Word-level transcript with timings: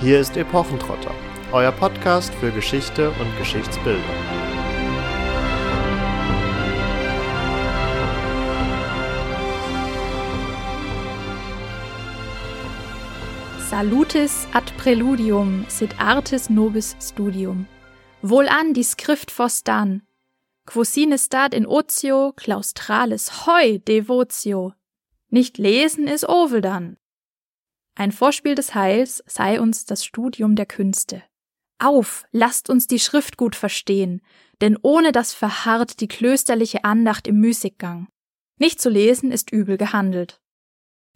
Hier 0.00 0.18
ist 0.18 0.36
Epochentrotter, 0.36 1.14
euer 1.52 1.70
Podcast 1.70 2.34
für 2.34 2.50
Geschichte 2.50 3.10
und 3.10 3.38
Geschichtsbildung. 3.38 4.02
Salutis 13.70 14.48
ad 14.52 14.72
preludium 14.76 15.64
sit 15.68 15.98
artis 16.00 16.50
nobis 16.50 16.96
studium. 17.00 17.66
Wohlan 18.20 18.74
die 18.74 18.82
Skrift 18.82 19.30
fostan. 19.30 20.02
Quo 20.66 20.82
sine 20.82 21.18
stat 21.18 21.54
in 21.54 21.66
otio 21.66 22.32
claustralis 22.34 23.46
heu 23.46 23.78
devotio. 23.78 24.72
Nicht 25.30 25.56
lesen 25.56 26.08
ist 26.08 26.28
ovel 26.28 26.60
dann. 26.60 26.96
Ein 27.96 28.10
Vorspiel 28.10 28.54
des 28.54 28.74
Heils 28.74 29.22
sei 29.26 29.60
uns 29.60 29.84
das 29.84 30.04
Studium 30.04 30.56
der 30.56 30.66
Künste. 30.66 31.22
Auf, 31.78 32.24
lasst 32.32 32.68
uns 32.68 32.86
die 32.86 32.98
Schrift 32.98 33.36
gut 33.36 33.54
verstehen, 33.54 34.20
denn 34.60 34.76
ohne 34.82 35.12
das 35.12 35.32
verharrt 35.32 36.00
die 36.00 36.08
klösterliche 36.08 36.84
Andacht 36.84 37.28
im 37.28 37.38
Müßiggang. 37.40 38.08
Nicht 38.58 38.80
zu 38.80 38.88
lesen 38.88 39.30
ist 39.30 39.52
übel 39.52 39.76
gehandelt. 39.76 40.40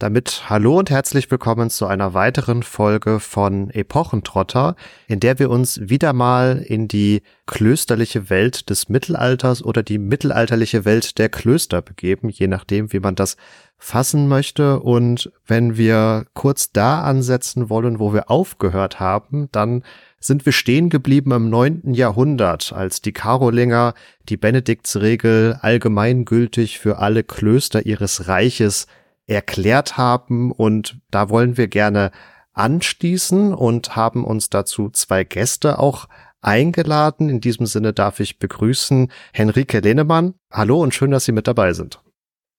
Damit 0.00 0.44
hallo 0.48 0.78
und 0.78 0.90
herzlich 0.90 1.28
willkommen 1.28 1.70
zu 1.70 1.88
einer 1.88 2.14
weiteren 2.14 2.62
Folge 2.62 3.18
von 3.18 3.68
Epochentrotter, 3.70 4.76
in 5.08 5.18
der 5.18 5.40
wir 5.40 5.50
uns 5.50 5.80
wieder 5.88 6.12
mal 6.12 6.64
in 6.64 6.86
die 6.86 7.22
klösterliche 7.46 8.30
Welt 8.30 8.70
des 8.70 8.88
Mittelalters 8.88 9.60
oder 9.60 9.82
die 9.82 9.98
mittelalterliche 9.98 10.84
Welt 10.84 11.18
der 11.18 11.28
Klöster 11.28 11.82
begeben, 11.82 12.28
je 12.28 12.46
nachdem, 12.46 12.92
wie 12.92 13.00
man 13.00 13.16
das 13.16 13.36
fassen 13.76 14.28
möchte. 14.28 14.78
Und 14.78 15.32
wenn 15.48 15.76
wir 15.76 16.26
kurz 16.32 16.70
da 16.70 17.02
ansetzen 17.02 17.68
wollen, 17.68 17.98
wo 17.98 18.14
wir 18.14 18.30
aufgehört 18.30 19.00
haben, 19.00 19.48
dann 19.50 19.82
sind 20.20 20.46
wir 20.46 20.52
stehen 20.52 20.90
geblieben 20.90 21.32
im 21.32 21.50
neunten 21.50 21.92
Jahrhundert, 21.92 22.72
als 22.72 23.02
die 23.02 23.12
Karolinger 23.12 23.94
die 24.28 24.36
Benediktsregel 24.36 25.58
allgemeingültig 25.60 26.78
für 26.78 26.98
alle 26.98 27.24
Klöster 27.24 27.84
ihres 27.84 28.28
Reiches 28.28 28.86
erklärt 29.28 29.96
haben 29.96 30.50
und 30.50 31.00
da 31.10 31.28
wollen 31.28 31.56
wir 31.56 31.68
gerne 31.68 32.10
anstießen 32.54 33.54
und 33.54 33.94
haben 33.94 34.24
uns 34.24 34.50
dazu 34.50 34.90
zwei 34.90 35.22
Gäste 35.22 35.78
auch 35.78 36.08
eingeladen. 36.40 37.28
In 37.28 37.40
diesem 37.40 37.66
Sinne 37.66 37.92
darf 37.92 38.20
ich 38.20 38.38
begrüßen 38.38 39.12
Henrike 39.32 39.80
Lehnemann. 39.80 40.34
Hallo 40.50 40.82
und 40.82 40.94
schön, 40.94 41.10
dass 41.10 41.24
Sie 41.24 41.32
mit 41.32 41.46
dabei 41.46 41.72
sind. 41.72 42.02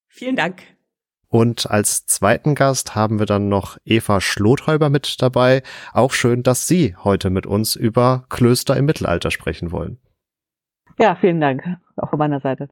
Vielen 0.07 0.35
Dank. 0.35 0.61
Und 1.27 1.69
als 1.69 2.07
zweiten 2.07 2.55
Gast 2.55 2.95
haben 2.95 3.19
wir 3.19 3.27
dann 3.27 3.49
noch 3.49 3.77
Eva 3.85 4.19
Schlothäuber 4.19 4.89
mit 4.89 5.21
dabei. 5.21 5.61
Auch 5.93 6.11
schön, 6.11 6.41
dass 6.43 6.67
Sie 6.67 6.95
heute 7.03 7.29
mit 7.29 7.45
uns 7.45 7.75
über 7.75 8.25
Klöster 8.29 8.75
im 8.77 8.85
Mittelalter 8.85 9.29
sprechen 9.29 9.71
wollen. 9.71 9.99
Ja, 10.97 11.15
vielen 11.15 11.39
Dank. 11.39 11.63
Auch 11.97 12.09
von 12.09 12.19
meiner 12.19 12.39
Seite. 12.39 12.69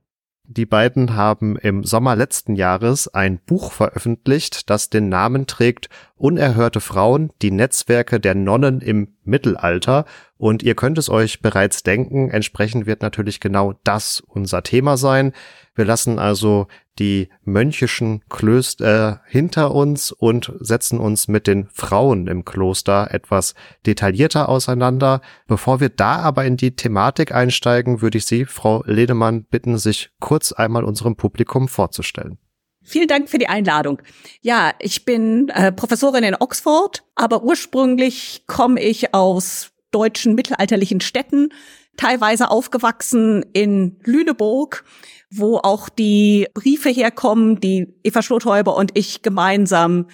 Die 0.50 0.66
beiden 0.66 1.14
haben 1.14 1.58
im 1.58 1.84
Sommer 1.84 2.16
letzten 2.16 2.56
Jahres 2.56 3.14
ein 3.14 3.38
Buch 3.38 3.74
veröffentlicht, 3.74 4.70
das 4.70 4.90
den 4.90 5.10
Namen 5.10 5.46
trägt 5.46 5.90
Unerhörte 6.16 6.80
Frauen, 6.80 7.32
die 7.42 7.52
Netzwerke 7.52 8.22
der 8.22 8.34
Nonnen 8.34 8.80
im 8.80 9.10
Mittelalter. 9.26 10.06
Und 10.38 10.64
ihr 10.64 10.76
könnt 10.76 10.98
es 10.98 11.10
euch 11.10 11.42
bereits 11.42 11.84
denken, 11.84 12.30
entsprechend 12.30 12.86
wird 12.86 13.02
natürlich 13.02 13.40
genau 13.40 13.74
das 13.84 14.22
unser 14.28 14.64
Thema 14.64 14.98
sein. 14.98 15.34
Wir 15.76 15.86
lassen 15.86 16.20
also 16.20 16.68
die 17.00 17.30
mönchischen 17.44 18.24
Klöster 18.30 19.22
äh, 19.26 19.32
hinter 19.32 19.74
uns 19.74 20.12
und 20.12 20.52
setzen 20.60 21.00
uns 21.00 21.28
mit 21.28 21.48
den 21.48 21.68
Frauen 21.72 22.28
im 22.28 22.46
Kloster 22.46 23.10
etwas 23.12 23.54
detaillierter 23.86 24.50
auseinander. 24.50 25.22
Bevor 25.48 25.80
wir 25.80 25.90
da 25.90 26.18
aber 26.18 26.46
in 26.46 26.58
die 26.58 26.76
Thematik 26.76 27.32
einsteigen, 27.32 28.02
würde 28.02 28.18
ich 28.18 28.26
Sie, 28.26 28.46
Frau 28.46 28.84
Ledemann, 28.86 29.44
bitten, 29.44 29.78
sich 29.78 30.10
kurz 30.20 30.52
einmal 30.52 30.84
unserem 30.84 31.16
Publikum 31.16 31.68
vorzustellen. 31.68 32.40
Vielen 32.84 33.08
Dank 33.08 33.30
für 33.30 33.38
die 33.38 33.50
Einladung. 33.50 34.02
Ja, 34.42 34.74
ich 34.80 35.04
bin 35.04 35.50
äh, 35.50 35.72
Professorin 35.74 36.24
in 36.24 36.36
Oxford, 36.40 37.04
aber 37.16 37.44
ursprünglich 37.44 38.46
komme 38.48 38.82
ich 38.82 39.14
aus 39.14 39.74
deutschen 39.98 40.36
mittelalterlichen 40.36 41.02
Städten, 41.02 41.50
teilweise 41.98 42.52
aufgewachsen 42.52 43.44
in 43.54 43.98
Lüneburg 44.04 44.84
wo 45.30 45.58
auch 45.58 45.90
die 45.90 46.48
Briefe 46.54 46.90
herkommen, 46.90 47.60
die 47.60 47.94
Eva 48.04 48.22
Schlothäuber 48.22 48.76
und 48.76 48.92
ich 48.94 49.22
gemeinsam 49.22 50.08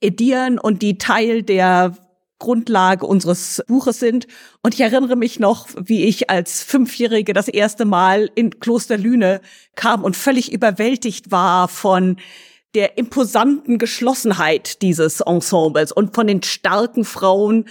edieren 0.00 0.58
und 0.58 0.82
die 0.82 0.98
Teil 0.98 1.42
der 1.42 1.96
Grundlage 2.38 3.06
unseres 3.06 3.62
Buches 3.66 4.00
sind. 4.00 4.26
Und 4.62 4.74
ich 4.74 4.80
erinnere 4.80 5.16
mich 5.16 5.40
noch, 5.40 5.68
wie 5.76 6.04
ich 6.04 6.30
als 6.30 6.62
Fünfjährige 6.62 7.32
das 7.32 7.48
erste 7.48 7.84
Mal 7.84 8.30
in 8.34 8.60
Kloster 8.60 8.96
Lüne 8.96 9.40
kam 9.74 10.04
und 10.04 10.16
völlig 10.16 10.52
überwältigt 10.52 11.30
war 11.30 11.68
von 11.68 12.16
der 12.74 12.98
imposanten 12.98 13.78
Geschlossenheit 13.78 14.80
dieses 14.80 15.20
Ensembles 15.20 15.90
und 15.90 16.14
von 16.14 16.26
den 16.26 16.42
starken 16.42 17.04
Frauen, 17.04 17.66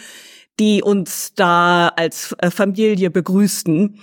die 0.60 0.84
uns 0.84 1.34
da 1.34 1.88
als 1.96 2.36
äh, 2.40 2.52
Familie 2.52 3.10
begrüßten. 3.10 4.00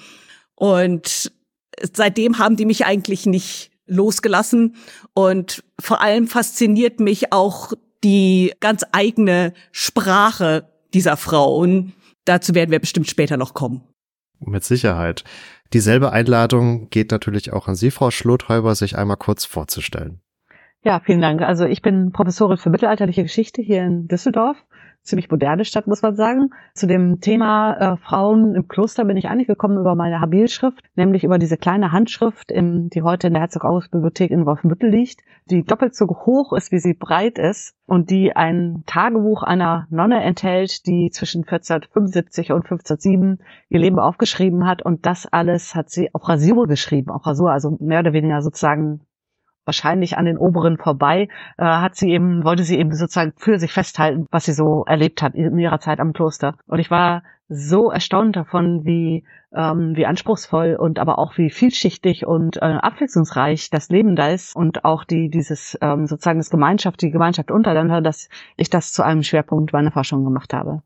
Und 0.55 1.33
seitdem 1.81 2.39
haben 2.39 2.57
die 2.57 2.65
mich 2.65 2.87
eigentlich 2.87 3.27
nicht 3.27 3.71
losgelassen 3.87 4.77
und 5.15 5.63
vor 5.81 6.01
allem 6.01 6.27
fasziniert 6.27 6.99
mich 6.99 7.33
auch 7.33 7.73
die 8.03 8.53
ganz 8.61 8.85
eigene 8.93 9.53
Sprache 9.71 10.69
dieser 10.93 11.17
Frauen. 11.17 11.93
Dazu 12.25 12.55
werden 12.55 12.71
wir 12.73 12.81
bestimmt 12.81 13.09
später 13.09 13.37
noch 13.37 13.55
kommen. 13.55 13.83
Mit 14.41 14.65
Sicherheit. 14.65 15.25
Dieselbe 15.73 16.13
Einladung 16.13 16.91
geht 16.91 17.11
natürlich 17.11 17.53
auch 17.53 17.69
an 17.69 17.75
Sie, 17.75 17.91
Frau 17.91 18.11
Schlothäuber, 18.11 18.75
sich 18.75 18.97
einmal 18.97 19.17
kurz 19.17 19.45
vorzustellen. 19.45 20.21
Ja, 20.83 21.01
vielen 21.01 21.21
Dank. 21.21 21.43
Also 21.43 21.65
ich 21.65 21.83
bin 21.83 22.13
Professorin 22.13 22.59
für 22.59 22.71
mittelalterliche 22.71 23.23
Geschichte 23.23 23.63
hier 23.63 23.83
in 23.83 24.07
Düsseldorf 24.07 24.57
ziemlich 25.07 25.31
moderne 25.31 25.65
Stadt, 25.65 25.87
muss 25.87 26.03
man 26.03 26.17
sagen. 26.17 26.51
Zu 26.75 26.87
dem 26.87 27.21
Thema 27.21 27.75
äh, 27.75 27.97
Frauen 27.97 28.55
im 28.55 28.69
Kloster 28.69 29.05
bin 29.05 29.17
ich 29.17 29.29
eigentlich 29.29 29.47
gekommen 29.47 29.79
über 29.79 29.95
meine 29.95 30.21
Habilschrift, 30.21 30.85
nämlich 30.95 31.25
über 31.25 31.39
diese 31.39 31.57
kleine 31.57 31.93
Handschrift, 31.93 32.51
im, 32.51 32.91
die 32.91 33.03
heute 33.03 33.29
in 33.29 33.35
der 33.35 33.43
Herzog-August-Bibliothek 33.43 34.31
in 34.31 34.47
Wolfenbüttel 34.47 34.91
liegt, 34.91 35.21
die 35.51 35.65
doppelt 35.65 35.95
so 35.95 36.07
hoch 36.07 36.53
ist, 36.53 36.73
wie 36.73 36.79
sie 36.79 36.95
breit 36.95 37.39
ist 37.39 37.75
und 37.87 38.11
die 38.11 38.35
ein 38.35 38.83
Tagebuch 38.87 39.43
einer 39.43 39.87
Nonne 39.91 40.23
enthält, 40.23 40.87
die 40.87 41.11
zwischen 41.11 41.43
1475 41.43 42.53
und 42.53 42.65
1507 42.65 43.39
ihr 43.69 43.79
Leben 43.79 43.99
aufgeschrieben 43.99 44.67
hat 44.67 44.83
und 44.83 45.07
das 45.07 45.27
alles 45.27 45.75
hat 45.75 45.91
sie 45.91 46.13
auf 46.13 46.29
Rasur 46.29 46.67
geschrieben, 46.67 47.11
auf 47.11 47.25
Rasur, 47.25 47.53
also 47.53 47.77
mehr 47.81 48.01
oder 48.01 48.13
weniger 48.13 48.43
sozusagen 48.43 49.01
wahrscheinlich 49.67 50.17
an 50.17 50.25
den 50.25 50.39
oberen 50.39 50.79
vorbei, 50.79 51.29
äh, 51.59 51.65
hat 51.65 51.97
sie 51.97 52.11
eben, 52.11 52.45
wollte 52.45 52.63
sie 52.63 52.79
eben 52.79 52.93
sozusagen 52.95 53.35
für 53.37 53.59
sich 53.59 53.73
festhalten, 53.73 54.27
was 54.31 54.47
sie 54.47 54.53
so 54.53 54.85
erlebt 54.87 55.21
hat 55.21 55.35
in 55.35 55.59
ihrer 55.59 55.81
Zeit 55.81 56.01
am 56.01 56.13
Kloster. 56.13 56.55
Und 56.67 56.79
ich 56.79 56.91
war 56.91 57.23
so 57.49 57.91
erstaunt 57.91 58.35
davon, 58.37 58.85
wie, 58.85 59.25
ähm, 59.55 59.95
wie 59.95 60.07
anspruchsvoll 60.07 60.77
und 60.79 60.99
aber 60.99 61.19
auch 61.19 61.37
wie 61.39 61.51
vielschichtig 61.51 62.27
und 62.27 62.57
äh, 62.57 62.61
abwechslungsreich 62.61 63.71
das 63.71 63.89
Leben 63.89 64.17
da 64.17 64.29
ist 64.29 64.57
und 64.57 64.85
auch 64.85 65.05
die, 65.05 65.29
dieses 65.29 65.79
ähm, 65.81 66.07
sozusagen 66.07 66.39
das 66.39 66.51
Gemeinschaft, 66.51 67.03
die 67.03 67.11
Gemeinschaft 67.11 67.51
untereinander, 67.51 68.01
dass 68.01 68.29
ich 68.57 68.71
das 68.71 68.93
zu 68.93 69.05
einem 69.05 69.23
Schwerpunkt 69.23 69.73
meiner 69.73 69.93
Forschung 69.93 70.25
gemacht 70.25 70.53
habe. 70.55 70.83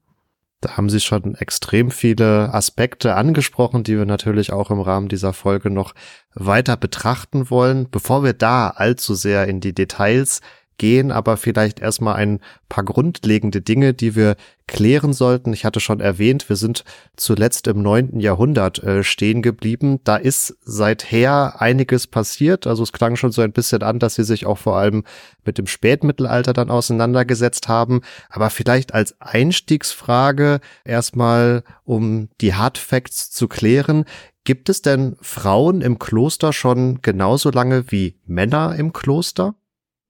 Da 0.60 0.76
haben 0.76 0.90
Sie 0.90 1.00
schon 1.00 1.34
extrem 1.36 1.90
viele 1.90 2.52
Aspekte 2.52 3.14
angesprochen, 3.14 3.82
die 3.82 3.96
wir 3.96 4.04
natürlich 4.04 4.52
auch 4.52 4.70
im 4.70 4.80
Rahmen 4.80 5.08
dieser 5.08 5.32
Folge 5.32 5.70
noch 5.70 5.94
weiter 6.34 6.76
betrachten 6.76 7.48
wollen. 7.48 7.88
Bevor 7.90 8.22
wir 8.24 8.34
da 8.34 8.68
allzu 8.68 9.14
sehr 9.14 9.48
in 9.48 9.60
die 9.60 9.74
Details 9.74 10.42
gehen, 10.80 11.12
aber 11.12 11.36
vielleicht 11.36 11.78
erstmal 11.78 12.16
ein 12.16 12.40
paar 12.70 12.84
grundlegende 12.84 13.60
Dinge, 13.60 13.92
die 13.92 14.16
wir 14.16 14.36
klären 14.66 15.12
sollten. 15.12 15.52
Ich 15.52 15.66
hatte 15.66 15.78
schon 15.78 16.00
erwähnt, 16.00 16.48
wir 16.48 16.56
sind 16.56 16.84
zuletzt 17.16 17.66
im 17.66 17.82
neunten 17.82 18.18
Jahrhundert 18.18 18.82
äh, 18.82 19.04
stehen 19.04 19.42
geblieben. 19.42 20.00
Da 20.04 20.16
ist 20.16 20.56
seither 20.62 21.60
einiges 21.60 22.06
passiert. 22.06 22.66
Also 22.66 22.82
es 22.82 22.92
klang 22.92 23.16
schon 23.16 23.30
so 23.30 23.42
ein 23.42 23.52
bisschen 23.52 23.82
an, 23.82 23.98
dass 23.98 24.14
sie 24.14 24.24
sich 24.24 24.46
auch 24.46 24.56
vor 24.56 24.78
allem 24.78 25.04
mit 25.44 25.58
dem 25.58 25.66
Spätmittelalter 25.66 26.54
dann 26.54 26.70
auseinandergesetzt 26.70 27.68
haben. 27.68 28.00
Aber 28.30 28.48
vielleicht 28.48 28.94
als 28.94 29.20
Einstiegsfrage 29.20 30.60
erstmal, 30.84 31.62
um 31.84 32.30
die 32.40 32.54
Hard 32.54 32.78
Facts 32.78 33.30
zu 33.30 33.48
klären. 33.48 34.06
Gibt 34.44 34.70
es 34.70 34.80
denn 34.80 35.18
Frauen 35.20 35.82
im 35.82 35.98
Kloster 35.98 36.54
schon 36.54 37.02
genauso 37.02 37.50
lange 37.50 37.92
wie 37.92 38.18
Männer 38.24 38.76
im 38.76 38.94
Kloster? 38.94 39.54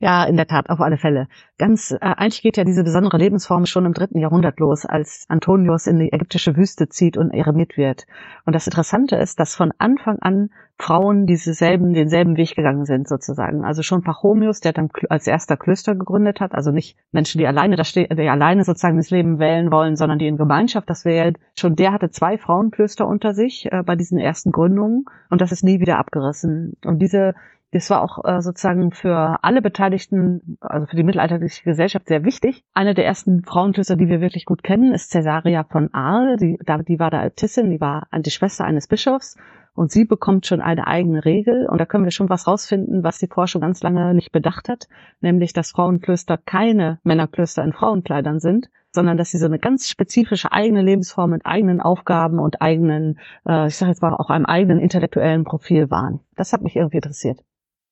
Ja, 0.03 0.25
in 0.25 0.39
der 0.39 0.47
Tat, 0.47 0.71
auf 0.71 0.81
alle 0.81 0.97
Fälle. 0.97 1.29
Ganz 1.59 1.91
äh, 1.91 1.99
eigentlich 2.01 2.41
geht 2.41 2.57
ja 2.57 2.65
diese 2.65 2.83
besondere 2.83 3.19
Lebensform 3.19 3.67
schon 3.67 3.85
im 3.85 3.93
dritten 3.93 4.19
Jahrhundert 4.19 4.59
los, 4.59 4.87
als 4.87 5.27
Antonius 5.29 5.87
in 5.87 5.99
die 5.99 6.11
ägyptische 6.11 6.57
Wüste 6.57 6.89
zieht 6.89 7.19
und 7.19 7.33
eremit 7.33 7.77
wird. 7.77 8.07
Und 8.47 8.55
das 8.55 8.67
Interessante 8.67 9.17
ist, 9.17 9.39
dass 9.39 9.55
von 9.55 9.73
Anfang 9.77 10.19
an 10.21 10.49
Frauen 10.79 11.27
dieselben, 11.27 11.93
denselben 11.93 12.39
Weg 12.39 12.57
gegangen 12.57 12.87
sind, 12.87 13.09
sozusagen. 13.09 13.63
Also 13.63 13.83
schon 13.83 14.03
Pachomius, 14.03 14.61
der 14.61 14.73
dann 14.73 14.89
als 15.11 15.27
erster 15.27 15.59
Klöster 15.59 15.95
gegründet 15.95 16.41
hat, 16.41 16.55
also 16.55 16.71
nicht 16.71 16.97
Menschen, 17.13 17.39
die 17.39 17.47
alleine 17.47 17.77
da 17.77 17.85
stehen, 17.85 18.09
die 18.17 18.31
alleine 18.31 18.65
sozusagen 18.65 18.97
das 18.97 19.11
Leben 19.11 19.39
wählen 19.39 19.71
wollen, 19.71 19.97
sondern 19.97 20.19
die 20.19 20.29
in 20.29 20.39
Gemeinschaft 20.39 20.89
das 20.89 21.05
wählen. 21.05 21.37
Schon 21.59 21.77
der 21.77 21.93
hatte 21.93 22.09
zwei 22.09 22.39
Frauenklöster 22.39 23.07
unter 23.07 23.35
sich 23.35 23.71
äh, 23.71 23.83
bei 23.85 23.97
diesen 23.97 24.19
ersten 24.19 24.51
Gründungen 24.51 25.05
und 25.29 25.43
das 25.43 25.53
ist 25.53 25.63
nie 25.63 25.79
wieder 25.79 25.99
abgerissen. 25.99 26.79
Und 26.87 27.01
diese 27.01 27.35
das 27.73 27.89
war 27.91 28.03
auch 28.03 28.25
äh, 28.25 28.41
sozusagen 28.43 28.91
für 28.91 29.39
alle 29.43 29.63
Beteiligten, 29.63 30.59
also 30.61 30.87
für 30.87 30.97
die 30.97 31.05
mittelalterliche 31.05 31.63
Gesellschaft 31.63 32.09
sehr 32.09 32.25
wichtig. 32.25 32.65
Eine 32.75 32.95
der 32.95 33.07
ersten 33.07 33.45
Frauenklöster, 33.45 33.97
die 33.97 34.09
wir 34.09 34.21
wirklich 34.21 34.45
gut 34.45 34.63
kennen, 34.63 34.93
ist 34.93 35.13
Caesaria 35.13 35.65
von 35.65 35.93
Arles. 35.95 36.41
Die, 36.41 36.59
die 36.89 36.99
war 36.99 37.11
der 37.11 37.21
Altissin, 37.21 37.71
die 37.71 37.81
war 37.81 38.09
die 38.13 38.31
Schwester 38.31 38.65
eines 38.65 38.89
Bischofs 38.89 39.37
und 39.75 39.93
sie 39.93 40.05
bekommt 40.05 40.47
schon 40.47 40.61
eine 40.61 40.87
eigene 40.87 41.25
Regel. 41.25 41.67
Und 41.69 41.79
da 41.79 41.87
können 41.87 42.05
wir 42.05 42.11
schon 42.11 42.29
was 42.29 42.47
rausfinden, 42.47 43.05
was 43.05 43.19
die 43.19 43.29
Forschung 43.29 43.61
ganz 43.61 43.83
lange 43.83 44.15
nicht 44.15 44.33
bedacht 44.33 44.69
hat, 44.69 44.89
nämlich 45.21 45.53
dass 45.53 45.71
Frauenklöster 45.71 46.39
keine 46.39 46.99
Männerklöster 47.05 47.63
in 47.63 47.73
Frauenkleidern 47.73 48.41
sind, 48.41 48.69
sondern 48.91 49.17
dass 49.17 49.31
sie 49.31 49.39
so 49.39 49.47
eine 49.47 49.61
ganz 49.61 49.89
spezifische 49.89 50.51
eigene 50.51 50.83
Lebensform 50.83 51.31
mit 51.31 51.47
eigenen 51.47 51.81
Aufgaben 51.81 52.41
und 52.41 52.61
eigenen, 52.61 53.21
äh, 53.47 53.69
ich 53.69 53.77
sage 53.77 53.93
jetzt 53.93 54.03
mal 54.03 54.15
auch 54.15 54.31
einem 54.31 54.47
eigenen 54.47 54.81
intellektuellen 54.81 55.45
Profil 55.45 55.91
waren. 55.91 56.21
Das 56.37 56.53
hat 56.53 56.63
mich 56.63 56.75
irgendwie 56.75 56.97
interessiert. 56.97 57.41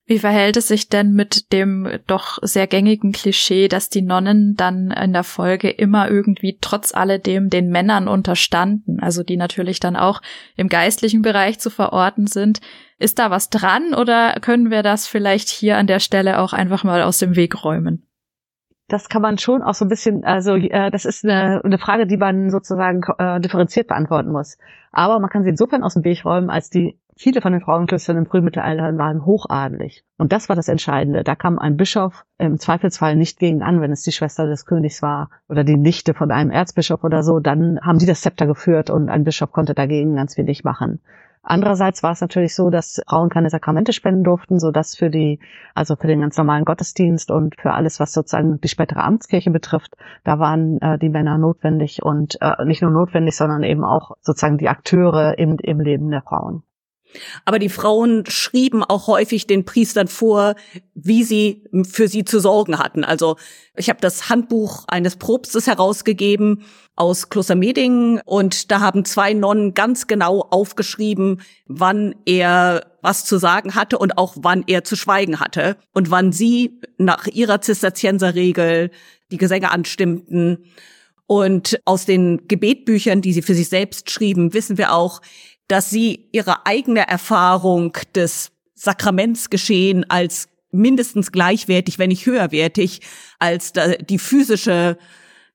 Wie 0.09 0.19
verhält 0.19 0.57
es 0.57 0.69
sich 0.69 0.89
denn 0.89 1.13
mit 1.13 1.53
dem 1.53 1.87
doch 2.07 2.39
sehr 2.41 2.67
gängigen 2.67 3.13
Klischee, 3.13 3.69
dass 3.69 3.91
die 3.91 4.01
Nonnen 4.01 4.55
dann 4.57 4.91
in 4.91 5.13
der 5.13 5.23
Folge 5.23 5.69
immer 5.69 6.09
irgendwie 6.09 6.57
trotz 6.63 6.95
alledem 6.95 7.51
den 7.51 7.69
Männern 7.69 8.09
unterstanden, 8.09 9.01
also 9.01 9.23
die 9.23 9.37
natürlich 9.37 9.81
dann 9.81 9.97
auch 9.97 10.23
im 10.57 10.71
geistlichen 10.71 11.21
Bereich 11.21 11.61
zu 11.61 11.69
verorten 11.69 12.27
sind? 12.27 12.63
Ist 12.99 13.19
da 13.19 13.31
was 13.31 13.51
dran 13.51 13.93
oder 13.93 14.37
können 14.41 14.71
wir 14.71 14.83
das 14.83 15.07
vielleicht 15.07 15.51
hier 15.51 15.77
an 15.77 15.87
der 15.87 16.01
Stelle 16.01 16.39
auch 16.39 16.55
einfach 16.55 16.85
mal 16.85 17.03
aus 17.03 17.19
dem 17.19 17.37
Weg 17.37 17.63
räumen? 17.63 18.09
das 18.91 19.11
kann 19.11 19.21
man 19.21 19.37
schon 19.37 19.63
auch 19.63 19.75
so 19.75 19.85
ein 19.85 19.89
bisschen, 19.89 20.25
also 20.25 20.55
äh, 20.55 20.91
das 20.91 21.05
ist 21.05 21.23
eine, 21.23 21.61
eine 21.63 21.77
Frage, 21.77 22.07
die 22.07 22.17
man 22.17 22.49
sozusagen 22.49 23.03
äh, 23.19 23.39
differenziert 23.39 23.89
beantworten 23.89 24.33
muss. 24.33 24.57
Aber 24.93 25.21
man 25.21 25.29
kann 25.29 25.45
sie 25.45 25.51
insofern 25.51 25.83
aus 25.83 25.93
dem 25.93 26.05
Weg 26.05 26.25
räumen, 26.25 26.49
als 26.49 26.71
die 26.71 26.99
viele 27.19 27.41
von 27.41 27.53
den 27.53 27.61
Frauenklöstern 27.61 28.17
im 28.17 28.27
Frühmittelalter 28.27 28.97
waren 28.97 29.27
hochadelig. 29.27 30.05
Und 30.17 30.33
das 30.33 30.49
war 30.49 30.57
das 30.57 30.69
Entscheidende. 30.69 31.25
Da 31.25 31.35
kam 31.35 31.59
ein 31.59 31.77
Bischof 31.77 32.25
im 32.39 32.59
Zweifelsfall 32.59 33.17
nicht 33.17 33.39
gegen 33.39 33.63
an, 33.63 33.81
wenn 33.81 33.93
es 33.93 34.03
die 34.03 34.13
Schwester 34.13 34.47
des 34.47 34.67
Königs 34.67 35.03
war 35.03 35.31
oder 35.49 35.65
die 35.65 35.77
Nichte 35.77 36.15
von 36.15 36.31
einem 36.31 36.51
Erzbischof 36.51 37.03
oder 37.05 37.23
so. 37.23 37.41
Dann 37.41 37.81
haben 37.83 37.99
die 37.99 38.07
das 38.07 38.21
Zepter 38.21 38.47
geführt 38.47 38.89
und 38.89 39.09
ein 39.09 39.25
Bischof 39.25 39.53
konnte 39.53 39.75
dagegen 39.75 40.15
ganz 40.15 40.39
wenig 40.39 40.65
machen. 40.65 41.01
Andererseits 41.43 42.03
war 42.03 42.13
es 42.13 42.21
natürlich 42.21 42.55
so, 42.55 42.69
dass 42.69 43.01
Frauen 43.09 43.31
keine 43.31 43.49
Sakramente 43.49 43.93
spenden 43.93 44.23
durften, 44.23 44.59
so 44.59 44.71
dass 44.71 44.95
für 44.95 45.09
die, 45.09 45.41
also 45.75 45.97
für 45.97 46.07
den 46.07 46.21
ganz 46.21 46.37
normalen 46.37 46.65
Gottesdienst 46.65 47.31
und 47.31 47.55
für 47.59 47.73
alles, 47.73 48.01
was 48.01 48.13
sozusagen 48.13 48.61
die 48.61 48.69
spätere 48.69 49.03
Amtskirche 49.03 49.51
betrifft, 49.51 49.97
da 50.25 50.39
waren 50.39 50.81
äh, 50.83 50.99
die 50.99 51.09
Männer 51.09 51.39
notwendig 51.39 52.03
und 52.03 52.37
äh, 52.43 52.65
nicht 52.65 52.83
nur 52.83 52.91
notwendig, 52.91 53.37
sondern 53.37 53.63
eben 53.63 53.85
auch 53.85 54.17
sozusagen 54.21 54.59
die 54.59 54.69
Akteure 54.69 55.39
im, 55.39 55.57
im 55.63 55.81
Leben 55.81 56.11
der 56.11 56.23
Frauen. 56.23 56.65
Aber 57.45 57.59
die 57.59 57.69
Frauen 57.69 58.25
schrieben 58.27 58.85
auch 58.85 59.07
häufig 59.07 59.47
den 59.47 59.65
Priestern 59.65 60.09
vor, 60.09 60.55
wie 60.95 61.25
sie 61.25 61.65
für 61.85 62.09
sie 62.09 62.25
zu 62.25 62.41
sorgen 62.41 62.79
hatten. 62.79 63.05
Also 63.05 63.37
ich 63.77 63.89
habe 63.89 64.01
das 64.01 64.29
Handbuch 64.29 64.85
eines 64.89 65.17
Propstes 65.17 65.67
herausgegeben 65.67 66.65
aus 66.97 67.31
Kloster 67.31 67.55
Medingen 67.55 68.21
und 68.25 68.71
da 68.71 68.81
haben 68.81 69.05
zwei 69.05 69.33
Nonnen 69.33 69.75
ganz 69.75 70.07
genau 70.07 70.41
aufgeschrieben, 70.51 71.41
wann 71.67 72.15
er 72.27 72.87
was 73.03 73.25
zu 73.25 73.39
sagen 73.39 73.75
hatte 73.75 73.99
und 73.99 74.19
auch 74.19 74.35
wann 74.39 74.65
er 74.67 74.85
zu 74.85 74.97
schweigen 74.97 75.41
hatte 75.41 75.77
und 75.93 76.11
wann 76.11 76.33
sie 76.33 76.81
nach 76.99 77.27
ihrer 77.27 77.61
Zisterzienserregel 77.61 78.91
die 79.31 79.37
Gesänge 79.39 79.71
anstimmten. 79.71 80.65
Und 81.27 81.79
aus 81.85 82.07
den 82.07 82.49
Gebetbüchern, 82.49 83.21
die 83.21 83.35
sie 83.35 83.43
für 83.43 83.55
sich 83.55 83.69
selbst 83.69 84.11
schrieben, 84.11 84.55
wissen 84.55 84.79
wir 84.79 84.95
auch, 84.95 85.21
dass 85.69 85.91
sie 85.91 86.29
ihre 86.33 86.67
eigene 86.67 87.07
Erfahrung 87.07 87.97
des 88.15 88.51
Sakramentsgeschehen 88.75 90.09
als 90.09 90.49
mindestens 90.71 91.33
gleichwertig, 91.33 91.99
wenn 91.99 92.09
nicht 92.09 92.27
höherwertig, 92.27 93.01
als 93.39 93.73
die 94.01 94.19
physische 94.19 94.99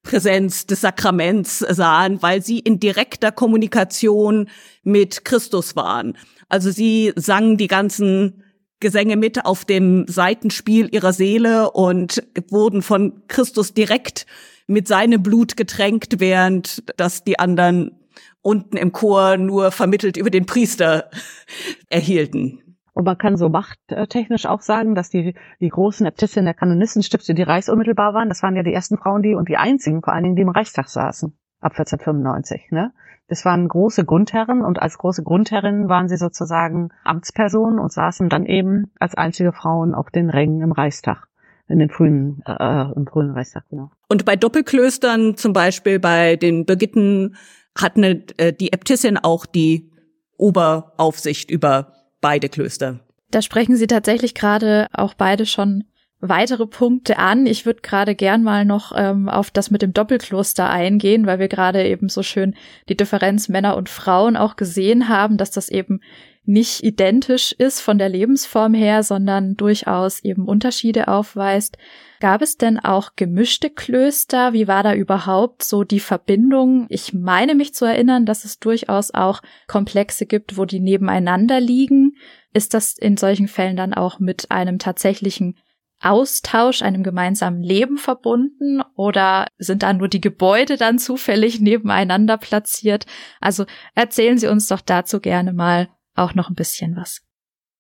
Präsenz 0.03 0.67
des 0.67 0.81
Sakraments 0.81 1.59
sahen, 1.59 2.21
weil 2.21 2.43
sie 2.43 2.59
in 2.59 2.79
direkter 2.79 3.31
Kommunikation 3.31 4.49
mit 4.83 5.23
Christus 5.23 5.75
waren. 5.75 6.17
Also 6.49 6.71
sie 6.71 7.13
sangen 7.15 7.57
die 7.57 7.67
ganzen 7.67 8.43
Gesänge 8.79 9.15
mit 9.15 9.45
auf 9.45 9.63
dem 9.63 10.05
Seitenspiel 10.07 10.89
ihrer 10.93 11.13
Seele 11.13 11.71
und 11.71 12.21
wurden 12.49 12.81
von 12.81 13.21
Christus 13.29 13.73
direkt 13.73 14.25
mit 14.67 14.87
seinem 14.89 15.23
Blut 15.23 15.55
getränkt, 15.55 16.19
während 16.19 16.83
das 16.97 17.23
die 17.23 17.39
anderen 17.39 18.02
unten 18.43 18.77
im 18.77 18.91
Chor 18.91 19.37
nur 19.37 19.71
vermittelt 19.71 20.17
über 20.17 20.29
den 20.29 20.45
Priester 20.45 21.09
erhielten. 21.89 22.59
Und 22.93 23.05
man 23.05 23.17
kann 23.17 23.37
so 23.37 23.49
machttechnisch 23.49 24.45
auch 24.45 24.61
sagen, 24.61 24.93
dass 24.93 25.09
die, 25.09 25.33
die 25.59 25.69
großen 25.69 26.05
Äbtissinnen 26.05 26.45
der 26.45 26.53
Kanonistenstifte, 26.53 27.33
die 27.33 27.41
reichsunmittelbar 27.41 28.13
waren, 28.13 28.29
das 28.29 28.43
waren 28.43 28.55
ja 28.55 28.61
die 28.61 28.73
ersten 28.73 28.99
Frauen, 28.99 29.23
die 29.23 29.33
und 29.33 29.49
die 29.49 29.57
einzigen 29.57 30.03
vor 30.03 30.13
allen 30.13 30.23
Dingen, 30.23 30.35
die 30.35 30.43
im 30.43 30.49
Reichstag 30.49 30.89
saßen, 30.89 31.33
ab 31.59 31.71
1495. 31.71 32.69
Ne? 32.69 32.93
Das 33.27 33.45
waren 33.45 33.67
große 33.67 34.05
Grundherren 34.05 34.61
und 34.61 34.79
als 34.79 34.99
große 34.99 35.23
Grundherrinnen 35.23 35.89
waren 35.89 36.07
sie 36.07 36.17
sozusagen 36.17 36.89
Amtspersonen 37.03 37.79
und 37.79 37.91
saßen 37.91 38.29
dann 38.29 38.45
eben 38.45 38.91
als 38.99 39.15
einzige 39.15 39.53
Frauen 39.53 39.95
auf 39.95 40.11
den 40.11 40.29
Rängen 40.29 40.61
im 40.61 40.71
Reichstag 40.71 41.27
in 41.67 41.79
den 41.79 41.89
frühen, 41.89 42.43
äh, 42.45 42.91
im 42.91 43.07
frühen 43.07 43.31
Reichstag, 43.31 43.63
genau. 43.69 43.89
Und 44.07 44.25
bei 44.25 44.35
Doppelklöstern, 44.35 45.37
zum 45.37 45.53
Beispiel 45.53 45.97
bei 45.97 46.35
den 46.35 46.65
Birgitten 46.65 47.37
hat 47.75 47.97
eine, 47.97 48.23
äh, 48.37 48.53
die 48.53 48.73
Äbtissin 48.73 49.17
auch 49.17 49.45
die 49.45 49.91
Oberaufsicht 50.37 51.49
über 51.49 51.93
beide 52.21 52.49
Klöster. 52.49 52.99
Da 53.31 53.41
sprechen 53.41 53.75
Sie 53.75 53.87
tatsächlich 53.87 54.35
gerade 54.35 54.87
auch 54.93 55.13
beide 55.13 55.45
schon 55.45 55.85
weitere 56.19 56.65
Punkte 56.65 57.17
an. 57.17 57.45
Ich 57.45 57.65
würde 57.65 57.81
gerade 57.81 58.15
gern 58.15 58.43
mal 58.43 58.63
noch 58.63 58.93
ähm, 58.95 59.27
auf 59.27 59.51
das 59.51 59.71
mit 59.71 59.81
dem 59.81 59.91
Doppelkloster 59.91 60.69
eingehen, 60.69 61.25
weil 61.25 61.39
wir 61.39 61.49
gerade 61.49 61.85
eben 61.85 62.07
so 62.07 62.23
schön 62.23 62.55
die 62.87 62.95
Differenz 62.95 63.49
Männer 63.49 63.75
und 63.75 63.89
Frauen 63.89 64.37
auch 64.37 64.55
gesehen 64.55 65.09
haben, 65.09 65.37
dass 65.37 65.51
das 65.51 65.67
eben 65.67 65.99
nicht 66.45 66.83
identisch 66.83 67.53
ist 67.53 67.81
von 67.81 67.97
der 67.97 68.09
Lebensform 68.09 68.73
her, 68.73 69.03
sondern 69.03 69.55
durchaus 69.55 70.23
eben 70.23 70.47
Unterschiede 70.47 71.07
aufweist. 71.07 71.77
Gab 72.23 72.41
es 72.41 72.55
denn 72.55 72.79
auch 72.79 73.17
gemischte 73.17 73.69
Klöster? 73.69 74.53
Wie 74.53 74.65
war 74.65 74.81
da 74.81 74.93
überhaupt 74.93 75.61
so 75.61 75.83
die 75.83 75.99
Verbindung? 75.99 76.85
Ich 76.87 77.13
meine 77.13 77.53
mich 77.53 77.73
zu 77.73 77.83
erinnern, 77.83 78.25
dass 78.25 78.45
es 78.45 78.59
durchaus 78.59 79.13
auch 79.13 79.41
Komplexe 79.67 80.25
gibt, 80.25 80.55
wo 80.57 80.63
die 80.63 80.79
nebeneinander 80.79 81.59
liegen. 81.59 82.15
Ist 82.53 82.73
das 82.73 82.97
in 82.97 83.17
solchen 83.17 83.49
Fällen 83.49 83.75
dann 83.75 83.93
auch 83.93 84.19
mit 84.19 84.51
einem 84.51 84.79
tatsächlichen 84.79 85.57
Austausch, 85.99 86.81
einem 86.81 87.03
gemeinsamen 87.03 87.61
Leben 87.61 87.97
verbunden 87.97 88.81
oder 88.95 89.47
sind 89.57 89.83
da 89.83 89.91
nur 89.91 90.07
die 90.07 90.21
Gebäude 90.21 90.77
dann 90.77 90.99
zufällig 90.99 91.59
nebeneinander 91.59 92.37
platziert? 92.37 93.05
Also 93.41 93.65
erzählen 93.95 94.37
Sie 94.37 94.47
uns 94.47 94.69
doch 94.69 94.79
dazu 94.79 95.19
gerne 95.19 95.51
mal 95.51 95.89
auch 96.15 96.35
noch 96.35 96.47
ein 96.47 96.55
bisschen 96.55 96.95
was. 96.95 97.21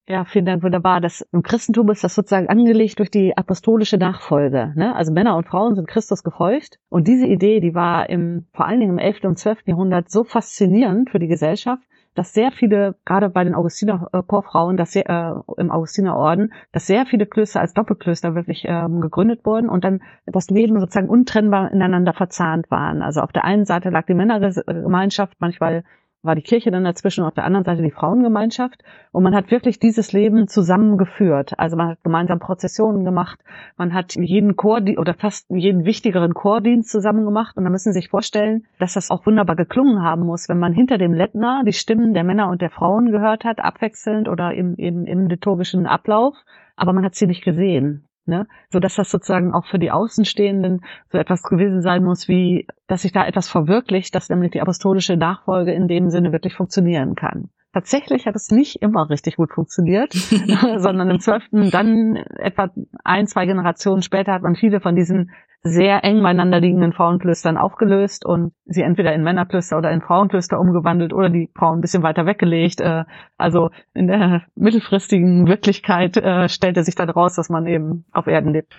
Ja, 0.05 0.25
vielen 0.25 0.45
Dank, 0.45 0.63
wunderbar. 0.63 0.99
Das, 0.99 1.21
Im 1.31 1.43
Christentum 1.43 1.89
ist 1.89 2.03
das 2.03 2.13
sozusagen 2.13 2.49
angelegt 2.49 2.99
durch 2.99 3.09
die 3.09 3.37
apostolische 3.37 3.97
Nachfolge. 3.97 4.73
Ne? 4.75 4.93
Also 4.93 5.13
Männer 5.13 5.37
und 5.37 5.47
Frauen 5.47 5.75
sind 5.75 5.87
Christus 5.87 6.23
gefolgt. 6.23 6.77
Und 6.89 7.07
diese 7.07 7.25
Idee, 7.25 7.61
die 7.61 7.73
war 7.73 8.09
im, 8.09 8.45
vor 8.53 8.67
allen 8.67 8.81
Dingen 8.81 8.93
im 8.93 8.97
11. 8.97 9.23
und 9.23 9.39
12. 9.39 9.59
Jahrhundert 9.65 10.11
so 10.11 10.25
faszinierend 10.25 11.09
für 11.09 11.19
die 11.19 11.29
Gesellschaft, 11.29 11.83
dass 12.15 12.33
sehr 12.33 12.51
viele, 12.51 12.95
gerade 13.05 13.29
bei 13.29 13.45
den 13.45 13.55
Augustiner 13.55 14.09
äh, 14.11 14.21
Chorfrauen, 14.21 14.75
dass 14.75 14.91
sehr, 14.91 15.09
äh, 15.09 15.61
im 15.61 15.71
Augustinerorden, 15.71 16.53
dass 16.73 16.85
sehr 16.85 17.05
viele 17.05 17.25
Klöster 17.25 17.61
als 17.61 17.73
Doppelklöster 17.73 18.35
wirklich 18.35 18.65
ähm, 18.67 18.99
gegründet 18.99 19.45
wurden 19.45 19.69
und 19.69 19.85
dann 19.85 20.01
das 20.25 20.49
Leben 20.49 20.79
sozusagen 20.81 21.09
untrennbar 21.09 21.71
ineinander 21.71 22.11
verzahnt 22.11 22.69
waren. 22.69 23.01
Also 23.01 23.21
auf 23.21 23.31
der 23.31 23.45
einen 23.45 23.63
Seite 23.63 23.89
lag 23.89 24.05
die 24.05 24.15
Männergemeinschaft 24.15 25.37
manchmal 25.39 25.85
war 26.23 26.35
die 26.35 26.41
Kirche 26.41 26.71
dann 26.71 26.85
dazwischen, 26.85 27.23
auf 27.25 27.33
der 27.33 27.43
anderen 27.43 27.65
Seite 27.65 27.83
die 27.83 27.91
Frauengemeinschaft. 27.91 28.83
Und 29.11 29.23
man 29.23 29.35
hat 29.35 29.51
wirklich 29.51 29.77
dieses 29.77 30.13
Leben 30.13 30.47
zusammengeführt. 30.47 31.59
Also 31.59 31.75
man 31.75 31.89
hat 31.89 32.03
gemeinsam 32.03 32.39
Prozessionen 32.39 33.03
gemacht, 33.03 33.39
man 33.77 33.93
hat 33.93 34.15
jeden 34.15 34.55
Chor 34.55 34.81
oder 34.97 35.13
fast 35.13 35.49
jeden 35.49 35.85
wichtigeren 35.85 36.33
Chordienst 36.33 36.89
zusammen 36.89 37.25
gemacht. 37.25 37.57
Und 37.57 37.65
da 37.65 37.69
müssen 37.69 37.91
Sie 37.91 37.99
sich 37.99 38.09
vorstellen, 38.09 38.65
dass 38.79 38.93
das 38.93 39.11
auch 39.11 39.25
wunderbar 39.25 39.55
geklungen 39.55 40.01
haben 40.01 40.25
muss, 40.25 40.49
wenn 40.49 40.59
man 40.59 40.73
hinter 40.73 40.97
dem 40.97 41.13
Lettner 41.13 41.63
die 41.65 41.73
Stimmen 41.73 42.13
der 42.13 42.23
Männer 42.23 42.49
und 42.49 42.61
der 42.61 42.69
Frauen 42.69 43.11
gehört 43.11 43.43
hat, 43.43 43.59
abwechselnd 43.59 44.29
oder 44.29 44.53
im, 44.53 44.75
im, 44.75 45.05
im 45.05 45.27
liturgischen 45.27 45.85
Ablauf. 45.85 46.35
Aber 46.75 46.93
man 46.93 47.03
hat 47.03 47.15
sie 47.15 47.27
nicht 47.27 47.43
gesehen. 47.43 48.07
Ne? 48.25 48.47
So 48.69 48.79
dass 48.79 48.95
das 48.95 49.11
sozusagen 49.11 49.53
auch 49.53 49.65
für 49.65 49.79
die 49.79 49.91
Außenstehenden 49.91 50.85
so 51.11 51.17
etwas 51.17 51.43
gewesen 51.43 51.81
sein 51.81 52.03
muss, 52.03 52.27
wie, 52.27 52.67
dass 52.87 53.01
sich 53.01 53.11
da 53.11 53.25
etwas 53.25 53.49
verwirklicht, 53.49 54.15
dass 54.15 54.29
nämlich 54.29 54.51
die 54.51 54.61
apostolische 54.61 55.17
Nachfolge 55.17 55.73
in 55.73 55.87
dem 55.87 56.09
Sinne 56.09 56.31
wirklich 56.31 56.53
funktionieren 56.53 57.15
kann. 57.15 57.49
Tatsächlich 57.73 58.27
hat 58.27 58.35
es 58.35 58.51
nicht 58.51 58.83
immer 58.83 59.09
richtig 59.09 59.37
gut 59.37 59.51
funktioniert, 59.51 60.13
sondern 60.77 61.09
im 61.09 61.19
zwölften, 61.19 61.71
dann 61.71 62.17
etwa 62.37 62.69
ein, 63.03 63.25
zwei 63.25 63.47
Generationen 63.47 64.03
später 64.03 64.31
hat 64.31 64.43
man 64.43 64.55
viele 64.55 64.79
von 64.79 64.95
diesen 64.95 65.31
sehr 65.63 66.03
eng 66.03 66.21
beieinander 66.21 66.59
liegenden 66.59 66.93
Frauenklöstern 66.93 67.57
aufgelöst 67.57 68.25
und 68.25 68.53
sie 68.65 68.81
entweder 68.83 69.13
in 69.15 69.23
Männerklöster 69.23 69.77
oder 69.77 69.91
in 69.91 70.01
Frauenklöster 70.01 70.59
umgewandelt 70.59 71.13
oder 71.13 71.29
die 71.29 71.49
Frauen 71.55 71.79
ein 71.79 71.81
bisschen 71.81 72.03
weiter 72.03 72.25
weggelegt. 72.27 72.79
Äh, 72.79 73.05
also 73.37 73.71
in 73.93 74.07
der 74.07 74.43
mittelfristigen 74.55 75.47
Wirklichkeit 75.47 76.17
äh, 76.17 76.49
stellte 76.49 76.83
sich 76.83 76.95
dann 76.95 77.09
raus, 77.09 77.35
dass 77.35 77.49
man 77.49 77.65
eben 77.65 78.05
auf 78.11 78.27
Erden 78.27 78.51
lebt. 78.51 78.75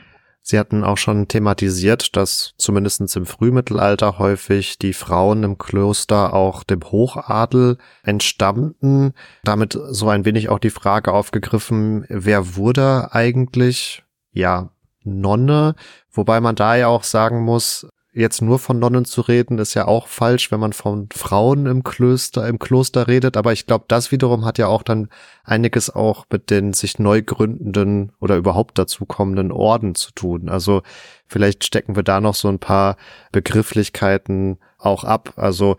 Sie 0.47 0.59
hatten 0.59 0.85
auch 0.85 0.99
schon 0.99 1.27
thematisiert, 1.27 2.17
dass 2.17 2.53
zumindest 2.59 3.17
im 3.17 3.25
Frühmittelalter 3.25 4.19
häufig 4.19 4.79
die 4.79 4.93
Frauen 4.93 5.43
im 5.43 5.57
Kloster 5.57 6.35
auch 6.35 6.65
dem 6.65 6.83
Hochadel 6.83 7.79
entstammten. 8.03 9.15
Damit 9.43 9.79
so 9.89 10.11
ein 10.11 10.27
wenig 10.27 10.51
auch 10.51 10.59
die 10.59 10.69
Frage 10.69 11.15
aufgegriffen, 11.15 12.05
wer 12.11 12.57
wurde 12.57 13.09
eigentlich, 13.13 14.05
ja, 14.33 14.69
Nonne, 15.03 15.77
wobei 16.13 16.43
man 16.43 16.57
da 16.57 16.77
ja 16.77 16.89
auch 16.89 17.05
sagen 17.05 17.43
muss, 17.43 17.87
jetzt 18.15 18.41
nur 18.41 18.59
von 18.59 18.79
Nonnen 18.79 19.05
zu 19.05 19.21
reden, 19.21 19.59
ist 19.59 19.75
ja 19.75 19.87
auch 19.87 20.07
falsch, 20.07 20.53
wenn 20.53 20.61
man 20.61 20.73
von 20.73 21.09
Frauen 21.13 21.67
im 21.67 21.83
Kloster, 21.83 22.47
im 22.47 22.59
Kloster 22.59 23.09
redet. 23.09 23.37
Aber 23.37 23.53
ich 23.53 23.67
glaube, 23.67 23.85
das 23.89 24.13
wiederum 24.13 24.45
hat 24.45 24.59
ja 24.59 24.69
auch 24.69 24.83
dann 24.83 25.09
einiges 25.43 25.91
auch 25.91 26.25
mit 26.31 26.51
den 26.51 26.73
sich 26.73 26.99
neu 26.99 27.23
gründenden 27.23 28.13
oder 28.21 28.37
überhaupt 28.37 28.79
dazu 28.79 29.05
kommenden 29.05 29.51
Orden 29.51 29.95
zu 29.95 30.13
tun. 30.13 30.49
Also 30.49 30.83
vielleicht 31.27 31.65
stecken 31.65 31.97
wir 31.97 32.05
da 32.05 32.21
noch 32.21 32.37
so 32.37 32.49
ein 32.49 32.61
paar 32.61 32.97
Begrifflichkeiten 33.33 34.59
auch 34.79 35.05
ab. 35.05 35.35
Also 35.37 35.77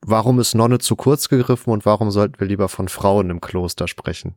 warum 0.00 0.38
ist 0.38 0.54
Nonne 0.54 0.78
zu 0.78 0.94
kurz 0.94 1.28
gegriffen 1.28 1.72
und 1.72 1.84
warum 1.84 2.10
sollten 2.10 2.38
wir 2.38 2.46
lieber 2.46 2.68
von 2.68 2.88
Frauen 2.88 3.28
im 3.30 3.40
Kloster 3.40 3.88
sprechen? 3.88 4.36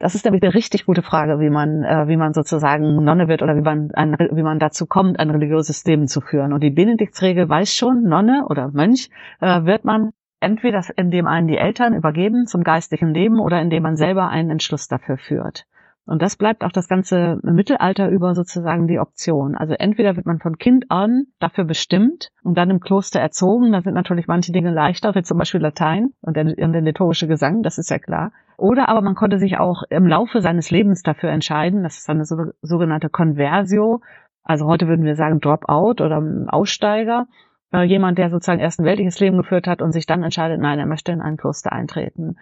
Das 0.00 0.14
ist 0.14 0.24
nämlich 0.24 0.42
eine 0.42 0.54
richtig 0.54 0.86
gute 0.86 1.02
Frage, 1.02 1.40
wie 1.40 1.50
man, 1.50 1.84
äh, 1.84 2.08
wie 2.08 2.16
man 2.16 2.32
sozusagen 2.32 3.04
Nonne 3.04 3.28
wird 3.28 3.42
oder 3.42 3.54
wie 3.54 3.60
man, 3.60 3.90
ein, 3.92 4.16
wie 4.32 4.42
man 4.42 4.58
dazu 4.58 4.86
kommt, 4.86 5.20
ein 5.20 5.28
religiöses 5.28 5.84
Leben 5.84 6.08
zu 6.08 6.22
führen. 6.22 6.54
Und 6.54 6.62
die 6.62 6.70
Benediktsregel 6.70 7.46
weiß 7.46 7.74
schon, 7.74 8.04
Nonne 8.04 8.46
oder 8.48 8.70
Mönch 8.72 9.10
äh, 9.40 9.64
wird 9.64 9.84
man 9.84 10.12
entweder 10.40 10.82
indem 10.96 11.26
einen 11.26 11.48
die 11.48 11.58
Eltern 11.58 11.94
übergeben 11.94 12.46
zum 12.46 12.64
geistlichen 12.64 13.12
Leben 13.12 13.38
oder 13.38 13.60
indem 13.60 13.82
man 13.82 13.96
selber 13.96 14.30
einen 14.30 14.48
Entschluss 14.48 14.88
dafür 14.88 15.18
führt. 15.18 15.66
Und 16.06 16.22
das 16.22 16.36
bleibt 16.36 16.64
auch 16.64 16.72
das 16.72 16.88
ganze 16.88 17.38
Mittelalter 17.42 18.08
über 18.08 18.34
sozusagen 18.34 18.88
die 18.88 18.98
Option. 18.98 19.54
Also 19.54 19.74
entweder 19.74 20.16
wird 20.16 20.26
man 20.26 20.40
von 20.40 20.58
Kind 20.58 20.86
an 20.90 21.26
dafür 21.38 21.64
bestimmt 21.64 22.30
und 22.42 22.58
dann 22.58 22.70
im 22.70 22.80
Kloster 22.80 23.20
erzogen. 23.20 23.72
Da 23.72 23.82
sind 23.82 23.94
natürlich 23.94 24.26
manche 24.26 24.52
Dinge 24.52 24.72
leichter, 24.72 25.14
wie 25.14 25.22
zum 25.22 25.38
Beispiel 25.38 25.60
Latein 25.60 26.10
und 26.20 26.36
der, 26.36 26.46
und 26.46 26.72
der 26.72 26.80
liturgische 26.80 27.28
Gesang, 27.28 27.62
das 27.62 27.78
ist 27.78 27.90
ja 27.90 27.98
klar. 27.98 28.32
Oder 28.56 28.88
aber 28.88 29.02
man 29.02 29.14
konnte 29.14 29.38
sich 29.38 29.58
auch 29.58 29.84
im 29.88 30.06
Laufe 30.06 30.40
seines 30.40 30.70
Lebens 30.70 31.02
dafür 31.02 31.30
entscheiden. 31.30 31.82
Das 31.82 31.98
ist 31.98 32.10
eine 32.10 32.24
sogenannte 32.24 33.08
Conversio. 33.08 34.00
Also 34.42 34.66
heute 34.66 34.88
würden 34.88 35.04
wir 35.04 35.16
sagen 35.16 35.40
Dropout 35.40 36.02
oder 36.02 36.22
Aussteiger. 36.48 37.26
Äh, 37.72 37.84
jemand, 37.84 38.18
der 38.18 38.30
sozusagen 38.30 38.60
erst 38.60 38.80
ein 38.80 38.84
weltliches 38.84 39.20
Leben 39.20 39.36
geführt 39.36 39.66
hat 39.66 39.80
und 39.80 39.92
sich 39.92 40.06
dann 40.06 40.22
entscheidet, 40.22 40.60
nein, 40.60 40.78
er 40.78 40.86
möchte 40.86 41.12
in 41.12 41.20
ein 41.20 41.36
Kloster 41.36 41.72
eintreten. 41.72 42.36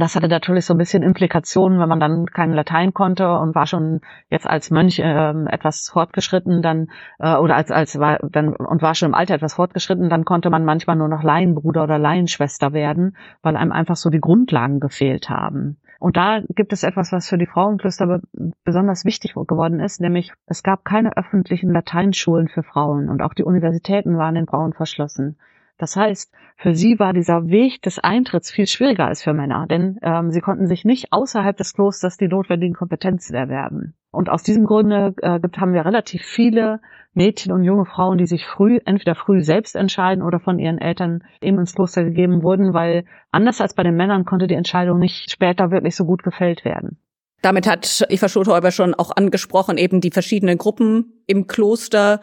Das 0.00 0.16
hatte 0.16 0.28
natürlich 0.28 0.64
so 0.64 0.72
ein 0.72 0.78
bisschen 0.78 1.02
Implikationen, 1.02 1.78
wenn 1.78 1.88
man 1.88 2.00
dann 2.00 2.26
kein 2.26 2.52
Latein 2.52 2.94
konnte 2.94 3.38
und 3.38 3.54
war 3.54 3.66
schon 3.66 4.00
jetzt 4.30 4.48
als 4.48 4.70
Mönch 4.70 4.98
äh, 4.98 5.44
etwas 5.46 5.90
fortgeschritten, 5.92 6.62
dann 6.62 6.88
äh, 7.18 7.36
oder 7.36 7.56
als 7.56 7.70
als 7.70 7.98
war 7.98 8.18
dann 8.22 8.56
und 8.56 8.80
war 8.80 8.94
schon 8.94 9.08
im 9.08 9.14
Alter 9.14 9.34
etwas 9.34 9.54
fortgeschritten, 9.54 10.08
dann 10.08 10.24
konnte 10.24 10.48
man 10.48 10.64
manchmal 10.64 10.96
nur 10.96 11.08
noch 11.08 11.22
Laienbruder 11.22 11.84
oder 11.84 11.98
Laienschwester 11.98 12.72
werden, 12.72 13.16
weil 13.42 13.56
einem 13.56 13.72
einfach 13.72 13.96
so 13.96 14.08
die 14.08 14.20
Grundlagen 14.20 14.80
gefehlt 14.80 15.28
haben. 15.28 15.78
Und 15.98 16.16
da 16.16 16.40
gibt 16.48 16.72
es 16.72 16.82
etwas, 16.82 17.12
was 17.12 17.28
für 17.28 17.36
die 17.36 17.46
Frauenklöster 17.46 18.22
besonders 18.64 19.04
wichtig 19.04 19.34
geworden 19.34 19.80
ist, 19.80 20.00
nämlich 20.00 20.32
es 20.46 20.62
gab 20.62 20.82
keine 20.82 21.14
öffentlichen 21.18 21.70
Lateinschulen 21.72 22.48
für 22.48 22.62
Frauen 22.62 23.10
und 23.10 23.20
auch 23.20 23.34
die 23.34 23.44
Universitäten 23.44 24.16
waren 24.16 24.34
den 24.34 24.46
Frauen 24.46 24.72
verschlossen. 24.72 25.36
Das 25.80 25.96
heißt, 25.96 26.30
für 26.56 26.74
sie 26.74 26.98
war 26.98 27.14
dieser 27.14 27.48
Weg 27.48 27.80
des 27.80 27.98
Eintritts 27.98 28.50
viel 28.50 28.66
schwieriger 28.66 29.06
als 29.06 29.22
für 29.22 29.32
Männer, 29.32 29.66
denn 29.66 29.98
ähm, 30.02 30.30
sie 30.30 30.42
konnten 30.42 30.66
sich 30.66 30.84
nicht 30.84 31.10
außerhalb 31.10 31.56
des 31.56 31.72
Klosters 31.72 32.18
die 32.18 32.28
notwendigen 32.28 32.74
Kompetenzen 32.74 33.34
erwerben. 33.34 33.94
Und 34.10 34.28
aus 34.28 34.42
diesem 34.42 34.66
Grunde 34.66 35.14
äh, 35.22 35.40
gibt, 35.40 35.56
haben 35.58 35.72
wir 35.72 35.86
relativ 35.86 36.22
viele 36.22 36.80
Mädchen 37.14 37.50
und 37.50 37.64
junge 37.64 37.86
Frauen, 37.86 38.18
die 38.18 38.26
sich 38.26 38.44
früh, 38.46 38.78
entweder 38.84 39.14
früh 39.14 39.42
selbst 39.42 39.74
entscheiden 39.74 40.22
oder 40.22 40.38
von 40.38 40.58
ihren 40.58 40.76
Eltern 40.76 41.24
eben 41.40 41.58
ins 41.58 41.74
Kloster 41.74 42.04
gegeben 42.04 42.42
wurden, 42.42 42.74
weil 42.74 43.06
anders 43.30 43.62
als 43.62 43.72
bei 43.72 43.82
den 43.82 43.96
Männern 43.96 44.26
konnte 44.26 44.48
die 44.48 44.54
Entscheidung 44.54 44.98
nicht 44.98 45.30
später 45.30 45.70
wirklich 45.70 45.96
so 45.96 46.04
gut 46.04 46.22
gefällt 46.22 46.66
werden. 46.66 46.98
Damit 47.40 47.66
hat 47.66 48.04
Eva 48.10 48.28
Schulthäuber 48.28 48.70
schon 48.70 48.92
auch 48.92 49.16
angesprochen, 49.16 49.78
eben 49.78 50.02
die 50.02 50.10
verschiedenen 50.10 50.58
Gruppen 50.58 51.24
im 51.26 51.46
Kloster, 51.46 52.20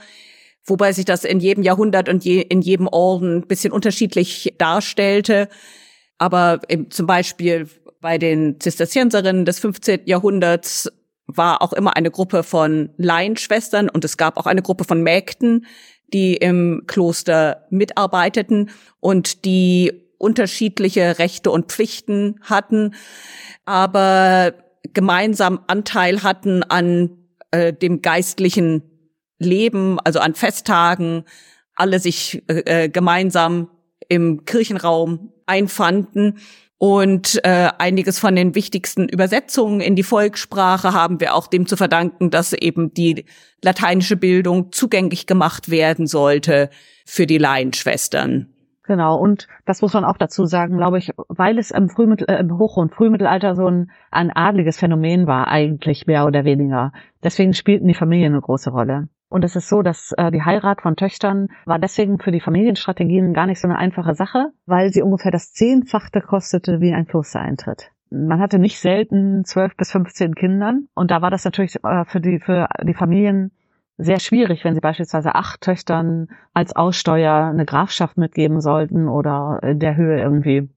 wobei 0.67 0.91
sich 0.91 1.05
das 1.05 1.24
in 1.24 1.39
jedem 1.39 1.63
Jahrhundert 1.63 2.09
und 2.09 2.24
je, 2.24 2.41
in 2.41 2.62
jedem 2.62 2.88
Orden 2.88 3.38
ein 3.38 3.47
bisschen 3.47 3.71
unterschiedlich 3.71 4.53
darstellte. 4.57 5.50
Aber 6.17 6.62
zum 6.89 7.07
Beispiel 7.07 7.67
bei 8.01 8.17
den 8.17 8.59
Zisterzienserinnen 8.59 9.45
des 9.45 9.59
15. 9.59 10.01
Jahrhunderts 10.05 10.91
war 11.25 11.62
auch 11.62 11.74
immer 11.74 11.95
eine 11.95 12.12
Gruppe 12.12 12.43
von 12.43 12.89
Laienschwestern 12.97 13.89
und 13.89 14.05
es 14.05 14.17
gab 14.17 14.38
auch 14.38 14.45
eine 14.45 14.62
Gruppe 14.62 14.83
von 14.83 15.01
Mägden, 15.01 15.65
die 16.13 16.36
im 16.36 16.83
Kloster 16.88 17.65
mitarbeiteten 17.69 18.69
und 19.00 19.45
die 19.45 19.91
unterschiedliche 20.17 21.19
Rechte 21.19 21.51
und 21.51 21.71
Pflichten 21.71 22.39
hatten, 22.41 22.95
aber 23.65 24.53
gemeinsam 24.93 25.59
Anteil 25.67 26.24
hatten 26.24 26.63
an 26.63 27.17
äh, 27.51 27.74
dem 27.74 28.01
geistlichen 28.01 28.97
Leben, 29.39 30.00
also 30.03 30.20
an 30.20 30.36
Festtagen, 30.36 31.24
alle 31.75 32.00
sich 32.00 32.44
äh, 32.48 32.86
äh, 32.86 32.89
gemeinsam 32.89 33.70
im 34.10 34.46
Kirchenraum 34.46 35.32
einfanden. 35.46 36.39
Und 36.79 37.39
äh, 37.44 37.70
einiges 37.79 38.20
von 38.20 38.36
den 38.36 38.53
wichtigsten 38.53 39.10
Übersetzungen 39.10 39.82
in 39.82 39.96
die 39.96 40.03
Volkssprache 40.03 40.94
haben 40.94 41.20
wir 41.20 41.34
auch 41.34 41.48
dem 41.48 41.65
zu 41.65 41.75
verdanken, 41.75 42.29
dass 42.29 42.53
eben 42.53 42.94
die 42.94 43.25
lateinische 43.63 44.15
Bildung 44.15 44.72
zugänglich 44.72 45.25
gemacht 45.25 45.72
werden 45.72 46.06
sollte 46.06 46.70
für 47.03 47.25
die 47.25 47.39
Laienschwestern. 47.39 48.53
Genau, 48.84 49.17
und 49.17 49.48
das 49.65 49.82
muss 49.82 49.94
man 49.94 50.06
auch 50.06 50.17
dazu 50.17 50.46
sagen, 50.46 50.77
glaube 50.77 51.00
ich, 51.00 51.12
weil 51.27 51.58
es 51.58 51.72
im, 51.72 51.89
Frühmittel, 51.89 52.29
äh, 52.29 52.39
im 52.39 52.58
Hoch- 52.58 52.77
und 52.77 52.94
Frühmittelalter 52.94 53.56
so 53.56 53.67
ein, 53.67 53.91
ein 54.12 54.32
adliges 54.32 54.77
Phänomen 54.77 55.27
war, 55.27 55.48
eigentlich 55.48 56.08
mehr 56.08 56.25
oder 56.25 56.46
weniger. 56.46 56.94
Deswegen 57.22 57.53
spielten 57.53 57.88
die 57.88 57.96
Familien 57.96 58.34
eine 58.34 58.41
große 58.41 58.70
Rolle. 58.70 59.10
Und 59.29 59.43
es 59.43 59.55
ist 59.55 59.67
so, 59.67 59.81
dass 59.81 60.13
äh, 60.17 60.31
die 60.31 60.43
Heirat 60.43 60.81
von 60.81 60.96
Töchtern 60.96 61.50
war 61.65 61.79
deswegen 61.79 62.19
für 62.19 62.31
die 62.31 62.39
Familienstrategien 62.39 63.34
gar 63.34 63.46
nicht 63.46 63.60
so 63.60 63.67
eine 63.67 63.77
einfache 63.77 64.15
Sache, 64.15 64.51
weil 64.65 64.91
sie 64.93 65.01
ungefähr 65.01 65.31
das 65.31 65.51
Zehnfachte 65.51 66.22
kostete 66.22 66.79
wie 66.79 66.93
ein 66.93 67.07
Klostereintritt. 67.07 67.91
Man 68.10 68.39
hatte 68.39 68.57
nicht 68.57 68.79
selten 68.79 69.43
zwölf 69.43 69.75
bis 69.75 69.91
15 69.91 70.34
Kindern 70.36 70.88
und 70.93 71.12
da 71.12 71.22
war 71.22 71.29
das 71.29 71.43
natürlich 71.43 71.75
äh, 71.84 72.05
für 72.05 72.22
die 72.22 72.39
für 72.39 72.69
die 72.84 72.93
Familien 72.93 73.51
sehr 73.98 74.19
schwierig, 74.19 74.63
wenn 74.63 74.75
sie 74.75 74.79
beispielsweise 74.79 75.36
acht 75.36 75.62
Töchtern 75.62 76.29
als 76.53 76.75
Aussteuer 76.75 77.48
eine 77.48 77.65
Grafschaft 77.65 78.17
mitgeben 78.17 78.62
sollten 78.62 79.10
oder 79.10 79.60
in 79.63 79.79
der 79.79 79.98
Höhe 79.98 80.22
irgendwie 80.22 80.69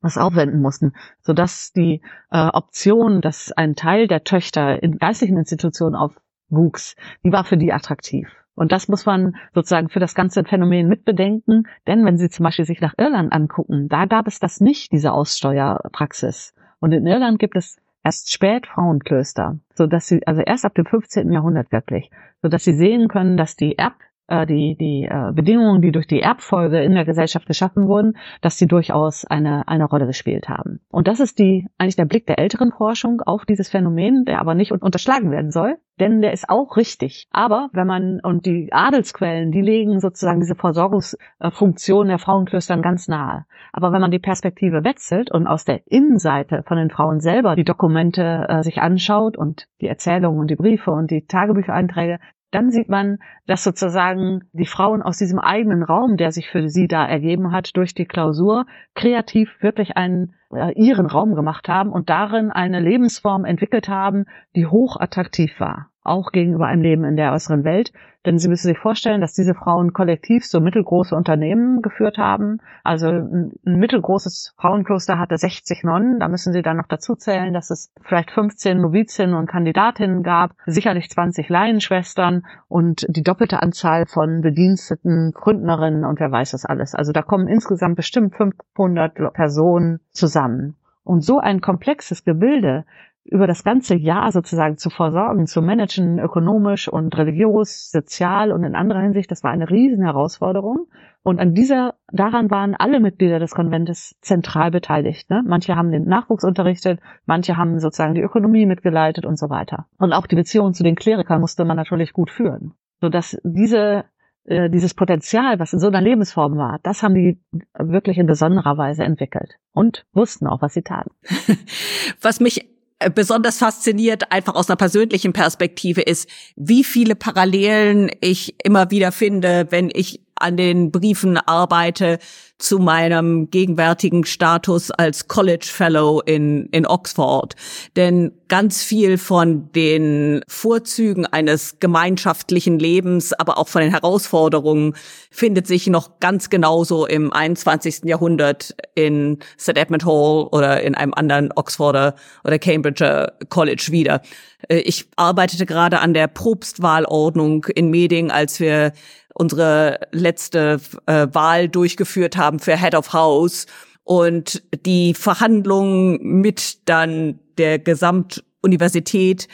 was 0.00 0.16
aufwenden 0.16 0.62
mussten, 0.62 0.94
sodass 1.20 1.72
die 1.72 2.00
äh, 2.30 2.46
Option, 2.46 3.20
dass 3.20 3.52
ein 3.52 3.74
Teil 3.74 4.06
der 4.06 4.24
Töchter 4.24 4.82
in 4.82 4.98
geistlichen 4.98 5.36
Institutionen 5.36 5.94
auf 5.94 6.14
wuchs, 6.50 6.96
die 7.24 7.32
war 7.32 7.44
für 7.44 7.56
die 7.56 7.72
attraktiv. 7.72 8.28
Und 8.54 8.72
das 8.72 8.88
muss 8.88 9.06
man 9.06 9.36
sozusagen 9.54 9.88
für 9.88 10.00
das 10.00 10.14
ganze 10.14 10.44
Phänomen 10.44 10.88
mitbedenken, 10.88 11.66
denn 11.86 12.04
wenn 12.04 12.18
Sie 12.18 12.28
zum 12.28 12.44
Beispiel 12.44 12.66
sich 12.66 12.80
nach 12.80 12.94
Irland 12.98 13.32
angucken, 13.32 13.88
da 13.88 14.04
gab 14.04 14.26
es 14.26 14.38
das 14.38 14.60
nicht, 14.60 14.92
diese 14.92 15.12
Aussteuerpraxis. 15.12 16.54
Und 16.78 16.92
in 16.92 17.06
Irland 17.06 17.38
gibt 17.38 17.56
es 17.56 17.78
erst 18.04 18.32
spät 18.32 18.66
Frauenklöster, 18.66 19.58
so 19.74 19.86
dass 19.86 20.08
sie, 20.08 20.26
also 20.26 20.42
erst 20.42 20.64
ab 20.64 20.74
dem 20.74 20.86
15. 20.86 21.32
Jahrhundert 21.32 21.72
wirklich, 21.72 22.10
so 22.42 22.48
dass 22.48 22.64
sie 22.64 22.74
sehen 22.74 23.08
können, 23.08 23.36
dass 23.36 23.56
die 23.56 23.78
Erb, 23.78 23.94
äh, 24.30 24.46
die, 24.46 24.76
die 24.76 25.08
äh, 25.10 25.32
Bedingungen, 25.32 25.82
die 25.82 25.92
durch 25.92 26.06
die 26.06 26.22
Erbfolge 26.22 26.82
in 26.82 26.94
der 26.94 27.04
Gesellschaft 27.04 27.46
geschaffen 27.46 27.88
wurden, 27.88 28.16
dass 28.40 28.56
sie 28.56 28.66
durchaus 28.66 29.24
eine, 29.24 29.68
eine 29.68 29.84
Rolle 29.84 30.06
gespielt 30.06 30.48
haben. 30.48 30.80
Und 30.90 31.08
das 31.08 31.20
ist 31.20 31.38
die, 31.38 31.66
eigentlich 31.78 31.96
der 31.96 32.04
Blick 32.04 32.26
der 32.26 32.38
älteren 32.38 32.72
Forschung 32.72 33.20
auf 33.20 33.44
dieses 33.44 33.68
Phänomen, 33.68 34.24
der 34.24 34.40
aber 34.40 34.54
nicht 34.54 34.72
unterschlagen 34.72 35.30
werden 35.30 35.50
soll, 35.50 35.76
denn 35.98 36.22
der 36.22 36.32
ist 36.32 36.48
auch 36.48 36.76
richtig. 36.76 37.28
Aber 37.30 37.68
wenn 37.72 37.86
man, 37.86 38.20
und 38.22 38.46
die 38.46 38.72
Adelsquellen, 38.72 39.52
die 39.52 39.60
legen 39.60 40.00
sozusagen 40.00 40.40
diese 40.40 40.54
Versorgungsfunktion 40.54 42.08
der 42.08 42.18
Frauenklöstern 42.18 42.80
ganz 42.80 43.08
nahe. 43.08 43.44
Aber 43.72 43.92
wenn 43.92 44.00
man 44.00 44.10
die 44.10 44.18
Perspektive 44.18 44.84
wechselt 44.84 45.30
und 45.30 45.46
aus 45.46 45.64
der 45.64 45.82
Innenseite 45.86 46.62
von 46.66 46.78
den 46.78 46.90
Frauen 46.90 47.20
selber 47.20 47.54
die 47.56 47.64
Dokumente 47.64 48.46
äh, 48.48 48.62
sich 48.62 48.80
anschaut 48.80 49.36
und 49.36 49.66
die 49.80 49.88
Erzählungen 49.88 50.40
und 50.40 50.50
die 50.50 50.56
Briefe 50.56 50.90
und 50.90 51.10
die 51.10 51.26
Tagebüchereinträge, 51.26 52.18
dann 52.50 52.70
sieht 52.70 52.88
man, 52.88 53.18
dass 53.46 53.64
sozusagen 53.64 54.44
die 54.52 54.66
Frauen 54.66 55.02
aus 55.02 55.18
diesem 55.18 55.38
eigenen 55.38 55.82
Raum, 55.82 56.16
der 56.16 56.32
sich 56.32 56.48
für 56.48 56.68
sie 56.68 56.88
da 56.88 57.06
ergeben 57.06 57.52
hat, 57.52 57.76
durch 57.76 57.94
die 57.94 58.06
Klausur 58.06 58.66
kreativ 58.94 59.50
wirklich 59.60 59.96
einen 59.96 60.34
äh, 60.52 60.72
ihren 60.72 61.06
Raum 61.06 61.34
gemacht 61.34 61.68
haben 61.68 61.90
und 61.90 62.10
darin 62.10 62.50
eine 62.50 62.80
Lebensform 62.80 63.44
entwickelt 63.44 63.88
haben, 63.88 64.26
die 64.56 64.66
hoch 64.66 64.98
attraktiv 64.98 65.58
war 65.60 65.89
auch 66.02 66.32
gegenüber 66.32 66.66
einem 66.66 66.82
Leben 66.82 67.04
in 67.04 67.16
der 67.16 67.32
äußeren 67.32 67.64
Welt. 67.64 67.92
Denn 68.26 68.38
Sie 68.38 68.48
müssen 68.48 68.68
sich 68.68 68.78
vorstellen, 68.78 69.22
dass 69.22 69.32
diese 69.32 69.54
Frauen 69.54 69.94
kollektiv 69.94 70.44
so 70.44 70.60
mittelgroße 70.60 71.14
Unternehmen 71.14 71.80
geführt 71.80 72.18
haben. 72.18 72.58
Also 72.84 73.08
ein, 73.08 73.52
mittelgroßes 73.64 74.54
Frauenkloster 74.58 75.18
hatte 75.18 75.38
60 75.38 75.84
Nonnen. 75.84 76.20
Da 76.20 76.28
müssen 76.28 76.52
Sie 76.52 76.60
dann 76.60 76.76
noch 76.76 76.86
dazu 76.86 77.14
zählen, 77.14 77.54
dass 77.54 77.70
es 77.70 77.92
vielleicht 78.02 78.30
15 78.30 78.78
Novizinnen 78.78 79.34
und 79.34 79.46
Kandidatinnen 79.46 80.22
gab, 80.22 80.52
sicherlich 80.66 81.08
20 81.08 81.48
Laienschwestern 81.48 82.44
und 82.68 83.06
die 83.08 83.22
doppelte 83.22 83.62
Anzahl 83.62 84.04
von 84.06 84.42
Bediensteten, 84.42 85.32
Gründnerinnen 85.32 86.04
und 86.04 86.20
wer 86.20 86.30
weiß 86.30 86.50
das 86.50 86.66
alles. 86.66 86.94
Also 86.94 87.12
da 87.12 87.22
kommen 87.22 87.48
insgesamt 87.48 87.96
bestimmt 87.96 88.34
500 88.36 89.32
Personen 89.32 90.00
zusammen. 90.10 90.76
Und 91.04 91.24
so 91.24 91.38
ein 91.38 91.62
komplexes 91.62 92.24
Gebilde 92.24 92.84
über 93.24 93.46
das 93.46 93.64
ganze 93.64 93.94
Jahr 93.94 94.32
sozusagen 94.32 94.76
zu 94.78 94.90
versorgen, 94.90 95.46
zu 95.46 95.62
managen, 95.62 96.18
ökonomisch 96.18 96.88
und 96.88 97.16
religiös, 97.16 97.90
sozial 97.90 98.50
und 98.50 98.64
in 98.64 98.74
anderer 98.74 99.00
Hinsicht, 99.00 99.30
das 99.30 99.44
war 99.44 99.50
eine 99.50 99.68
riesen 99.68 100.02
Herausforderung. 100.02 100.86
Und 101.22 101.38
an 101.38 101.52
dieser, 101.52 101.94
daran 102.10 102.50
waren 102.50 102.74
alle 102.74 102.98
Mitglieder 102.98 103.38
des 103.38 103.50
Konventes 103.50 104.16
zentral 104.22 104.70
beteiligt. 104.70 105.28
Ne? 105.28 105.42
Manche 105.46 105.76
haben 105.76 105.92
den 105.92 106.06
Nachwuchs 106.06 106.44
unterrichtet, 106.44 106.98
manche 107.26 107.58
haben 107.58 107.78
sozusagen 107.78 108.14
die 108.14 108.22
Ökonomie 108.22 108.64
mitgeleitet 108.64 109.26
und 109.26 109.38
so 109.38 109.50
weiter. 109.50 109.86
Und 109.98 110.14
auch 110.14 110.26
die 110.26 110.36
Beziehung 110.36 110.72
zu 110.72 110.82
den 110.82 110.96
Klerikern 110.96 111.40
musste 111.40 111.64
man 111.66 111.76
natürlich 111.76 112.14
gut 112.14 112.30
führen. 112.30 112.72
Sodass 113.02 113.38
diese 113.44 114.04
äh, 114.44 114.70
dieses 114.70 114.94
Potenzial, 114.94 115.58
was 115.58 115.74
in 115.74 115.78
so 115.78 115.88
einer 115.88 116.00
Lebensform 116.00 116.56
war, 116.56 116.78
das 116.82 117.02
haben 117.02 117.14
die 117.14 117.38
wirklich 117.78 118.16
in 118.16 118.26
besonderer 118.26 118.78
Weise 118.78 119.04
entwickelt 119.04 119.56
und 119.72 120.06
wussten 120.12 120.46
auch, 120.46 120.62
was 120.62 120.72
sie 120.72 120.82
taten. 120.82 121.10
Was 122.22 122.40
mich 122.40 122.68
besonders 123.14 123.58
fasziniert, 123.58 124.30
einfach 124.30 124.54
aus 124.54 124.68
einer 124.68 124.76
persönlichen 124.76 125.32
Perspektive, 125.32 126.02
ist, 126.02 126.28
wie 126.56 126.84
viele 126.84 127.14
Parallelen 127.14 128.10
ich 128.20 128.54
immer 128.62 128.90
wieder 128.90 129.12
finde, 129.12 129.66
wenn 129.70 129.90
ich 129.92 130.20
an 130.34 130.56
den 130.56 130.90
Briefen 130.90 131.36
arbeite 131.36 132.18
zu 132.60 132.78
meinem 132.78 133.50
gegenwärtigen 133.50 134.24
Status 134.24 134.90
als 134.90 135.28
College 135.28 135.66
Fellow 135.66 136.20
in, 136.20 136.66
in 136.66 136.86
Oxford. 136.86 137.56
Denn 137.96 138.32
ganz 138.48 138.82
viel 138.82 139.16
von 139.18 139.72
den 139.72 140.42
Vorzügen 140.46 141.24
eines 141.26 141.78
gemeinschaftlichen 141.80 142.78
Lebens, 142.78 143.32
aber 143.32 143.58
auch 143.58 143.68
von 143.68 143.80
den 143.80 143.90
Herausforderungen 143.90 144.94
findet 145.30 145.66
sich 145.66 145.86
noch 145.86 146.20
ganz 146.20 146.50
genauso 146.50 147.06
im 147.06 147.32
21. 147.32 148.02
Jahrhundert 148.04 148.74
in 148.94 149.38
St. 149.58 149.76
Edmund 149.76 150.04
Hall 150.04 150.48
oder 150.52 150.82
in 150.82 150.94
einem 150.94 151.14
anderen 151.14 151.52
Oxforder 151.52 152.14
oder 152.44 152.58
Cambridger 152.58 153.32
College 153.48 153.88
wieder. 153.90 154.20
Äh, 154.68 154.78
ich 154.80 155.08
arbeitete 155.16 155.64
gerade 155.64 156.00
an 156.00 156.12
der 156.12 156.26
Propstwahlordnung 156.26 157.64
in 157.74 157.90
Meding, 157.90 158.30
als 158.30 158.60
wir 158.60 158.92
unsere 159.34 160.00
letzte 160.12 160.80
äh, 161.06 161.28
Wahl 161.32 161.68
durchgeführt 161.68 162.36
haben 162.36 162.49
für 162.58 162.76
Head 162.76 162.94
of 162.94 163.12
House 163.12 163.66
und 164.04 164.62
die 164.84 165.14
Verhandlungen 165.14 166.18
mit 166.40 166.88
dann 166.88 167.38
der 167.58 167.78
Gesamtuniversität 167.78 169.48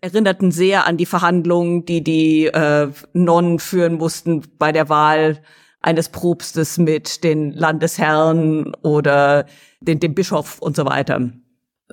erinnerten 0.00 0.50
sehr 0.50 0.86
an 0.86 0.96
die 0.96 1.06
Verhandlungen, 1.06 1.84
die 1.84 2.02
die 2.02 2.46
äh, 2.46 2.90
Nonnen 3.12 3.58
führen 3.58 3.94
mussten 3.94 4.42
bei 4.58 4.72
der 4.72 4.88
Wahl 4.88 5.40
eines 5.80 6.08
Propstes 6.08 6.78
mit 6.78 7.24
den 7.24 7.52
Landesherren 7.52 8.74
oder 8.82 9.46
den, 9.80 10.00
dem 10.00 10.14
Bischof 10.14 10.58
und 10.60 10.76
so 10.76 10.84
weiter. 10.84 11.30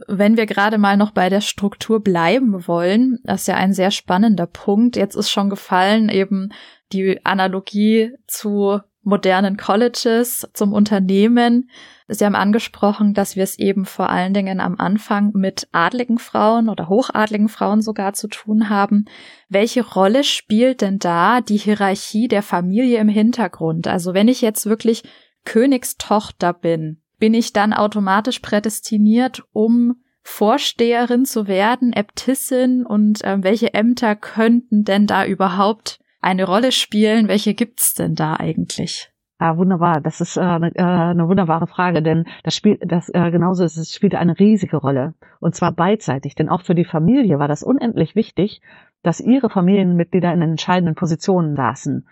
Wenn 0.08 0.38
wir 0.38 0.46
gerade 0.46 0.78
mal 0.78 0.98
noch 0.98 1.12
bei 1.12 1.30
der 1.30 1.42
Struktur 1.42 2.02
bleiben 2.02 2.68
wollen, 2.68 3.20
das 3.24 3.42
ist 3.42 3.48
ja 3.48 3.56
ein 3.56 3.74
sehr 3.74 3.92
spannender 3.92 4.48
Punkt. 4.48 4.96
Jetzt 4.96 5.16
ist 5.16 5.30
schon 5.30 5.50
gefallen 5.50 6.10
eben 6.10 6.50
die 6.94 7.24
Analogie 7.26 8.14
zu 8.28 8.80
modernen 9.10 9.58
Colleges, 9.58 10.48
zum 10.54 10.74
Unternehmen. 10.74 11.70
Sie 12.08 12.26
haben 12.26 12.36
angesprochen, 12.36 13.14
dass 13.14 13.36
wir 13.36 13.44
es 13.44 13.60
eben 13.60 13.86
vor 13.86 14.10
allen 14.10 14.34
Dingen 14.34 14.60
am 14.60 14.76
Anfang 14.78 15.32
mit 15.34 15.68
adligen 15.72 16.18
Frauen 16.18 16.70
oder 16.70 16.88
hochadligen 16.88 17.50
Frauen 17.50 17.82
sogar 17.82 18.14
zu 18.14 18.28
tun 18.28 18.70
haben. 18.70 19.06
Welche 19.50 19.86
Rolle 19.86 20.24
spielt 20.24 20.82
denn 20.82 21.00
da 21.00 21.42
die 21.42 21.58
Hierarchie 21.58 22.28
der 22.28 22.42
Familie 22.42 23.00
im 23.00 23.10
Hintergrund? 23.10 23.88
Also 23.88 24.14
wenn 24.14 24.28
ich 24.28 24.42
jetzt 24.42 24.66
wirklich 24.66 25.04
Königstochter 25.46 26.54
bin, 26.54 27.02
bin 27.18 27.34
ich 27.34 27.54
dann 27.54 27.74
automatisch 27.74 28.40
prädestiniert, 28.40 29.44
um 29.52 30.02
Vorsteherin 30.22 31.26
zu 31.26 31.48
werden, 31.48 31.94
Äbtissin 31.94 32.86
und 32.86 33.24
äh, 33.24 33.38
welche 33.42 33.74
Ämter 33.74 34.16
könnten 34.16 34.84
denn 34.84 35.08
da 35.08 35.26
überhaupt 35.26 36.00
eine 36.22 36.46
Rolle 36.46 36.72
spielen? 36.72 37.28
Welche 37.28 37.54
gibt's 37.54 37.94
denn 37.94 38.16
da 38.16 38.36
eigentlich? 38.36 39.12
Ah, 39.42 39.56
wunderbar. 39.56 40.02
Das 40.02 40.20
ist 40.20 40.36
äh, 40.36 40.42
eine, 40.42 40.76
äh, 40.76 40.82
eine 40.82 41.30
wunderbare 41.30 41.66
Frage, 41.66 42.04
denn 42.04 42.26
das 42.44 42.56
spielt, 42.56 42.82
das 42.86 43.08
äh, 43.08 43.32
genauso 43.32 43.64
ist, 43.64 43.78
es 43.78 43.94
spielt 43.94 44.16
eine 44.16 44.38
riesige 44.38 44.76
Rolle 44.76 45.14
und 45.40 45.56
zwar 45.56 45.72
beidseitig. 45.72 46.36
Denn 46.36 46.50
auch 46.50 46.62
für 46.62 46.76
die 46.76 46.84
Familie 46.84 47.40
war 47.40 47.48
das 47.48 47.64
unendlich 47.64 48.16
wichtig, 48.16 48.62
dass 49.02 49.22
ihre 49.22 49.50
Familienmitglieder 49.50 50.34
in 50.34 50.42
entscheidenden 50.42 50.96
Positionen 50.96 51.56
saßen. 51.56 52.06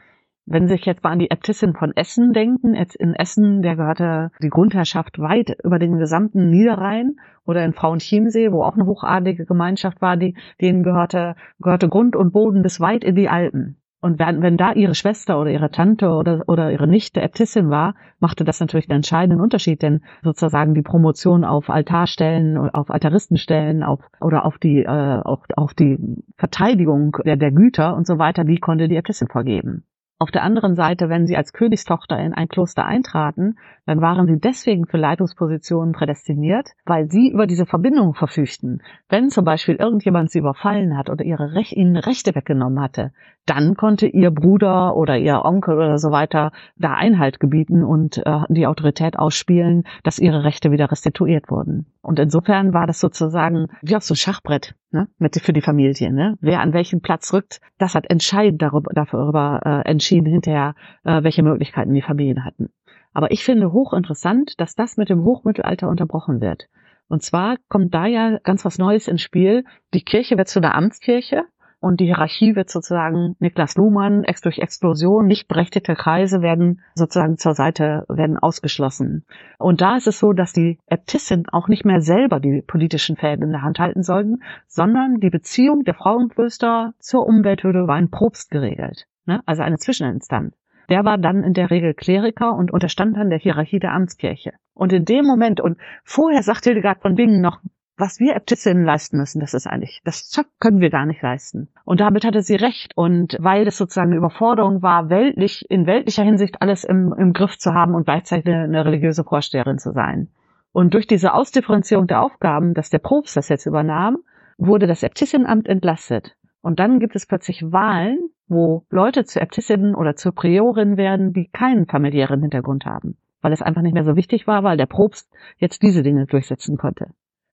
Wenn 0.46 0.70
Sie 0.70 0.76
sich 0.76 0.86
jetzt 0.86 1.04
mal 1.04 1.12
an 1.12 1.20
die 1.20 1.30
Äbtissin 1.30 1.74
von 1.74 1.92
Essen 1.98 2.32
denken, 2.32 2.74
jetzt 2.74 2.96
in 2.96 3.14
Essen, 3.14 3.62
der 3.62 3.76
gehörte 3.76 4.32
die 4.42 4.48
Grundherrschaft 4.48 5.20
weit 5.20 5.58
über 5.66 5.80
den 5.80 5.98
gesamten 5.98 6.50
Niederrhein 6.50 7.18
oder 7.46 7.66
in 7.66 7.74
Frauenchiemsee, 7.74 8.54
wo 8.54 8.64
auch 8.64 8.76
eine 8.76 8.86
hochadlige 8.86 9.46
Gemeinschaft 9.46 10.02
war, 10.02 10.16
die, 10.16 10.38
denen 10.62 10.84
gehörte, 10.84 11.36
gehörte 11.60 11.90
Grund 11.90 12.16
und 12.16 12.32
Boden 12.32 12.62
bis 12.62 12.80
weit 12.80 13.04
in 13.04 13.16
die 13.16 13.28
Alpen. 13.28 13.76
Und 14.08 14.20
wenn, 14.20 14.42
wenn 14.42 14.56
da 14.56 14.72
ihre 14.72 14.96
Schwester 14.96 15.38
oder 15.38 15.52
ihre 15.52 15.70
Tante 15.70 16.08
oder, 16.12 16.46
oder 16.48 16.72
ihre 16.72 16.88
Nichte 16.88 17.22
Äbtissin 17.22 17.70
war, 17.70 17.94
machte 18.22 18.46
das 18.46 18.62
natürlich 18.62 18.90
einen 18.90 19.00
entscheidenden 19.00 19.42
Unterschied, 19.42 19.82
denn 19.82 20.00
sozusagen 20.24 20.74
die 20.74 20.82
Promotion 20.82 21.44
auf 21.44 21.70
Altarstellen, 21.70 22.58
auf 22.58 22.90
Altaristenstellen, 22.90 23.84
auf, 23.84 24.00
oder 24.22 24.46
auf 24.46 24.60
die, 24.60 24.82
äh, 24.84 24.88
auf, 25.22 25.42
auf 25.58 25.74
die 25.74 26.00
Verteidigung 26.38 27.18
der, 27.26 27.36
der 27.36 27.52
Güter 27.52 27.98
und 27.98 28.08
so 28.08 28.18
weiter, 28.18 28.46
die 28.46 28.60
konnte 28.60 28.88
die 28.88 28.96
Äbtissin 28.96 29.28
vorgeben. 29.28 29.84
Auf 30.20 30.32
der 30.32 30.44
anderen 30.44 30.76
Seite, 30.76 31.10
wenn 31.10 31.28
sie 31.28 31.36
als 31.36 31.52
Königstochter 31.52 32.18
in 32.18 32.34
ein 32.34 32.48
Kloster 32.48 32.86
eintraten, 32.86 33.58
dann 33.88 34.02
waren 34.02 34.28
sie 34.28 34.38
deswegen 34.38 34.86
für 34.86 34.98
Leitungspositionen 34.98 35.94
prädestiniert, 35.94 36.70
weil 36.86 37.10
sie 37.10 37.30
über 37.32 37.48
diese 37.48 37.66
Verbindung 37.66 38.14
verfügten. 38.14 38.84
Wenn 39.10 39.30
zum 39.30 39.46
Beispiel 39.46 39.76
irgendjemand 39.76 40.30
sie 40.30 40.40
überfallen 40.40 40.98
hat 40.98 41.10
oder 41.10 41.24
ihre 41.24 41.54
Rech 41.54 41.72
ihnen 41.72 41.96
Rechte 41.96 42.36
weggenommen 42.36 42.82
hatte, 42.82 43.14
dann 43.46 43.76
konnte 43.76 44.06
ihr 44.06 44.30
Bruder 44.30 44.96
oder 44.98 45.18
ihr 45.18 45.46
Onkel 45.46 45.76
oder 45.76 45.98
so 45.98 46.12
weiter 46.12 46.52
da 46.76 46.96
Einhalt 46.96 47.40
gebieten 47.40 47.84
und 47.84 48.18
äh, 48.18 48.42
die 48.50 48.68
Autorität 48.68 49.18
ausspielen, 49.18 49.86
dass 50.04 50.20
ihre 50.20 50.44
Rechte 50.44 50.70
wieder 50.70 50.92
restituiert 50.92 51.50
wurden. 51.50 51.86
Und 52.02 52.20
insofern 52.20 52.74
war 52.74 52.88
das 52.88 53.00
sozusagen 53.00 53.68
wie 53.82 53.96
auf 53.96 54.04
so 54.04 54.14
ein 54.14 54.18
Schachbrett 54.18 54.76
ne, 54.92 55.08
mit, 55.18 55.38
für 55.38 55.54
die 55.54 55.62
Familie. 55.62 56.12
Ne? 56.12 56.38
Wer 56.42 56.60
an 56.60 56.74
welchen 56.74 57.02
Platz 57.02 57.32
rückt, 57.34 57.62
das 57.78 57.96
hat 57.96 58.10
entscheidend 58.10 58.62
darüber, 58.62 58.92
darüber 58.94 59.62
äh, 59.64 59.90
entschieden 59.90 60.28
hinterher, 60.28 60.76
äh, 61.06 61.24
welche 61.24 61.44
Möglichkeiten 61.44 61.94
die 61.94 62.02
Familien 62.02 62.44
hatten. 62.44 62.70
Aber 63.18 63.32
ich 63.32 63.44
finde 63.44 63.72
hochinteressant, 63.72 64.62
dass 64.62 64.76
das 64.76 64.96
mit 64.96 65.10
dem 65.10 65.24
Hochmittelalter 65.24 65.90
unterbrochen 65.90 66.40
wird. 66.40 66.70
Und 67.08 67.24
zwar 67.24 67.58
kommt 67.68 67.96
da 67.96 68.06
ja 68.06 68.38
ganz 68.44 68.64
was 68.64 68.78
Neues 68.78 69.08
ins 69.08 69.24
Spiel. 69.24 69.64
Die 69.96 70.04
Kirche 70.04 70.38
wird 70.38 70.50
zu 70.50 70.60
einer 70.60 70.76
Amtskirche 70.76 71.46
und 71.80 72.00
die 72.00 72.06
Hierarchie 72.06 72.56
wird 72.56 72.70
sozusagen 72.70 73.36
Niklas 73.40 73.76
Luhmann, 73.76 74.24
durch 74.44 74.60
Explosion, 74.60 75.26
nicht 75.26 75.48
berechtigte 75.48 75.96
Kreise 75.96 76.44
werden 76.44 76.82
sozusagen 76.94 77.40
zur 77.40 77.56
Seite, 77.56 78.06
werden 78.08 78.38
ausgeschlossen. 78.38 79.26
Und 79.58 79.82
da 79.82 79.98
ist 79.98 80.06
es 80.06 80.20
so, 80.20 80.32
dass 80.32 80.54
die 80.54 80.78
Äbtissin 80.86 81.50
auch 81.52 81.68
nicht 81.68 81.86
mehr 81.86 82.02
selber 82.02 82.40
die 82.40 82.62
politischen 82.62 83.16
Fäden 83.16 83.46
in 83.46 83.52
der 83.52 83.64
Hand 83.64 83.80
halten 83.80 84.04
sollten, 84.04 84.44
sondern 84.68 85.22
die 85.22 85.32
Beziehung 85.32 85.86
der 85.86 85.96
Frauenklöster 85.96 86.94
zur 87.00 87.26
Umwelthöhle 87.26 87.88
war 87.88 87.96
ein 87.96 88.12
Propst 88.12 88.52
geregelt. 88.52 89.08
ne? 89.26 89.42
also 89.48 89.64
eine 89.64 89.80
Zwischeninstanz. 89.80 90.56
Der 90.90 91.04
war 91.06 91.18
dann 91.18 91.44
in 91.44 91.54
der 91.54 91.70
Regel 91.70 91.94
Kleriker 91.94 92.56
und 92.56 92.72
unterstand 92.72 93.18
dann 93.18 93.30
der 93.30 93.40
Hierarchie 93.40 93.80
der 93.80 93.94
Amtskirche. 93.94 94.54
Und 94.74 94.94
in 94.94 95.06
dem 95.06 95.26
Moment, 95.26 95.60
und 95.60 95.78
vorher 96.04 96.44
sagt 96.44 96.64
Hildegard 96.64 97.02
von 97.02 97.16
Bingen 97.16 97.42
noch, 97.42 97.60
was 97.98 98.20
wir 98.20 98.36
Äbtissinnen 98.36 98.86
leisten 98.86 99.18
müssen, 99.18 99.40
das 99.40 99.56
ist 99.56 99.66
eigentlich, 99.66 100.02
das 100.06 100.32
können 100.60 100.80
wir 100.80 100.92
gar 100.92 101.08
nicht 101.08 101.22
leisten. 101.24 101.68
Und 101.84 102.00
damit 102.00 102.26
hatte 102.26 102.44
sie 102.44 102.56
recht. 102.56 102.92
Und 102.96 103.36
weil 103.40 103.66
das 103.66 103.78
sozusagen 103.78 104.12
eine 104.12 104.18
Überforderung 104.18 104.84
war, 104.84 105.10
weltlich, 105.10 105.66
in 105.70 105.88
weltlicher 105.88 106.24
Hinsicht 106.24 106.62
alles 106.62 106.84
im, 106.84 107.14
im 107.18 107.34
Griff 107.34 107.58
zu 107.58 107.74
haben 107.74 107.96
und 107.96 108.06
gleichzeitig 108.06 108.46
eine, 108.46 108.66
eine 108.66 108.86
religiöse 108.86 109.24
Vorsteherin 109.24 109.80
zu 109.80 109.94
sein. 109.94 110.30
Und 110.72 110.94
durch 110.94 111.08
diese 111.08 111.34
Ausdifferenzierung 111.34 112.06
der 112.06 112.22
Aufgaben, 112.22 112.76
dass 112.76 112.92
der 112.92 113.00
Propst 113.00 113.36
das 113.36 113.50
jetzt 113.50 113.66
übernahm, 113.66 114.18
wurde 114.60 114.86
das 114.86 115.02
Äbtissinnenamt 115.02 115.68
entlastet. 115.68 116.38
Und 116.62 116.80
dann 116.80 117.00
gibt 117.00 117.16
es 117.16 117.26
plötzlich 117.26 117.64
Wahlen, 117.72 118.30
wo 118.48 118.86
Leute 118.90 119.26
zu 119.26 119.40
Äbtissinnen 119.40 119.96
oder 119.96 120.16
zu 120.16 120.32
Priorinnen 120.32 120.98
werden, 120.98 121.34
die 121.34 121.50
keinen 121.50 121.86
familiären 121.86 122.42
Hintergrund 122.42 122.86
haben, 122.86 123.18
weil 123.42 123.54
es 123.54 123.62
einfach 123.62 123.82
nicht 123.82 123.94
mehr 123.94 124.06
so 124.06 124.16
wichtig 124.16 124.48
war, 124.48 124.64
weil 124.64 124.78
der 124.78 124.86
Propst 124.86 125.32
jetzt 125.58 125.82
diese 125.82 126.04
Dinge 126.04 126.26
durchsetzen 126.26 126.78
konnte 126.78 127.08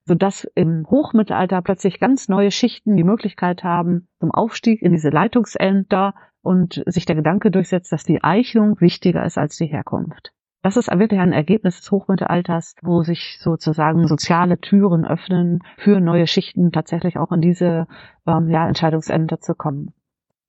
sodass 0.06 0.44
im 0.54 0.86
Hochmittelalter 0.90 1.62
plötzlich 1.62 1.98
ganz 1.98 2.28
neue 2.28 2.50
Schichten 2.50 2.96
die 2.96 3.04
Möglichkeit 3.04 3.64
haben 3.64 4.06
zum 4.20 4.30
Aufstieg 4.30 4.82
in 4.82 4.92
diese 4.92 5.08
Leitungsämter 5.08 6.14
und 6.42 6.82
sich 6.86 7.06
der 7.06 7.16
Gedanke 7.16 7.50
durchsetzt, 7.50 7.90
dass 7.90 8.04
die 8.04 8.22
Eignung 8.22 8.80
wichtiger 8.80 9.24
ist 9.24 9.38
als 9.38 9.56
die 9.56 9.66
Herkunft. 9.66 10.32
Das 10.62 10.76
ist 10.76 10.90
wirklich 10.90 11.20
ein 11.20 11.32
Ergebnis 11.32 11.78
des 11.80 11.90
Hochmittelalters, 11.90 12.74
wo 12.82 13.02
sich 13.02 13.38
sozusagen 13.40 14.06
soziale 14.06 14.58
Türen 14.58 15.06
öffnen, 15.06 15.60
für 15.76 16.00
neue 16.00 16.26
Schichten 16.26 16.72
tatsächlich 16.72 17.18
auch 17.18 17.32
in 17.32 17.40
diese 17.40 17.86
ähm, 18.26 18.48
ja, 18.48 18.66
Entscheidungsämter 18.66 19.40
zu 19.40 19.54
kommen. 19.54 19.92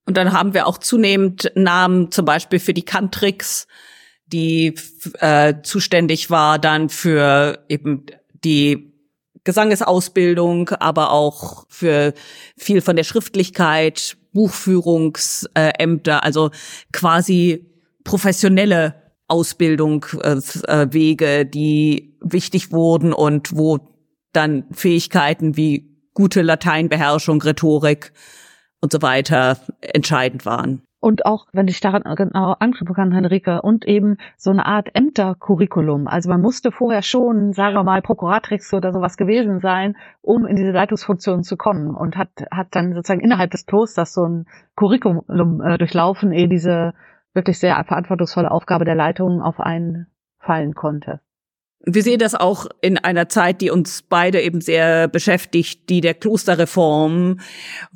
Und 0.06 0.18
dann 0.18 0.34
haben 0.34 0.54
wir 0.54 0.68
auch 0.68 0.78
zunehmend 0.78 1.52
Namen, 1.56 2.12
zum 2.12 2.26
Beispiel 2.26 2.60
für 2.60 2.74
die 2.74 2.86
Kantrix, 2.86 3.68
die 4.28 4.76
äh, 5.20 5.56
zuständig 5.64 6.30
war 6.30 6.60
dann 6.60 6.90
für 6.90 7.66
eben 7.70 8.06
die 8.44 8.94
Gesangesausbildung, 9.44 10.70
aber 10.70 11.12
auch 11.12 11.66
für 11.70 12.14
viel 12.58 12.82
von 12.82 12.96
der 12.96 13.04
Schriftlichkeit, 13.04 14.18
Buchführungsämter, 14.34 16.24
also 16.24 16.52
quasi 16.92 17.72
professionelle 18.04 18.96
Ausbildung, 19.28 20.06
äh, 20.22 20.40
äh, 20.68 21.46
die 21.46 22.18
wichtig 22.22 22.72
wurden 22.72 23.14
und 23.14 23.56
wo 23.56 23.80
dann 24.34 24.66
Fähigkeiten 24.72 25.56
wie 25.58 25.96
gute 26.14 26.42
Lateinbeherrschung, 26.42 27.42
Rhetorik 27.42 28.14
und 28.86 28.92
so 28.92 29.02
weiter 29.02 29.58
entscheidend 29.82 30.46
waren 30.46 30.82
und 31.06 31.28
auch, 31.28 31.46
wenn 31.54 31.68
ich 31.68 31.82
daran 31.82 32.02
genau 32.16 32.56
anknüpfen 32.58 32.96
kann, 32.96 33.12
Henrike, 33.12 33.62
und 33.62 33.86
eben 33.86 34.18
so 34.38 34.50
eine 34.50 34.66
Art 34.66 34.90
Ämtercurriculum. 34.96 36.08
Also 36.08 36.30
man 36.30 36.42
musste 36.42 36.72
vorher 36.72 37.04
schon, 37.04 37.54
sagen 37.54 37.76
wir 37.76 37.84
mal, 37.84 38.02
Prokuratrix 38.02 38.74
oder 38.74 38.92
sowas 38.92 39.16
gewesen 39.16 39.60
sein, 39.60 39.96
um 40.24 40.48
in 40.48 40.56
diese 40.56 40.72
Leitungsfunktion 40.72 41.44
zu 41.44 41.58
kommen 41.58 41.94
und 41.94 42.18
hat, 42.18 42.30
hat 42.50 42.70
dann 42.72 42.96
sozusagen 42.96 43.22
innerhalb 43.22 43.52
des 43.52 43.68
Klosters 43.68 44.16
so 44.16 44.26
ein 44.26 44.48
Curriculum 44.76 45.62
äh, 45.62 45.78
durchlaufen, 45.78 46.32
ehe 46.32 46.48
diese 46.48 46.96
wirklich 47.36 47.60
sehr 47.60 47.76
verantwortungsvolle 47.84 48.50
Aufgabe 48.50 48.84
der 48.84 48.96
Leitung 48.96 49.44
auf 49.44 49.60
einen 49.60 50.08
fallen 50.40 50.74
konnte. 50.74 51.20
Wir 51.86 52.02
sehen 52.02 52.20
das 52.20 52.34
auch 52.34 52.66
in 52.82 52.98
einer 52.98 53.30
Zeit, 53.30 53.62
die 53.62 53.70
uns 53.70 54.02
beide 54.02 54.42
eben 54.42 54.60
sehr 54.60 55.08
beschäftigt, 55.08 55.90
die 55.90 56.02
der 56.02 56.16
Klosterreform, 56.16 57.40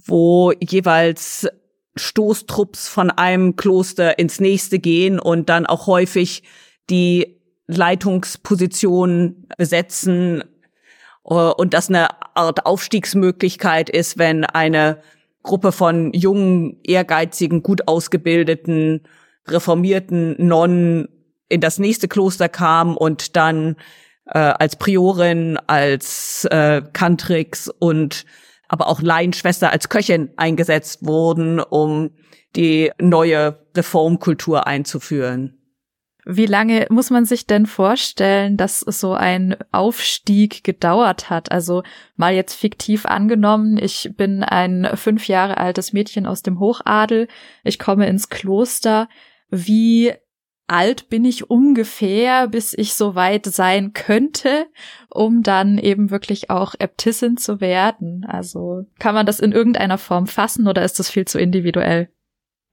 wo 0.06 0.52
jeweils 0.60 1.48
Stoßtrupps 1.96 2.88
von 2.88 3.10
einem 3.10 3.56
Kloster 3.56 4.20
ins 4.20 4.40
nächste 4.40 4.80
gehen 4.80 5.20
und 5.20 5.50
dann 5.50 5.66
auch 5.66 5.88
häufig 5.88 6.44
die 6.90 7.40
Leitungsposition 7.68 9.48
besetzen. 9.58 10.44
Und 11.24 11.74
das 11.74 11.90
eine 11.90 12.08
Art 12.36 12.66
Aufstiegsmöglichkeit 12.66 13.90
ist, 13.90 14.18
wenn 14.18 14.46
eine 14.46 15.02
Gruppe 15.44 15.72
von 15.72 16.14
jungen, 16.14 16.80
ehrgeizigen, 16.84 17.64
gut 17.64 17.88
ausgebildeten, 17.88 19.02
reformierten 19.48 20.36
Nonnen 20.38 21.08
in 21.50 21.62
das 21.62 21.80
nächste 21.80 22.08
Kloster 22.08 22.48
kam 22.48 22.96
und 22.96 23.36
dann 23.36 23.76
äh, 24.26 24.38
als 24.38 24.76
Priorin, 24.76 25.58
als 25.68 26.46
äh, 26.46 26.82
Kantrix 26.94 27.68
und 27.68 28.26
aber 28.68 28.88
auch 28.88 29.02
Laienschwester 29.02 29.72
als 29.72 29.90
Köchin 29.90 30.30
eingesetzt 30.38 31.06
wurden, 31.06 31.60
um 31.60 32.12
die 32.56 32.92
neue 33.02 33.66
Reformkultur 33.76 34.68
einzuführen. 34.68 35.56
Wie 36.26 36.46
lange 36.46 36.86
muss 36.92 37.10
man 37.10 37.26
sich 37.26 37.48
denn 37.48 37.66
vorstellen, 37.66 38.56
dass 38.56 38.82
so 38.82 39.14
ein 39.14 39.56
Aufstieg 39.72 40.64
gedauert 40.64 41.32
hat? 41.32 41.52
Also 41.52 41.82
mal 42.18 42.36
jetzt 42.36 42.54
fiktiv 42.54 43.08
angenommen, 43.08 43.80
ich 43.82 44.12
bin 44.16 44.44
ein 44.44 44.88
fünf 44.96 45.28
Jahre 45.28 45.58
altes 45.58 45.92
Mädchen 45.92 46.28
aus 46.28 46.44
dem 46.44 46.60
Hochadel, 46.60 47.28
ich 47.64 47.80
komme 47.80 48.06
ins 48.08 48.30
Kloster. 48.30 49.10
Wie 49.50 50.14
alt 50.70 51.10
bin 51.10 51.26
ich 51.26 51.50
ungefähr, 51.50 52.48
bis 52.48 52.74
ich 52.74 52.94
so 52.94 53.16
weit 53.16 53.46
sein 53.46 53.94
könnte, 53.94 54.68
um 55.10 55.44
dann 55.44 55.78
eben 55.78 56.12
wirklich 56.12 56.50
auch 56.50 56.76
Äbtissin 56.78 57.38
zu 57.38 57.60
werden? 57.62 58.26
Also 58.28 58.86
kann 59.00 59.16
man 59.16 59.26
das 59.26 59.40
in 59.40 59.52
irgendeiner 59.52 59.98
Form 59.98 60.28
fassen 60.28 60.68
oder 60.68 60.84
ist 60.84 61.00
das 61.00 61.10
viel 61.10 61.26
zu 61.26 61.40
individuell? 61.40 62.10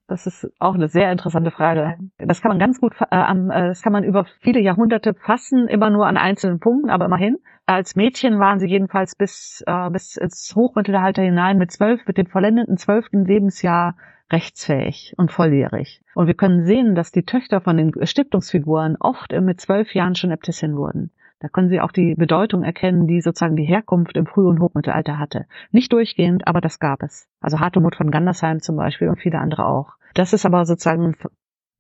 Das 0.09 0.27
ist 0.27 0.49
auch 0.61 0.75
eine 0.75 0.87
sehr 0.87 1.11
interessante 1.11 1.51
Frage. 1.51 1.97
Das 2.19 2.41
kann 2.41 2.51
man 2.51 2.61
ganz 2.61 2.81
gut, 2.81 2.95
äh, 3.11 3.17
äh, 3.17 3.69
das 3.69 3.83
kann 3.83 3.93
man 3.93 4.05
über 4.05 4.25
viele 4.41 4.61
Jahrhunderte 4.61 5.15
fassen, 5.15 5.67
immer 5.67 5.91
nur 5.91 6.07
an 6.07 6.17
einzelnen 6.17 6.61
Punkten, 6.61 6.91
aber 6.91 7.07
immerhin. 7.07 7.39
Als 7.67 7.97
Mädchen 7.97 8.39
waren 8.39 8.61
sie 8.61 8.69
jedenfalls 8.69 9.17
bis, 9.17 9.65
äh, 9.67 9.91
bis 9.91 10.17
ins 10.17 10.53
Hochmittelalter 10.55 11.23
hinein 11.23 11.59
mit 11.59 11.73
zwölf, 11.73 12.07
mit 12.07 12.19
dem 12.19 12.27
vollendeten 12.27 12.77
zwölften 12.77 13.25
Lebensjahr 13.25 13.97
rechtsfähig 14.31 15.15
und 15.17 15.31
volljährig. 15.31 16.03
Und 16.15 16.27
wir 16.27 16.35
können 16.35 16.65
sehen, 16.65 16.95
dass 16.95 17.13
die 17.13 17.25
Töchter 17.25 17.61
von 17.61 17.77
den 17.77 17.93
Stiftungsfiguren 18.07 18.97
oft 18.99 19.33
mit 19.33 19.61
zwölf 19.61 19.95
Jahren 19.95 20.15
schon 20.15 20.31
Äbtissin 20.31 20.77
wurden. 20.77 21.11
Da 21.41 21.49
können 21.49 21.69
Sie 21.69 21.81
auch 21.81 21.93
die 21.93 22.15
Bedeutung 22.15 22.63
erkennen, 22.63 23.07
die 23.07 23.21
sozusagen 23.21 23.57
die 23.57 23.65
Herkunft 23.65 24.17
im 24.17 24.27
Früh- 24.27 24.49
und 24.49 24.61
Hochmittelalter 24.61 25.19
hatte. 25.19 25.47
Nicht 25.71 25.93
durchgehend, 25.93 26.47
aber 26.47 26.61
das 26.61 26.79
gab 26.79 27.03
es. 27.03 27.29
Also 27.41 27.61
Hartemut 27.61 27.95
von 27.95 28.11
Gandersheim 28.11 28.61
zum 28.61 28.77
Beispiel 28.77 29.09
und 29.09 29.21
viele 29.21 29.39
andere 29.39 29.67
auch. 29.67 29.95
Das 30.15 30.33
ist 30.33 30.47
aber 30.47 30.65
sozusagen 30.65 31.15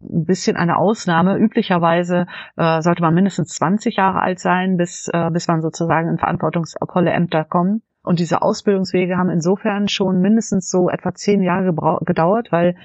ein 0.03 0.25
bisschen 0.25 0.59
eine 0.59 0.77
Ausnahme. 0.77 1.39
Üblicherweise 1.39 2.27
äh, 2.57 2.83
sollte 2.83 3.01
man 3.01 3.15
mindestens 3.15 3.55
20 3.55 3.97
Jahre 3.97 4.21
alt 4.21 4.41
sein, 4.41 4.77
bis, 4.77 5.09
äh, 5.13 5.31
bis 5.31 5.49
man 5.49 5.63
sozusagen 5.63 6.11
in 6.11 6.19
verantwortungsvolle 6.19 7.11
Ämter 7.11 7.45
kommt. 7.45 7.83
Und 8.07 8.21
diese 8.21 8.41
Ausbildungswege 8.41 9.17
haben 9.17 9.31
insofern 9.31 9.89
schon 9.89 10.21
mindestens 10.21 10.71
so 10.71 10.89
etwa 10.89 11.13
zehn 11.13 11.43
Jahre 11.43 11.75
gedauert, 12.05 12.53
weil 12.53 12.77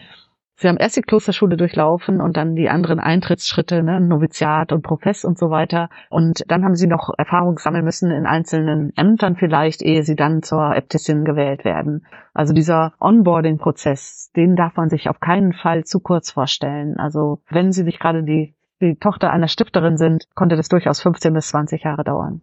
sie 0.56 0.68
haben 0.68 0.78
erst 0.78 0.98
die 0.98 1.04
Klosterschule 1.04 1.58
durchlaufen 1.58 2.20
und 2.20 2.38
dann 2.38 2.56
die 2.56 2.70
anderen 2.70 3.00
Eintrittsschritte, 3.00 3.84
ne, 3.84 4.02
Noviziat 4.02 4.72
und 4.72 4.82
Profess 4.82 5.24
und 5.24 5.38
so 5.38 5.52
weiter. 5.52 5.90
Und 6.10 6.44
dann 6.48 6.66
haben 6.66 6.74
sie 6.74 6.88
noch 6.88 7.12
Erfahrung 7.20 7.60
sammeln 7.60 7.86
müssen 7.86 8.10
in 8.10 8.26
einzelnen 8.26 8.94
Ämtern 8.96 9.36
vielleicht, 9.36 9.84
ehe 9.84 10.02
sie 10.02 10.16
dann 10.16 10.42
zur 10.42 10.76
Äbtissin 10.76 11.24
gewählt 11.24 11.66
werden. 11.66 12.04
Also 12.34 12.56
dieser 12.56 12.94
Onboarding-Prozess, 13.00 14.32
den 14.36 14.56
darf 14.56 14.76
man 14.76 14.90
sich 14.90 15.08
auf 15.08 15.20
keinen 15.20 15.54
Fall 15.54 15.84
zu 15.84 16.00
kurz 16.00 16.32
vorstellen. 16.32 16.98
Also 16.98 17.44
wenn 17.48 17.72
sie 17.72 17.84
nicht 17.84 18.00
gerade 18.00 18.24
die, 18.24 18.56
die 18.82 18.96
Tochter 18.96 19.32
einer 19.32 19.48
Stifterin 19.48 19.98
sind, 19.98 20.26
konnte 20.34 20.56
das 20.56 20.68
durchaus 20.68 21.00
15 21.00 21.32
bis 21.32 21.50
20 21.50 21.84
Jahre 21.84 22.04
dauern. 22.04 22.42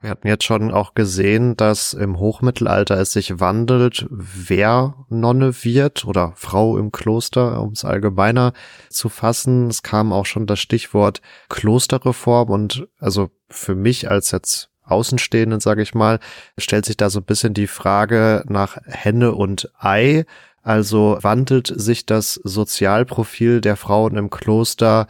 Wir 0.00 0.08
hatten 0.08 0.28
jetzt 0.28 0.44
schon 0.44 0.70
auch 0.70 0.94
gesehen, 0.94 1.56
dass 1.56 1.92
im 1.92 2.18
Hochmittelalter 2.18 2.98
es 2.98 3.12
sich 3.12 3.38
wandelt, 3.38 4.06
wer 4.08 4.94
Nonne 5.10 5.52
wird 5.62 6.06
oder 6.06 6.32
Frau 6.36 6.78
im 6.78 6.90
Kloster, 6.90 7.60
um 7.60 7.72
es 7.72 7.84
allgemeiner 7.84 8.54
zu 8.88 9.10
fassen. 9.10 9.68
Es 9.68 9.82
kam 9.82 10.14
auch 10.14 10.24
schon 10.24 10.46
das 10.46 10.58
Stichwort 10.58 11.20
Klosterreform 11.50 12.48
und 12.48 12.88
also 12.98 13.30
für 13.50 13.74
mich 13.74 14.10
als 14.10 14.30
jetzt 14.30 14.70
Außenstehenden, 14.84 15.60
sage 15.60 15.82
ich 15.82 15.94
mal, 15.94 16.18
stellt 16.56 16.86
sich 16.86 16.96
da 16.96 17.10
so 17.10 17.20
ein 17.20 17.26
bisschen 17.26 17.52
die 17.52 17.66
Frage 17.66 18.42
nach 18.48 18.78
Henne 18.86 19.34
und 19.34 19.70
Ei. 19.78 20.24
Also 20.62 21.18
wandelt 21.20 21.72
sich 21.74 22.06
das 22.06 22.34
Sozialprofil 22.34 23.60
der 23.60 23.76
Frauen 23.76 24.16
im 24.16 24.30
Kloster 24.30 25.06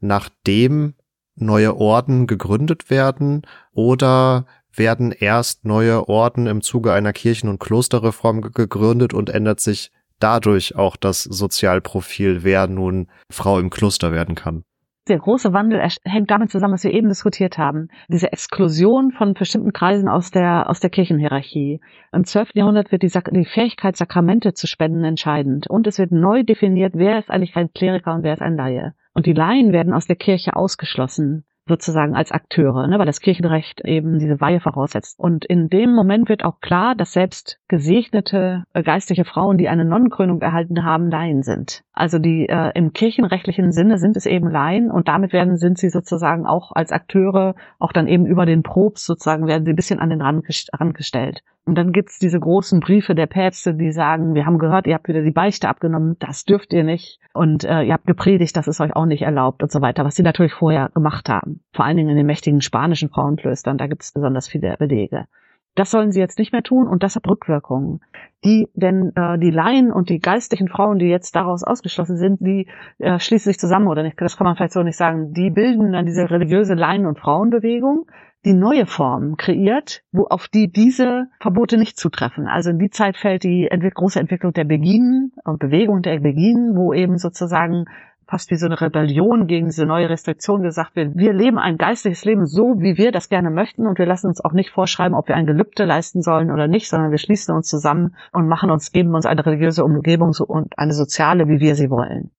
nachdem 0.00 0.94
neue 1.36 1.76
Orden 1.76 2.26
gegründet 2.26 2.90
werden 2.90 3.42
oder 3.72 4.46
werden 4.72 5.12
erst 5.12 5.64
neue 5.64 6.08
Orden 6.08 6.46
im 6.46 6.62
Zuge 6.62 6.92
einer 6.92 7.12
Kirchen- 7.12 7.48
und 7.48 7.60
Klosterreform 7.60 8.40
gegründet 8.40 9.14
und 9.14 9.30
ändert 9.30 9.60
sich 9.60 9.92
dadurch 10.18 10.76
auch 10.76 10.96
das 10.96 11.22
Sozialprofil, 11.22 12.44
wer 12.44 12.66
nun 12.66 13.08
Frau 13.30 13.58
im 13.58 13.70
Kloster 13.70 14.12
werden 14.12 14.34
kann? 14.34 14.64
Der 15.06 15.18
große 15.18 15.52
Wandel 15.52 15.86
hängt 16.04 16.30
damit 16.30 16.50
zusammen, 16.50 16.72
was 16.72 16.84
wir 16.84 16.94
eben 16.94 17.10
diskutiert 17.10 17.58
haben. 17.58 17.88
Diese 18.08 18.32
Exklusion 18.32 19.12
von 19.12 19.34
bestimmten 19.34 19.74
Kreisen 19.74 20.08
aus 20.08 20.30
der, 20.30 20.70
aus 20.70 20.80
der 20.80 20.88
Kirchenhierarchie. 20.88 21.82
Im 22.10 22.24
12. 22.24 22.54
Jahrhundert 22.54 22.90
wird 22.90 23.02
die, 23.02 23.12
die 23.32 23.44
Fähigkeit, 23.44 23.98
Sakramente 23.98 24.54
zu 24.54 24.66
spenden, 24.66 25.04
entscheidend. 25.04 25.66
Und 25.66 25.86
es 25.86 25.98
wird 25.98 26.10
neu 26.10 26.42
definiert, 26.42 26.94
wer 26.96 27.18
ist 27.18 27.30
eigentlich 27.30 27.54
ein 27.54 27.70
Kleriker 27.74 28.14
und 28.14 28.22
wer 28.22 28.32
ist 28.32 28.40
ein 28.40 28.56
Laie. 28.56 28.94
Und 29.14 29.26
die 29.26 29.32
Laien 29.32 29.72
werden 29.72 29.94
aus 29.94 30.06
der 30.06 30.16
Kirche 30.16 30.56
ausgeschlossen 30.56 31.44
sozusagen 31.66 32.14
als 32.14 32.30
Akteure, 32.30 32.86
ne, 32.86 32.98
weil 32.98 33.06
das 33.06 33.20
Kirchenrecht 33.20 33.80
eben 33.84 34.18
diese 34.18 34.40
Weihe 34.40 34.60
voraussetzt. 34.60 35.18
Und 35.18 35.44
in 35.44 35.68
dem 35.68 35.94
Moment 35.94 36.28
wird 36.28 36.44
auch 36.44 36.60
klar, 36.60 36.94
dass 36.94 37.12
selbst 37.12 37.58
gesegnete 37.68 38.64
äh, 38.74 38.82
geistliche 38.82 39.24
Frauen, 39.24 39.56
die 39.56 39.68
eine 39.68 39.84
Nonnenkrönung 39.84 40.40
erhalten 40.42 40.84
haben, 40.84 41.10
Laien 41.10 41.42
sind. 41.42 41.82
Also 41.92 42.18
die 42.18 42.48
äh, 42.48 42.72
im 42.74 42.92
kirchenrechtlichen 42.92 43.72
Sinne 43.72 43.98
sind 43.98 44.16
es 44.16 44.26
eben 44.26 44.50
Laien 44.50 44.90
und 44.90 45.08
damit 45.08 45.32
werden 45.32 45.56
sind 45.56 45.78
sie 45.78 45.88
sozusagen 45.88 46.46
auch 46.46 46.72
als 46.72 46.92
Akteure, 46.92 47.54
auch 47.78 47.92
dann 47.92 48.08
eben 48.08 48.26
über 48.26 48.46
den 48.46 48.62
Probst 48.62 49.06
sozusagen 49.06 49.46
werden 49.46 49.64
sie 49.64 49.72
ein 49.72 49.76
bisschen 49.76 50.00
an 50.00 50.10
den 50.10 50.20
Rand, 50.20 50.44
Rand 50.74 50.94
gestellt. 50.94 51.42
Und 51.66 51.76
dann 51.76 51.92
gibt's 51.92 52.18
diese 52.18 52.38
großen 52.38 52.80
Briefe 52.80 53.14
der 53.14 53.26
Päpste, 53.26 53.74
die 53.74 53.90
sagen, 53.90 54.34
wir 54.34 54.44
haben 54.44 54.58
gehört, 54.58 54.86
ihr 54.86 54.94
habt 54.94 55.08
wieder 55.08 55.22
die 55.22 55.30
Beichte 55.30 55.68
abgenommen, 55.68 56.16
das 56.18 56.44
dürft 56.44 56.74
ihr 56.74 56.84
nicht. 56.84 57.20
Und 57.32 57.64
äh, 57.64 57.82
ihr 57.82 57.94
habt 57.94 58.06
gepredigt, 58.06 58.54
das 58.56 58.68
ist 58.68 58.80
euch 58.80 58.94
auch 58.94 59.06
nicht 59.06 59.22
erlaubt 59.22 59.62
und 59.62 59.72
so 59.72 59.80
weiter, 59.80 60.04
was 60.04 60.14
sie 60.14 60.22
natürlich 60.22 60.52
vorher 60.52 60.90
gemacht 60.90 61.28
haben. 61.30 61.53
Vor 61.72 61.84
allen 61.84 61.96
Dingen 61.96 62.10
in 62.10 62.16
den 62.16 62.26
mächtigen 62.26 62.60
spanischen 62.60 63.10
Frauenklöstern, 63.10 63.78
da 63.78 63.86
gibt's 63.86 64.12
besonders 64.12 64.48
viele 64.48 64.76
Belege. 64.76 65.26
Das 65.74 65.90
sollen 65.90 66.12
sie 66.12 66.20
jetzt 66.20 66.38
nicht 66.38 66.52
mehr 66.52 66.62
tun 66.62 66.86
und 66.86 67.02
das 67.02 67.16
hat 67.16 67.26
Rückwirkungen. 67.26 68.00
Die, 68.44 68.68
denn 68.74 69.12
äh, 69.16 69.38
die 69.38 69.50
Laien 69.50 69.92
und 69.92 70.08
die 70.08 70.20
geistlichen 70.20 70.68
Frauen, 70.68 70.98
die 70.98 71.06
jetzt 71.06 71.34
daraus 71.34 71.64
ausgeschlossen 71.64 72.16
sind, 72.16 72.40
die 72.40 72.68
äh, 72.98 73.18
schließen 73.18 73.50
sich 73.50 73.58
zusammen 73.58 73.88
oder 73.88 74.02
nicht, 74.04 74.20
das 74.20 74.36
kann 74.36 74.44
man 74.44 74.54
vielleicht 74.54 74.72
so 74.72 74.82
nicht 74.82 74.96
sagen, 74.96 75.32
die 75.32 75.50
bilden 75.50 75.92
dann 75.92 76.06
diese 76.06 76.30
religiöse 76.30 76.74
Laien- 76.74 77.06
und 77.06 77.18
Frauenbewegung, 77.18 78.06
die 78.44 78.52
neue 78.52 78.86
Formen 78.86 79.36
kreiert, 79.36 80.02
wo 80.12 80.26
auf 80.26 80.48
die 80.48 80.70
diese 80.70 81.28
Verbote 81.40 81.76
nicht 81.76 81.98
zutreffen. 81.98 82.46
Also 82.46 82.70
in 82.70 82.78
die 82.78 82.90
Zeit 82.90 83.16
fällt 83.16 83.42
die 83.42 83.68
große 83.68 84.20
Entwicklung 84.20 84.52
der 84.52 84.64
Beginen 84.64 85.32
und 85.44 85.58
Bewegung 85.58 86.02
der 86.02 86.20
Beginen, 86.20 86.76
wo 86.76 86.92
eben 86.92 87.18
sozusagen 87.18 87.86
fast 88.26 88.50
wie 88.50 88.56
so 88.56 88.66
eine 88.66 88.80
Rebellion 88.80 89.46
gegen 89.46 89.66
diese 89.66 89.86
neue 89.86 90.08
Restriktion 90.08 90.62
gesagt 90.62 90.96
wird, 90.96 91.16
wir 91.16 91.32
leben 91.32 91.58
ein 91.58 91.76
geistliches 91.76 92.24
Leben 92.24 92.46
so, 92.46 92.74
wie 92.78 92.96
wir 92.96 93.12
das 93.12 93.28
gerne 93.28 93.50
möchten 93.50 93.86
und 93.86 93.98
wir 93.98 94.06
lassen 94.06 94.28
uns 94.28 94.44
auch 94.44 94.52
nicht 94.52 94.70
vorschreiben, 94.70 95.16
ob 95.16 95.28
wir 95.28 95.36
ein 95.36 95.46
Gelübde 95.46 95.84
leisten 95.84 96.22
sollen 96.22 96.50
oder 96.50 96.66
nicht, 96.68 96.88
sondern 96.88 97.10
wir 97.10 97.18
schließen 97.18 97.54
uns 97.54 97.68
zusammen 97.68 98.14
und 98.32 98.48
machen 98.48 98.70
uns, 98.70 98.92
geben 98.92 99.14
uns 99.14 99.26
eine 99.26 99.44
religiöse 99.44 99.84
Umgebung 99.84 100.34
und 100.46 100.78
eine 100.78 100.94
soziale, 100.94 101.48
wie 101.48 101.60
wir 101.60 101.74
sie 101.74 101.90
wollen. 101.90 102.30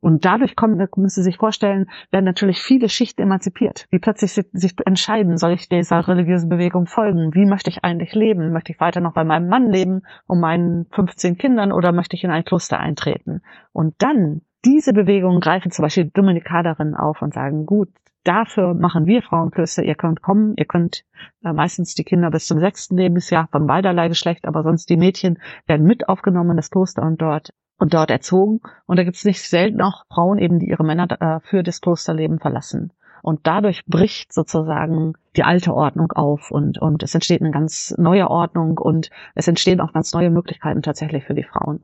Und 0.00 0.24
dadurch 0.24 0.54
kommen, 0.54 0.76
müssen 0.76 1.08
Sie 1.08 1.22
sich 1.22 1.38
vorstellen, 1.38 1.90
werden 2.12 2.24
natürlich 2.24 2.60
viele 2.60 2.88
Schichten 2.88 3.22
emanzipiert, 3.22 3.86
die 3.92 3.98
plötzlich 3.98 4.32
sich 4.32 4.74
entscheiden, 4.84 5.36
soll 5.38 5.52
ich 5.52 5.68
dieser 5.68 6.06
religiösen 6.06 6.48
Bewegung 6.48 6.86
folgen? 6.86 7.34
Wie 7.34 7.46
möchte 7.46 7.70
ich 7.70 7.82
eigentlich 7.82 8.14
leben? 8.14 8.52
Möchte 8.52 8.72
ich 8.72 8.80
weiter 8.80 9.00
noch 9.00 9.14
bei 9.14 9.24
meinem 9.24 9.48
Mann 9.48 9.70
leben 9.70 10.02
und 10.26 10.38
meinen 10.38 10.86
15 10.92 11.36
Kindern 11.36 11.72
oder 11.72 11.90
möchte 11.92 12.14
ich 12.14 12.22
in 12.22 12.30
ein 12.30 12.44
Kloster 12.44 12.78
eintreten? 12.78 13.42
Und 13.72 13.96
dann, 13.98 14.42
diese 14.64 14.92
Bewegungen 14.92 15.40
greifen 15.40 15.70
zum 15.70 15.84
Beispiel 15.84 16.10
Dominikanerinnen 16.12 16.94
auf 16.94 17.22
und 17.22 17.34
sagen, 17.34 17.66
gut, 17.66 17.88
dafür 18.24 18.74
machen 18.74 19.06
wir 19.06 19.22
Frauenklöster, 19.22 19.82
ihr 19.82 19.94
könnt 19.94 20.22
kommen, 20.22 20.54
ihr 20.56 20.66
könnt 20.66 21.04
äh, 21.44 21.52
meistens 21.52 21.94
die 21.94 22.04
Kinder 22.04 22.30
bis 22.30 22.46
zum 22.46 22.58
sechsten 22.58 22.96
Lebensjahr 22.96 23.48
von 23.50 23.66
beiderlei 23.66 24.08
Geschlecht, 24.08 24.46
aber 24.46 24.62
sonst 24.62 24.90
die 24.90 24.96
Mädchen 24.96 25.38
werden 25.66 25.86
mit 25.86 26.08
aufgenommen 26.08 26.50
in 26.50 26.56
das 26.56 26.70
Kloster 26.70 27.02
und 27.02 27.22
dort 27.22 27.52
und 27.78 27.94
dort 27.94 28.10
erzogen. 28.10 28.60
Und 28.86 28.98
da 28.98 29.04
gibt 29.04 29.16
es 29.16 29.24
nicht 29.24 29.40
selten 29.40 29.80
auch 29.80 30.04
Frauen 30.12 30.38
eben, 30.38 30.58
die 30.58 30.68
ihre 30.68 30.84
Männer 30.84 31.08
äh, 31.20 31.40
für 31.40 31.62
das 31.62 31.80
Klosterleben 31.80 32.40
verlassen. 32.40 32.92
Und 33.22 33.46
dadurch 33.46 33.84
bricht 33.86 34.32
sozusagen 34.32 35.14
die 35.36 35.42
alte 35.42 35.74
Ordnung 35.74 36.12
auf 36.12 36.50
und, 36.50 36.78
und 36.78 37.02
es 37.02 37.14
entsteht 37.14 37.40
eine 37.40 37.50
ganz 37.50 37.94
neue 37.98 38.30
Ordnung 38.30 38.78
und 38.78 39.10
es 39.34 39.48
entstehen 39.48 39.80
auch 39.80 39.92
ganz 39.92 40.12
neue 40.12 40.30
Möglichkeiten 40.30 40.82
tatsächlich 40.82 41.24
für 41.24 41.34
die 41.34 41.42
Frauen. 41.42 41.82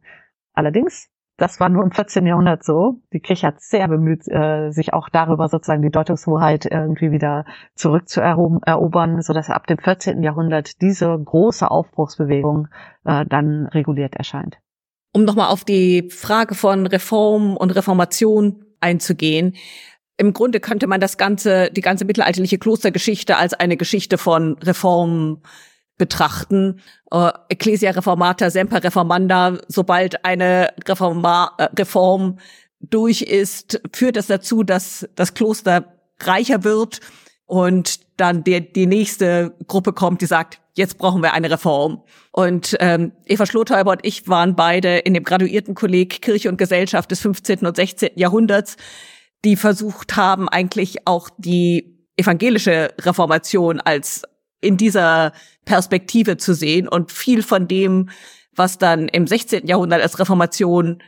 Allerdings, 0.52 1.10
das 1.36 1.60
war 1.60 1.68
nur 1.68 1.82
im 1.82 1.90
14. 1.90 2.26
Jahrhundert 2.26 2.64
so. 2.64 3.00
Die 3.12 3.20
Kirche 3.20 3.48
hat 3.48 3.60
sehr 3.60 3.88
bemüht, 3.88 4.28
äh, 4.28 4.70
sich 4.70 4.92
auch 4.92 5.08
darüber 5.08 5.48
sozusagen 5.48 5.82
die 5.82 5.90
Deutungshoheit 5.90 6.66
irgendwie 6.66 7.10
wieder 7.10 7.44
zurückzuerobern, 7.74 9.20
sodass 9.22 9.50
ab 9.50 9.66
dem 9.66 9.78
14. 9.78 10.22
Jahrhundert 10.22 10.80
diese 10.80 11.18
große 11.18 11.70
Aufbruchsbewegung 11.70 12.68
äh, 13.04 13.24
dann 13.26 13.66
reguliert 13.66 14.14
erscheint 14.14 14.58
um 15.14 15.24
nochmal 15.24 15.48
auf 15.48 15.64
die 15.64 16.10
Frage 16.10 16.54
von 16.54 16.86
Reform 16.86 17.56
und 17.56 17.70
Reformation 17.70 18.64
einzugehen. 18.80 19.54
Im 20.16 20.32
Grunde 20.32 20.60
könnte 20.60 20.86
man 20.86 21.00
das 21.00 21.16
ganze, 21.16 21.70
die 21.70 21.80
ganze 21.80 22.04
mittelalterliche 22.04 22.58
Klostergeschichte 22.58 23.36
als 23.36 23.54
eine 23.54 23.76
Geschichte 23.76 24.18
von 24.18 24.58
Reform 24.58 25.42
betrachten. 25.96 26.80
Uh, 27.12 27.30
Ecclesia 27.48 27.92
Reformata 27.92 28.50
semper 28.50 28.82
reformanda, 28.82 29.58
sobald 29.68 30.24
eine 30.24 30.72
Reforma, 30.86 31.52
äh, 31.58 31.68
Reform 31.78 32.38
durch 32.80 33.22
ist, 33.22 33.80
führt 33.92 34.16
das 34.16 34.26
dazu, 34.26 34.62
dass 34.62 35.08
das 35.14 35.34
Kloster 35.34 35.94
reicher 36.20 36.64
wird 36.64 37.00
und 37.46 38.00
dann 38.16 38.44
der, 38.44 38.60
die 38.60 38.86
nächste 38.86 39.54
Gruppe 39.66 39.92
kommt, 39.92 40.20
die 40.20 40.26
sagt, 40.26 40.60
jetzt 40.74 40.98
brauchen 40.98 41.22
wir 41.22 41.32
eine 41.32 41.50
Reform. 41.50 42.02
Und 42.32 42.76
ähm, 42.80 43.12
Eva 43.26 43.46
Schlothäuber 43.46 43.92
und 43.92 44.00
ich 44.02 44.28
waren 44.28 44.56
beide 44.56 44.98
in 44.98 45.14
dem 45.14 45.24
Graduiertenkolleg 45.24 46.20
Kirche 46.20 46.48
und 46.48 46.58
Gesellschaft 46.58 47.10
des 47.10 47.20
15. 47.20 47.66
und 47.66 47.76
16. 47.76 48.10
Jahrhunderts, 48.16 48.76
die 49.44 49.56
versucht 49.56 50.16
haben, 50.16 50.48
eigentlich 50.48 51.06
auch 51.06 51.30
die 51.38 52.06
evangelische 52.16 52.92
Reformation 53.00 53.80
als 53.80 54.22
in 54.64 54.76
dieser 54.76 55.32
Perspektive 55.64 56.36
zu 56.36 56.54
sehen 56.54 56.88
und 56.88 57.12
viel 57.12 57.42
von 57.42 57.68
dem, 57.68 58.10
was 58.56 58.78
dann 58.78 59.08
im 59.08 59.26
16. 59.26 59.66
Jahrhundert 59.66 60.02
als 60.02 60.18
Reformation 60.18 61.02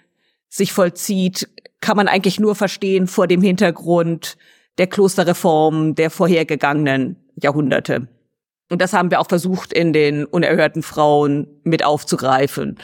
sich 0.49 0.73
vollzieht, 0.73 1.49
kann 1.81 1.97
man 1.97 2.09
eigentlich 2.09 2.41
nur 2.41 2.55
verstehen 2.55 3.07
vor 3.07 3.27
dem 3.27 3.43
Hintergrund 3.43 4.37
der 4.79 4.87
Klosterreform 4.87 5.95
der 5.95 6.11
vorhergegangenen 6.11 7.17
Jahrhunderte. 7.37 8.09
Und 8.71 8.83
das 8.83 8.93
haben 8.93 9.11
wir 9.11 9.21
auch 9.21 9.29
versucht, 9.29 9.73
in 9.73 9.93
den 9.93 10.25
unerhörten 10.25 10.83
Frauen 10.83 11.47
mit 11.63 11.85
aufzugreifen, 11.85 12.79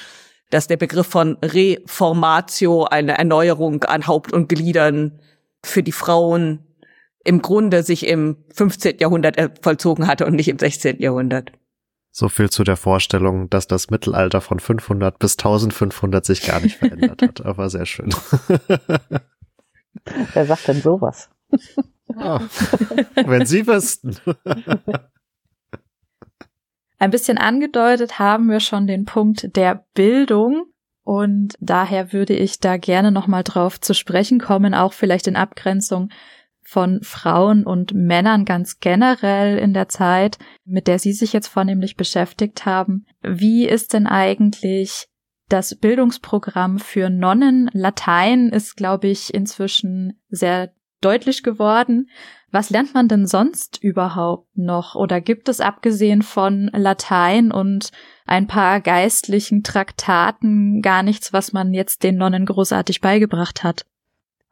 dass 0.50 0.68
der 0.68 0.76
Begriff 0.76 1.06
von 1.06 1.38
Reformatio, 1.42 2.84
eine 2.84 3.18
Erneuerung 3.18 3.82
an 3.84 4.06
Haupt 4.06 4.32
und 4.32 4.48
Gliedern 4.48 5.18
für 5.64 5.82
die 5.82 5.92
Frauen 5.92 6.60
im 7.24 7.42
Grunde 7.42 7.82
sich 7.82 8.06
im 8.06 8.36
15. 8.54 8.98
Jahrhundert 8.98 9.36
vollzogen 9.62 10.06
hatte 10.06 10.26
und 10.26 10.34
nicht 10.34 10.48
im 10.48 10.58
16. 10.58 11.00
Jahrhundert. 11.00 11.52
So 12.10 12.28
viel 12.28 12.50
zu 12.50 12.62
der 12.62 12.76
Vorstellung, 12.76 13.48
dass 13.48 13.66
das 13.66 13.88
Mittelalter 13.88 14.42
von 14.42 14.60
500 14.60 15.18
bis 15.18 15.32
1500 15.32 16.24
sich 16.24 16.42
gar 16.42 16.60
nicht 16.60 16.76
verändert 16.76 17.22
hat. 17.22 17.46
Aber 17.46 17.70
sehr 17.70 17.86
schön. 17.86 18.10
Wer 20.34 20.46
sagt 20.46 20.68
denn 20.68 20.82
sowas? 20.82 21.30
Oh, 22.08 22.38
wenn 23.24 23.46
Sie 23.46 23.66
wüssten. 23.66 24.16
Ein 26.98 27.10
bisschen 27.10 27.38
angedeutet 27.38 28.18
haben 28.18 28.50
wir 28.50 28.60
schon 28.60 28.86
den 28.86 29.06
Punkt 29.06 29.56
der 29.56 29.86
Bildung. 29.94 30.66
Und 31.04 31.54
daher 31.60 32.12
würde 32.12 32.34
ich 32.34 32.60
da 32.60 32.76
gerne 32.76 33.10
nochmal 33.10 33.42
drauf 33.42 33.80
zu 33.80 33.94
sprechen 33.94 34.38
kommen, 34.38 34.74
auch 34.74 34.92
vielleicht 34.92 35.26
in 35.26 35.36
Abgrenzung 35.36 36.10
von 36.62 37.00
Frauen 37.02 37.64
und 37.64 37.92
Männern 37.94 38.44
ganz 38.44 38.80
generell 38.80 39.58
in 39.58 39.74
der 39.74 39.88
Zeit, 39.88 40.38
mit 40.64 40.86
der 40.86 40.98
Sie 40.98 41.12
sich 41.12 41.32
jetzt 41.32 41.48
vornehmlich 41.48 41.96
beschäftigt 41.96 42.64
haben. 42.66 43.06
Wie 43.22 43.66
ist 43.66 43.92
denn 43.92 44.06
eigentlich 44.06 45.08
das 45.48 45.74
Bildungsprogramm 45.74 46.78
für 46.78 47.10
Nonnen? 47.10 47.68
Latein 47.72 48.48
ist, 48.48 48.76
glaube 48.76 49.08
ich, 49.08 49.34
inzwischen 49.34 50.20
sehr 50.28 50.72
deutlich 51.02 51.42
geworden. 51.42 52.08
Was 52.50 52.70
lernt 52.70 52.94
man 52.94 53.08
denn 53.08 53.26
sonst 53.26 53.82
überhaupt 53.82 54.56
noch? 54.56 54.94
Oder 54.94 55.20
gibt 55.20 55.48
es 55.48 55.60
abgesehen 55.60 56.22
von 56.22 56.70
Latein 56.72 57.50
und 57.50 57.90
ein 58.26 58.46
paar 58.46 58.80
geistlichen 58.80 59.62
Traktaten 59.62 60.80
gar 60.82 61.02
nichts, 61.02 61.32
was 61.32 61.52
man 61.52 61.72
jetzt 61.72 62.02
den 62.02 62.16
Nonnen 62.16 62.46
großartig 62.46 63.00
beigebracht 63.00 63.64
hat? 63.64 63.86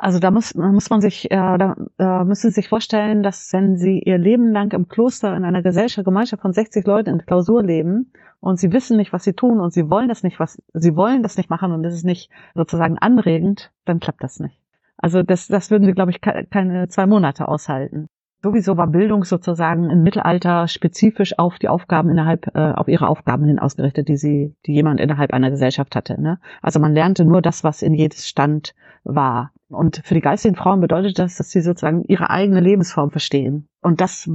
Also 0.03 0.19
da 0.19 0.31
muss, 0.31 0.55
muss 0.55 0.89
man 0.89 1.03
sich, 1.03 1.31
äh, 1.31 1.37
da 1.37 1.77
äh, 1.99 2.25
müssen 2.25 2.49
Sie 2.49 2.55
sich 2.55 2.71
vorstellen, 2.71 3.23
dass 3.23 3.53
wenn 3.53 3.77
Sie 3.77 3.99
Ihr 3.99 4.17
Leben 4.17 4.51
lang 4.51 4.73
im 4.73 4.89
Kloster 4.89 5.37
in 5.37 5.45
einer 5.45 5.63
Gesellschaft, 5.63 6.07
Gemeinschaft 6.07 6.41
von 6.41 6.55
60 6.55 6.87
Leuten 6.87 7.11
in 7.11 7.27
Klausur 7.27 7.63
leben 7.63 8.11
und 8.41 8.59
Sie 8.59 8.73
wissen 8.73 8.97
nicht, 8.97 9.13
was 9.13 9.25
Sie 9.25 9.35
tun 9.35 9.61
und 9.61 9.75
Sie 9.75 9.91
wollen 9.91 10.09
das 10.09 10.23
nicht, 10.23 10.41
was 10.41 10.63
Sie 10.73 10.97
wollen 10.97 11.23
das 11.23 11.37
nicht 11.37 11.51
machen 11.51 11.73
und 11.73 11.85
es 11.85 11.93
ist 11.93 12.07
nicht 12.07 12.31
sozusagen 12.55 12.97
anregend, 12.97 13.73
dann 13.85 14.01
klappt 14.01 14.25
das 14.25 14.41
nicht. 14.41 14.59
Also 14.97 15.23
das, 15.23 15.49
das 15.49 15.71
würden 15.71 15.85
sie, 15.85 15.93
glaube 15.93 16.13
ich, 16.13 16.23
keine 16.23 16.89
zwei 16.89 17.07
Monate 17.07 17.47
aushalten. 17.47 18.09
Sowieso 18.43 18.79
war 18.79 18.87
Bildung 18.87 19.25
sozusagen 19.25 19.91
im 19.91 20.03
Mittelalter 20.03 20.67
spezifisch 20.67 21.39
auf 21.39 21.59
die 21.59 21.69
Aufgaben 21.69 22.09
innerhalb, 22.09 22.55
äh, 22.55 22.73
auf 22.73 22.89
ihre 22.89 23.09
Aufgaben 23.09 23.45
hin 23.45 23.59
ausgerichtet, 23.59 24.09
die 24.09 24.17
sie, 24.17 24.55
die 24.65 24.73
jemand 24.73 24.99
innerhalb 24.99 25.35
einer 25.35 25.51
Gesellschaft 25.51 25.95
hatte. 25.95 26.19
Ne? 26.19 26.39
Also 26.63 26.81
man 26.81 26.95
lernte 26.95 27.27
nur 27.27 27.43
das, 27.43 27.65
was 27.65 27.83
in 27.83 27.93
jedes 27.93 28.27
Stand 28.27 28.75
war. 29.05 29.53
Und 29.69 30.01
für 30.05 30.15
die 30.15 30.21
geistigen 30.21 30.57
Frauen 30.57 30.81
bedeutet 30.81 31.19
das, 31.19 31.37
dass 31.37 31.51
sie 31.51 31.61
sozusagen 31.61 32.05
ihre 32.05 32.31
eigene 32.31 32.61
Lebensform 32.61 33.11
verstehen. 33.11 33.69
Und 33.83 34.01
das 34.01 34.29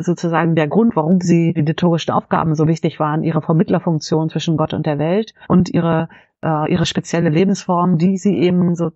sozusagen 0.00 0.56
der 0.56 0.68
Grund, 0.68 0.94
warum 0.96 1.20
sie 1.20 1.54
die 1.54 1.62
liturgischen 1.62 2.12
Aufgaben 2.12 2.54
so 2.54 2.66
wichtig 2.66 3.00
waren, 3.00 3.22
ihre 3.22 3.40
Vermittlerfunktion 3.40 4.30
zwischen 4.30 4.56
Gott 4.56 4.74
und 4.74 4.84
der 4.84 4.98
Welt 4.98 5.32
und 5.48 5.70
ihre, 5.70 6.08
äh, 6.42 6.70
ihre 6.70 6.86
spezielle 6.86 7.30
Lebensform, 7.30 7.98
die 7.98 8.18
sie 8.18 8.36
eben 8.36 8.74
so 8.74 8.90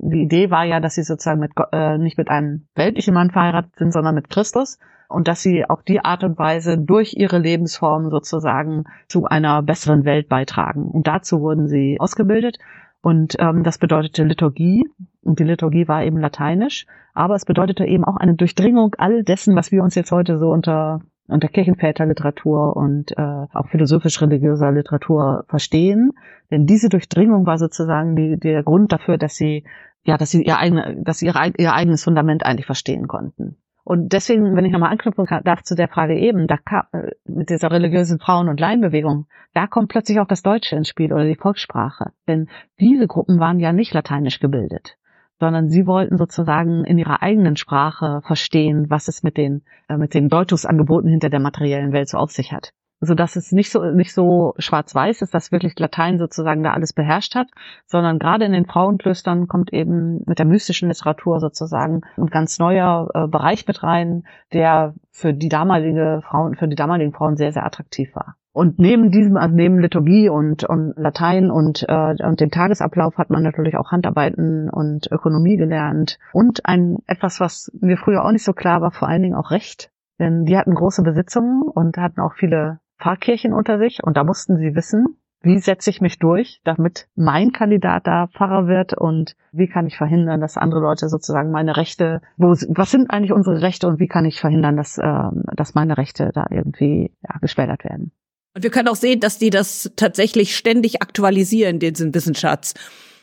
die 0.00 0.22
Idee 0.22 0.50
war 0.50 0.64
ja, 0.64 0.80
dass 0.80 0.94
sie 0.94 1.02
sozusagen 1.02 1.40
mit, 1.40 1.52
äh, 1.72 1.98
nicht 1.98 2.18
mit 2.18 2.28
einem 2.28 2.66
weltlichen 2.74 3.14
Mann 3.14 3.30
verheiratet 3.30 3.76
sind, 3.76 3.92
sondern 3.92 4.14
mit 4.14 4.30
Christus 4.30 4.78
und 5.12 5.28
dass 5.28 5.42
sie 5.42 5.64
auf 5.68 5.82
die 5.82 6.04
Art 6.04 6.24
und 6.24 6.38
Weise 6.38 6.78
durch 6.78 7.14
ihre 7.14 7.38
Lebensform 7.38 8.10
sozusagen 8.10 8.84
zu 9.08 9.26
einer 9.26 9.62
besseren 9.62 10.04
Welt 10.04 10.28
beitragen. 10.28 10.88
Und 10.88 11.06
dazu 11.06 11.40
wurden 11.40 11.68
sie 11.68 11.98
ausgebildet. 12.00 12.58
Und 13.02 13.36
ähm, 13.38 13.64
das 13.64 13.78
bedeutete 13.78 14.24
Liturgie. 14.24 14.88
Und 15.22 15.38
die 15.38 15.44
Liturgie 15.44 15.88
war 15.88 16.04
eben 16.04 16.18
lateinisch. 16.18 16.86
Aber 17.14 17.34
es 17.34 17.44
bedeutete 17.44 17.84
eben 17.84 18.04
auch 18.04 18.16
eine 18.16 18.34
Durchdringung 18.34 18.94
all 18.98 19.22
dessen, 19.22 19.54
was 19.54 19.70
wir 19.70 19.82
uns 19.82 19.94
jetzt 19.94 20.12
heute 20.12 20.38
so 20.38 20.50
unter 20.50 21.00
unter 21.28 21.48
Kirchenväterliteratur 21.48 22.76
und 22.76 23.12
äh, 23.16 23.46
auch 23.52 23.68
philosophisch-religiöser 23.68 24.72
Literatur 24.72 25.44
verstehen. 25.48 26.12
Denn 26.50 26.66
diese 26.66 26.88
Durchdringung 26.88 27.46
war 27.46 27.58
sozusagen 27.58 28.16
die, 28.16 28.38
der 28.38 28.62
Grund 28.62 28.92
dafür, 28.92 29.18
dass 29.18 29.36
sie 29.36 29.64
ja, 30.04 30.16
dass 30.16 30.30
sie 30.30 30.42
ihr, 30.42 30.58
eigene, 30.58 30.96
dass 31.02 31.18
sie 31.18 31.26
ihr, 31.26 31.34
ihr 31.58 31.74
eigenes 31.74 32.04
Fundament 32.04 32.44
eigentlich 32.44 32.66
verstehen 32.66 33.06
konnten. 33.06 33.56
Und 33.84 34.12
deswegen, 34.12 34.54
wenn 34.54 34.64
ich 34.64 34.72
nochmal 34.72 34.92
anknüpfen 34.92 35.26
darf 35.44 35.62
zu 35.62 35.74
der 35.74 35.88
Frage 35.88 36.16
eben, 36.16 36.46
da 36.46 36.56
kam, 36.56 36.84
äh, 36.92 37.10
mit 37.24 37.50
dieser 37.50 37.70
religiösen 37.70 38.20
Frauen- 38.20 38.48
und 38.48 38.60
Laienbewegung, 38.60 39.26
da 39.54 39.66
kommt 39.66 39.88
plötzlich 39.88 40.20
auch 40.20 40.26
das 40.26 40.42
Deutsche 40.42 40.76
ins 40.76 40.88
Spiel 40.88 41.12
oder 41.12 41.24
die 41.24 41.36
Volkssprache. 41.36 42.12
Denn 42.28 42.48
diese 42.78 43.08
Gruppen 43.08 43.40
waren 43.40 43.58
ja 43.58 43.72
nicht 43.72 43.92
lateinisch 43.92 44.38
gebildet, 44.38 44.96
sondern 45.42 45.68
sie 45.68 45.88
wollten 45.88 46.18
sozusagen 46.18 46.84
in 46.84 46.98
ihrer 46.98 47.20
eigenen 47.20 47.56
Sprache 47.56 48.20
verstehen, 48.22 48.90
was 48.90 49.08
es 49.08 49.24
mit 49.24 49.36
den, 49.36 49.62
äh, 49.88 49.96
mit 49.96 50.14
den 50.14 50.28
Deutungsangeboten 50.28 51.10
hinter 51.10 51.30
der 51.30 51.40
materiellen 51.40 51.92
Welt 51.92 52.08
so 52.08 52.16
auf 52.16 52.30
sich 52.30 52.52
hat 52.52 52.72
so 53.04 53.14
dass 53.14 53.34
es 53.34 53.50
nicht 53.50 53.72
so 53.72 53.84
nicht 53.90 54.14
so 54.14 54.54
schwarz-weiß 54.58 55.22
ist, 55.22 55.34
dass 55.34 55.50
wirklich 55.50 55.76
Latein 55.76 56.20
sozusagen 56.20 56.62
da 56.62 56.72
alles 56.72 56.92
beherrscht 56.92 57.34
hat, 57.34 57.48
sondern 57.84 58.20
gerade 58.20 58.44
in 58.44 58.52
den 58.52 58.66
Frauenklöstern 58.66 59.48
kommt 59.48 59.72
eben 59.72 60.22
mit 60.24 60.38
der 60.38 60.46
mystischen 60.46 60.88
Literatur 60.88 61.40
sozusagen 61.40 62.02
ein 62.16 62.26
ganz 62.26 62.60
neuer 62.60 63.08
äh, 63.12 63.26
Bereich 63.26 63.66
mit 63.66 63.82
rein, 63.82 64.22
der 64.52 64.94
für 65.10 65.34
die 65.34 65.48
damalige 65.48 66.20
Frauen 66.22 66.54
für 66.54 66.68
die 66.68 66.76
damaligen 66.76 67.12
Frauen 67.12 67.36
sehr 67.36 67.50
sehr 67.50 67.66
attraktiv 67.66 68.14
war. 68.14 68.36
Und 68.52 68.78
neben 68.78 69.10
diesem, 69.10 69.38
also 69.38 69.54
neben 69.54 69.78
Liturgie 69.78 70.28
und, 70.28 70.64
und 70.64 70.92
Latein 70.96 71.50
und, 71.50 71.86
äh, 71.88 72.14
und 72.22 72.40
dem 72.40 72.50
Tagesablauf 72.50 73.16
hat 73.16 73.30
man 73.30 73.42
natürlich 73.42 73.76
auch 73.76 73.90
Handarbeiten 73.90 74.68
und 74.68 75.10
Ökonomie 75.10 75.56
gelernt 75.56 76.18
und 76.32 76.66
ein 76.66 76.98
etwas, 77.06 77.40
was 77.40 77.72
mir 77.80 77.96
früher 77.96 78.24
auch 78.24 78.30
nicht 78.30 78.44
so 78.44 78.52
klar 78.52 78.82
war, 78.82 78.90
vor 78.90 79.08
allen 79.08 79.22
Dingen 79.22 79.36
auch 79.36 79.50
Recht. 79.50 79.90
Denn 80.18 80.44
die 80.44 80.58
hatten 80.58 80.74
große 80.74 81.02
Besitzungen 81.02 81.62
und 81.62 81.96
hatten 81.96 82.20
auch 82.20 82.34
viele 82.34 82.80
Pfarrkirchen 83.00 83.54
unter 83.54 83.78
sich 83.78 84.04
und 84.04 84.18
da 84.18 84.22
mussten 84.22 84.58
sie 84.58 84.74
wissen, 84.74 85.16
wie 85.40 85.58
setze 85.58 85.90
ich 85.90 86.00
mich 86.00 86.18
durch, 86.18 86.60
damit 86.62 87.08
mein 87.16 87.52
Kandidat 87.52 88.06
da 88.06 88.28
Pfarrer 88.28 88.68
wird 88.68 88.92
und 88.92 89.34
wie 89.50 89.66
kann 89.66 89.86
ich 89.86 89.96
verhindern, 89.96 90.40
dass 90.40 90.56
andere 90.56 90.80
Leute 90.80 91.08
sozusagen 91.08 91.50
meine 91.50 91.76
Rechte, 91.76 92.20
wo, 92.36 92.50
was 92.50 92.90
sind 92.90 93.10
eigentlich 93.10 93.32
unsere 93.32 93.60
Rechte 93.60 93.88
und 93.88 93.98
wie 93.98 94.06
kann 94.06 94.24
ich 94.24 94.40
verhindern, 94.40 94.76
dass, 94.76 94.98
äh, 94.98 95.30
dass 95.56 95.74
meine 95.74 95.96
Rechte 95.96 96.30
da 96.32 96.46
irgendwie 96.50 97.12
ja, 97.22 97.38
geschwädert 97.40 97.82
werden. 97.84 98.12
Und 98.54 98.62
wir 98.62 98.70
können 98.70 98.88
auch 98.88 98.96
sehen, 98.96 99.20
dass 99.20 99.38
die 99.38 99.50
das 99.50 99.90
tatsächlich 99.96 100.56
ständig 100.56 101.00
aktualisieren, 101.02 101.78
diesen 101.78 102.14
Wissensschatz. 102.14 102.74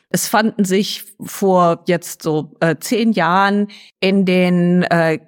Es 0.10 0.28
fanden 0.28 0.66
sich 0.66 1.04
vor 1.22 1.84
jetzt 1.88 2.24
so 2.24 2.56
äh, 2.62 2.76
zehn 2.80 3.12
Jahren 3.12 3.68
in 4.00 4.26
den 4.26 4.84
äh, 4.84 5.20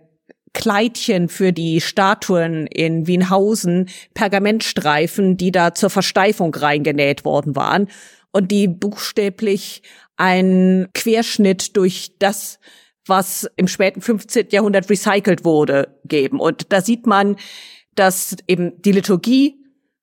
Kleidchen 0.53 1.29
für 1.29 1.53
die 1.53 1.81
Statuen 1.81 2.67
in 2.67 3.07
Wienhausen 3.07 3.89
Pergamentstreifen, 4.13 5.37
die 5.37 5.51
da 5.51 5.73
zur 5.73 5.89
Versteifung 5.89 6.53
reingenäht 6.53 7.23
worden 7.23 7.55
waren 7.55 7.87
und 8.31 8.51
die 8.51 8.67
buchstäblich 8.67 9.81
ein 10.17 10.87
Querschnitt 10.93 11.77
durch 11.77 12.15
das, 12.19 12.59
was 13.05 13.49
im 13.55 13.67
späten 13.67 14.01
15. 14.01 14.47
Jahrhundert 14.49 14.89
recycelt 14.89 15.45
wurde, 15.45 15.99
geben. 16.05 16.39
Und 16.39 16.71
da 16.73 16.81
sieht 16.81 17.05
man, 17.07 17.37
dass 17.95 18.35
eben 18.47 18.81
die 18.81 18.91
Liturgie 18.91 19.60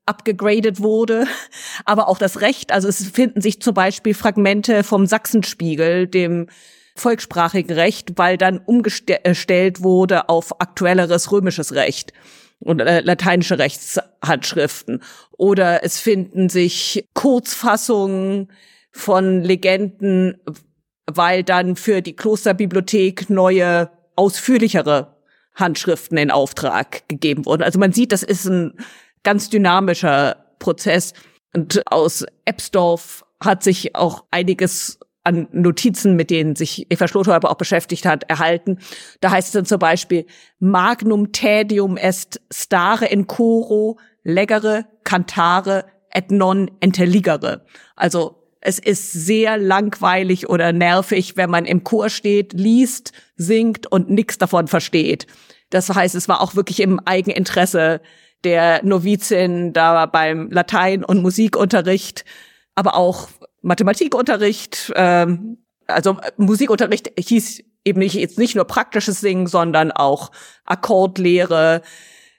abgegradet 0.08 0.80
wurde, 0.80 1.26
aber 1.84 2.08
auch 2.08 2.18
das 2.18 2.40
Recht. 2.40 2.72
Also 2.72 2.88
es 2.88 3.08
finden 3.08 3.40
sich 3.40 3.60
zum 3.60 3.74
Beispiel 3.74 4.14
Fragmente 4.14 4.82
vom 4.82 5.06
Sachsenspiegel, 5.06 6.06
dem 6.06 6.48
volkssprachigen 6.96 7.74
Recht, 7.74 8.12
weil 8.16 8.36
dann 8.36 8.58
umgestellt 8.58 9.82
wurde 9.82 10.28
auf 10.28 10.60
aktuelleres 10.60 11.30
römisches 11.30 11.74
Recht 11.74 12.12
und 12.60 12.80
äh, 12.80 13.00
lateinische 13.00 13.58
Rechtshandschriften. 13.58 15.02
Oder 15.36 15.84
es 15.84 16.00
finden 16.00 16.48
sich 16.48 17.04
Kurzfassungen 17.14 18.50
von 18.90 19.42
Legenden, 19.42 20.38
weil 21.06 21.44
dann 21.44 21.76
für 21.76 22.02
die 22.02 22.16
Klosterbibliothek 22.16 23.30
neue, 23.30 23.90
ausführlichere 24.16 25.16
Handschriften 25.54 26.18
in 26.18 26.30
Auftrag 26.30 27.08
gegeben 27.08 27.46
wurden. 27.46 27.62
Also 27.62 27.78
man 27.78 27.92
sieht, 27.92 28.12
das 28.12 28.22
ist 28.22 28.46
ein 28.46 28.74
ganz 29.28 29.50
dynamischer 29.50 30.36
Prozess. 30.58 31.12
Und 31.54 31.82
aus 31.92 32.24
Ebsdorf 32.46 33.26
hat 33.44 33.62
sich 33.62 33.94
auch 33.94 34.24
einiges 34.30 34.98
an 35.22 35.48
Notizen, 35.52 36.16
mit 36.16 36.30
denen 36.30 36.56
sich 36.56 36.90
Eva 36.90 37.06
Schlotho 37.06 37.32
aber 37.32 37.50
auch 37.50 37.56
beschäftigt 37.56 38.06
hat, 38.06 38.24
erhalten. 38.30 38.78
Da 39.20 39.30
heißt 39.30 39.48
es 39.48 39.52
dann 39.52 39.66
zum 39.66 39.80
Beispiel, 39.80 40.24
Magnum 40.60 41.30
tedium 41.32 41.98
est 41.98 42.40
stare 42.50 43.04
in 43.04 43.26
coro, 43.26 43.98
legere, 44.22 44.86
cantare, 45.04 45.84
et 46.10 46.30
non 46.30 46.70
enteligere. 46.80 47.66
Also 47.96 48.34
es 48.62 48.78
ist 48.78 49.12
sehr 49.12 49.58
langweilig 49.58 50.48
oder 50.48 50.72
nervig, 50.72 51.36
wenn 51.36 51.50
man 51.50 51.66
im 51.66 51.84
Chor 51.84 52.08
steht, 52.08 52.54
liest, 52.54 53.12
singt 53.36 53.92
und 53.92 54.08
nichts 54.08 54.38
davon 54.38 54.68
versteht. 54.68 55.26
Das 55.68 55.94
heißt, 55.94 56.14
es 56.14 56.28
war 56.28 56.40
auch 56.40 56.54
wirklich 56.54 56.80
im 56.80 56.98
Eigeninteresse 57.00 58.00
der 58.44 58.84
Novizin 58.84 59.72
da 59.72 60.06
beim 60.06 60.50
Latein- 60.50 61.04
und 61.04 61.22
Musikunterricht, 61.22 62.24
aber 62.74 62.94
auch 62.94 63.28
Mathematikunterricht, 63.62 64.92
ähm, 64.94 65.58
also 65.86 66.18
Musikunterricht 66.36 67.10
hieß 67.18 67.64
eben 67.84 67.98
nicht 68.00 68.14
jetzt 68.14 68.38
nicht 68.38 68.54
nur 68.54 68.66
praktisches 68.66 69.20
Singen, 69.20 69.46
sondern 69.46 69.90
auch 69.90 70.30
Akkordlehre, 70.64 71.82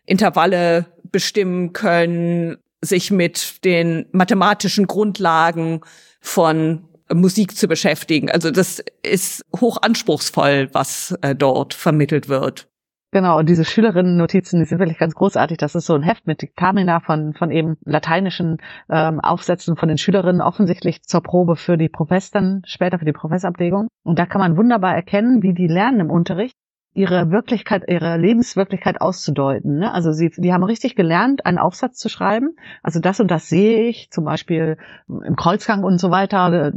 Intervalle 0.06 0.86
bestimmen 1.04 1.74
können, 1.74 2.58
sich 2.82 3.12
mit 3.12 3.64
den 3.66 4.06
mathematischen 4.12 4.88
Grundlagen 4.88 5.82
von 6.22 6.88
Musik 7.12 7.58
zu 7.58 7.68
beschäftigen. 7.68 8.30
Also 8.30 8.52
das 8.52 8.84
ist 9.04 9.44
hoch 9.60 9.78
anspruchsvoll, 9.82 10.70
was 10.74 11.16
äh, 11.22 11.36
dort 11.36 11.74
vermittelt 11.74 12.30
wird. 12.30 12.68
Genau, 13.12 13.40
und 13.40 13.50
diese 13.50 13.66
Schülerinnen-Notizen, 13.66 14.60
die 14.60 14.66
sind 14.66 14.78
wirklich 14.78 15.00
ganz 15.00 15.16
großartig. 15.16 15.58
Das 15.58 15.74
ist 15.74 15.88
so 15.88 15.96
ein 15.96 16.04
Heft 16.04 16.28
mit 16.28 16.44
Diktamina 16.44 17.00
von, 17.00 17.34
von 17.34 17.50
eben 17.50 17.78
lateinischen 17.84 18.58
ähm, 18.88 19.20
Aufsätzen 19.20 19.76
von 19.76 19.90
den 19.90 19.98
Schülerinnen, 19.98 20.42
offensichtlich 20.42 21.02
zur 21.02 21.24
Probe 21.24 21.56
für 21.56 21.76
die 21.76 21.90
Professoren, 21.90 22.62
später 22.66 23.00
für 23.00 23.06
die 23.06 23.12
Professablegung. 23.12 23.88
Und 24.04 24.20
da 24.20 24.28
kann 24.28 24.42
man 24.42 24.58
wunderbar 24.58 24.94
erkennen, 24.94 25.42
wie 25.42 25.56
die 25.56 25.68
lernen 25.68 26.02
im 26.02 26.12
Unterricht 26.12 26.56
ihre 26.94 27.32
Wirklichkeit, 27.32 27.84
ihre 27.88 28.18
Lebenswirklichkeit 28.18 29.00
auszudeuten. 29.00 29.78
Ne? 29.80 29.94
Also 29.94 30.12
sie, 30.12 30.32
die 30.36 30.54
haben 30.54 30.64
richtig 30.64 30.96
gelernt, 30.96 31.46
einen 31.46 31.60
Aufsatz 31.60 31.98
zu 31.98 32.10
schreiben. 32.10 32.56
Also 32.82 33.00
das 33.00 33.20
und 33.20 33.30
das 33.30 33.48
sehe 33.48 33.88
ich, 33.88 34.10
zum 34.12 34.26
Beispiel 34.26 34.78
im 35.08 35.36
Kreuzgang 35.36 35.84
und 35.84 36.00
so 36.00 36.10
weiter. 36.12 36.72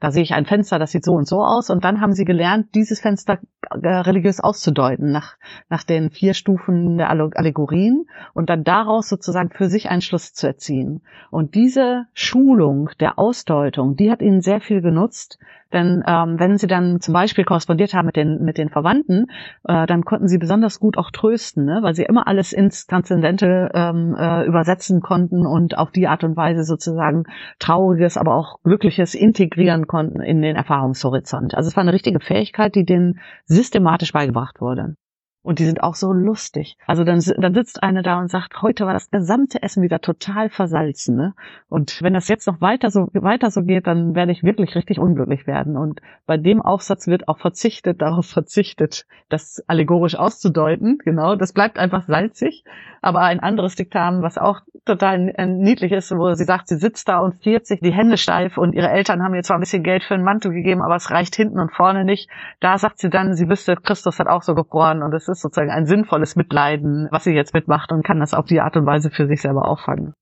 Da 0.00 0.10
sehe 0.10 0.22
ich 0.22 0.34
ein 0.34 0.46
Fenster, 0.46 0.78
das 0.78 0.90
sieht 0.90 1.04
so 1.04 1.14
und 1.14 1.28
so 1.28 1.42
aus. 1.42 1.70
Und 1.70 1.84
dann 1.84 2.00
haben 2.00 2.12
sie 2.12 2.24
gelernt, 2.24 2.74
dieses 2.74 3.00
Fenster 3.00 3.38
religiös 3.74 4.40
auszudeuten 4.40 5.10
nach 5.10 5.36
nach 5.68 5.84
den 5.84 6.10
vier 6.10 6.34
Stufen 6.34 6.98
der 6.98 7.10
Allegorien 7.10 8.06
und 8.34 8.50
dann 8.50 8.64
daraus 8.64 9.08
sozusagen 9.08 9.50
für 9.50 9.68
sich 9.68 9.88
einen 9.90 10.02
Schluss 10.02 10.32
zu 10.34 10.46
erziehen. 10.46 11.02
Und 11.30 11.54
diese 11.54 12.06
Schulung 12.14 12.90
der 13.00 13.18
Ausdeutung, 13.18 13.96
die 13.96 14.10
hat 14.10 14.22
ihnen 14.22 14.40
sehr 14.40 14.60
viel 14.60 14.80
genutzt, 14.82 15.38
denn 15.72 16.02
ähm, 16.06 16.38
wenn 16.38 16.58
sie 16.58 16.66
dann 16.66 17.00
zum 17.00 17.14
Beispiel 17.14 17.44
korrespondiert 17.44 17.94
haben 17.94 18.06
mit 18.06 18.16
den, 18.16 18.44
mit 18.44 18.58
den 18.58 18.68
Verwandten, 18.68 19.26
äh, 19.64 19.86
dann 19.86 20.04
konnten 20.04 20.28
sie 20.28 20.38
besonders 20.38 20.78
gut 20.78 20.98
auch 20.98 21.10
trösten, 21.10 21.64
ne? 21.64 21.80
weil 21.82 21.94
sie 21.94 22.02
immer 22.02 22.26
alles 22.26 22.52
ins 22.52 22.86
Transzendente 22.86 23.70
ähm, 23.74 24.14
äh, 24.18 24.44
übersetzen 24.44 25.00
konnten 25.00 25.46
und 25.46 25.78
auf 25.78 25.90
die 25.90 26.08
Art 26.08 26.24
und 26.24 26.36
Weise 26.36 26.64
sozusagen 26.64 27.24
Trauriges, 27.58 28.16
aber 28.16 28.34
auch 28.34 28.60
Glückliches 28.62 29.14
integrieren 29.14 29.86
konnten 29.86 30.20
in 30.20 30.42
den 30.42 30.56
Erfahrungshorizont. 30.56 31.54
Also 31.54 31.68
es 31.68 31.76
war 31.76 31.82
eine 31.82 31.92
richtige 31.92 32.20
Fähigkeit, 32.20 32.74
die 32.74 32.84
denen 32.84 33.20
systematisch 33.62 34.12
beigebracht 34.12 34.60
wurde. 34.60 34.96
Und 35.42 35.58
die 35.58 35.64
sind 35.64 35.82
auch 35.82 35.96
so 35.96 36.12
lustig. 36.12 36.76
Also 36.86 37.02
dann, 37.02 37.20
dann 37.38 37.54
sitzt 37.54 37.82
eine 37.82 38.02
da 38.02 38.20
und 38.20 38.30
sagt, 38.30 38.62
heute 38.62 38.86
war 38.86 38.92
das 38.92 39.10
gesamte 39.10 39.60
Essen 39.62 39.82
wieder 39.82 40.00
total 40.00 40.48
versalzen. 40.50 41.16
Ne? 41.16 41.34
Und 41.68 42.00
wenn 42.00 42.14
das 42.14 42.28
jetzt 42.28 42.46
noch 42.46 42.60
weiter 42.60 42.90
so, 42.90 43.08
weiter 43.12 43.50
so 43.50 43.62
geht, 43.62 43.88
dann 43.88 44.14
werde 44.14 44.30
ich 44.30 44.44
wirklich 44.44 44.76
richtig 44.76 45.00
unglücklich 45.00 45.48
werden. 45.48 45.76
Und 45.76 46.00
bei 46.26 46.36
dem 46.36 46.62
Aufsatz 46.62 47.08
wird 47.08 47.26
auch 47.26 47.38
verzichtet, 47.38 48.00
darauf 48.00 48.26
verzichtet, 48.26 49.04
das 49.28 49.62
allegorisch 49.66 50.14
auszudeuten. 50.14 50.98
Genau, 51.04 51.34
das 51.34 51.52
bleibt 51.52 51.76
einfach 51.76 52.04
salzig. 52.06 52.64
Aber 53.00 53.22
ein 53.22 53.40
anderes 53.40 53.74
Diktam, 53.74 54.22
was 54.22 54.38
auch 54.38 54.60
total 54.84 55.32
äh, 55.36 55.46
niedlich 55.46 55.90
ist, 55.90 56.12
wo 56.12 56.34
sie 56.34 56.44
sagt, 56.44 56.68
sie 56.68 56.76
sitzt 56.76 57.08
da 57.08 57.18
und 57.18 57.34
friert 57.42 57.66
sich 57.66 57.80
die 57.80 57.92
Hände 57.92 58.16
steif 58.16 58.58
und 58.58 58.74
ihre 58.74 58.90
Eltern 58.90 59.22
haben 59.22 59.34
ihr 59.34 59.42
zwar 59.42 59.56
ein 59.56 59.60
bisschen 59.60 59.82
Geld 59.82 60.04
für 60.04 60.14
einen 60.14 60.24
Mantel 60.24 60.52
gegeben, 60.52 60.82
aber 60.82 60.96
es 60.96 61.10
reicht 61.10 61.34
hinten 61.34 61.58
und 61.58 61.72
vorne 61.72 62.04
nicht. 62.04 62.30
Da 62.60 62.78
sagt 62.78 62.98
sie 62.98 63.10
dann, 63.10 63.34
sie 63.34 63.48
wüsste, 63.48 63.76
Christus 63.76 64.18
hat 64.18 64.28
auch 64.28 64.42
so 64.42 64.54
gefroren 64.54 65.02
und 65.02 65.12
es 65.14 65.28
ist 65.32 65.42
sozusagen 65.42 65.70
ein 65.70 65.86
sinnvolles 65.86 66.36
Mitleiden, 66.36 67.08
was 67.10 67.24
sie 67.24 67.32
jetzt 67.32 67.54
mitmacht 67.54 67.92
und 67.92 68.04
kann 68.04 68.20
das 68.20 68.34
auf 68.34 68.46
die 68.46 68.60
Art 68.60 68.76
und 68.76 68.86
Weise 68.86 69.10
für 69.10 69.26
sich 69.26 69.42
selber 69.42 69.68
auffangen. 69.68 70.14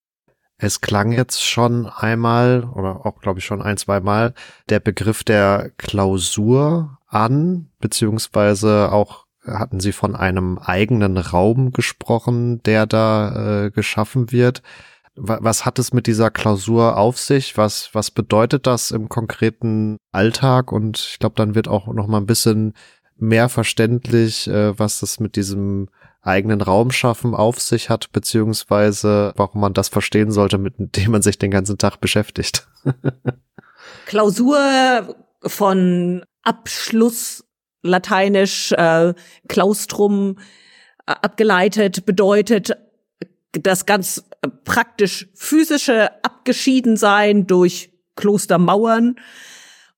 Es 0.63 0.81
klang 0.81 1.13
jetzt 1.13 1.43
schon 1.43 1.87
einmal 1.87 2.65
oder 2.65 3.07
auch, 3.07 3.21
glaube 3.21 3.39
ich, 3.39 3.47
schon 3.47 3.63
ein, 3.63 3.79
zwei 3.79 4.01
Mal 4.01 4.35
der 4.69 4.81
Begriff 4.81 5.25
der 5.25 5.71
Klausur 5.79 6.99
an, 7.09 7.71
beziehungsweise 7.81 8.93
auch 8.93 9.27
hatten 9.47 9.81
Sie 9.81 9.93
von 9.93 10.15
einem 10.15 10.59
eigenen 10.59 11.17
Raum 11.17 11.73
gesprochen, 11.73 12.63
der 12.65 12.87
da 12.87 13.65
äh, 13.65 13.71
geschaffen 13.71 14.33
wird. 14.33 14.63
Was 15.17 15.65
hat 15.65 15.79
es 15.79 15.93
mit 15.93 16.07
dieser 16.07 16.31
Klausur 16.31 16.97
auf 16.97 17.19
sich? 17.19 17.57
Was, 17.57 17.91
was 17.95 18.11
bedeutet 18.11 18.67
das 18.67 18.91
im 18.91 19.09
konkreten 19.09 19.97
Alltag? 20.13 20.73
Und 20.73 20.99
ich 20.99 21.19
glaube, 21.19 21.35
dann 21.37 21.55
wird 21.55 21.69
auch 21.69 21.87
noch 21.89 22.07
mal 22.07 22.19
ein 22.19 22.27
bisschen 22.27 22.75
mehr 23.21 23.49
verständlich, 23.49 24.47
äh, 24.49 24.79
was 24.79 25.01
das 25.01 25.21
mit 25.21 25.37
diesem 25.37 25.89
eigenen 26.23 26.61
Raum 26.61 26.91
schaffen 26.91 27.35
auf 27.35 27.61
sich 27.61 27.89
hat, 27.89 28.13
beziehungsweise 28.13 29.33
warum 29.37 29.63
man 29.63 29.75
das 29.75 29.89
verstehen 29.89 30.31
sollte, 30.31 30.59
mit 30.59 30.75
dem 30.97 31.13
man 31.13 31.23
sich 31.23 31.39
den 31.39 31.51
ganzen 31.51 31.79
Tag 31.79 32.01
beschäftigt. 32.01 32.67
Klausur 34.07 35.17
von 35.43 36.25
Abschluss 36.43 37.45
lateinisch 37.83 38.73
äh, 38.73 39.15
Klaustrum 39.49 40.39
äh, 41.07 41.13
abgeleitet 41.23 42.05
bedeutet 42.05 42.77
das 43.53 43.87
ganz 43.87 44.25
praktisch 44.65 45.29
physische 45.35 46.11
Abgeschiedensein 46.23 47.47
durch 47.47 47.93
Klostermauern. 48.17 49.17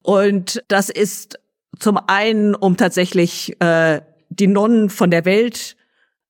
Und 0.02 0.62
das 0.68 0.88
ist 0.90 1.38
zum 1.78 1.98
einen, 2.06 2.54
um 2.54 2.76
tatsächlich 2.76 3.60
äh, 3.60 4.00
die 4.30 4.46
Nonnen 4.46 4.90
von 4.90 5.10
der 5.10 5.24
Welt 5.24 5.76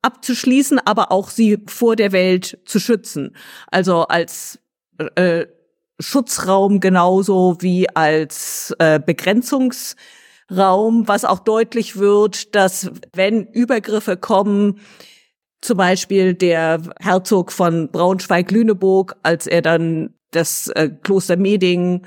abzuschließen, 0.03 0.79
aber 0.81 1.13
auch 1.13 1.31
sie 1.31 1.59
vor 1.67 1.97
der 1.97 2.13
Welt 2.13 2.59
zu 2.65 2.81
schützen. 2.81 3.37
Also 3.71 4.03
als 4.03 4.59
äh, 5.15 5.47
Schutzraum 6.01 6.81
genauso 6.81 7.57
wie 7.61 7.89
als 7.95 8.75
äh, 8.79 8.99
Begrenzungsraum, 8.99 11.07
was 11.07 11.25
auch 11.25 11.39
deutlich 11.39 11.97
wird, 11.97 12.55
dass 12.55 12.91
wenn 13.15 13.47
Übergriffe 13.47 14.17
kommen, 14.17 14.81
zum 15.61 15.77
Beispiel 15.77 16.35
der 16.35 16.83
Herzog 16.99 17.53
von 17.53 17.89
Braunschweig-Lüneburg, 17.91 19.17
als 19.23 19.47
er 19.47 19.63
dann 19.63 20.15
das 20.33 20.69
äh, 20.69 20.91
Kloster 21.03 21.37
Meding 21.37 22.05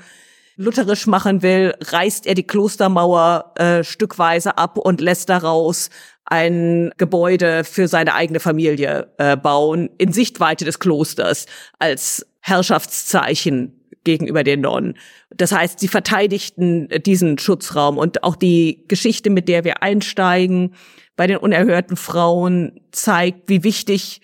lutherisch 0.56 1.06
machen 1.06 1.42
will, 1.42 1.74
reißt 1.80 2.26
er 2.26 2.34
die 2.34 2.46
Klostermauer 2.46 3.52
äh, 3.56 3.84
stückweise 3.84 4.58
ab 4.58 4.78
und 4.78 5.00
lässt 5.00 5.28
daraus 5.28 5.90
ein 6.24 6.90
Gebäude 6.96 7.62
für 7.64 7.88
seine 7.88 8.14
eigene 8.14 8.40
Familie 8.40 9.12
äh, 9.18 9.36
bauen, 9.36 9.90
in 9.98 10.12
Sichtweite 10.12 10.64
des 10.64 10.78
Klosters, 10.78 11.46
als 11.78 12.26
Herrschaftszeichen 12.40 13.80
gegenüber 14.04 14.42
den 14.44 14.60
Nonnen. 14.62 14.96
Das 15.30 15.52
heißt, 15.52 15.78
sie 15.80 15.88
verteidigten 15.88 16.88
diesen 17.04 17.38
Schutzraum 17.38 17.98
und 17.98 18.24
auch 18.24 18.36
die 18.36 18.84
Geschichte, 18.88 19.30
mit 19.30 19.48
der 19.48 19.64
wir 19.64 19.82
einsteigen, 19.82 20.74
bei 21.16 21.26
den 21.26 21.38
unerhörten 21.38 21.96
Frauen 21.96 22.80
zeigt, 22.92 23.48
wie 23.48 23.64
wichtig 23.64 24.20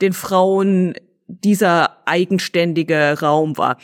den 0.00 0.12
Frauen 0.12 0.94
dieser 1.26 2.06
eigenständige 2.06 3.18
Raum 3.20 3.56
war. 3.56 3.78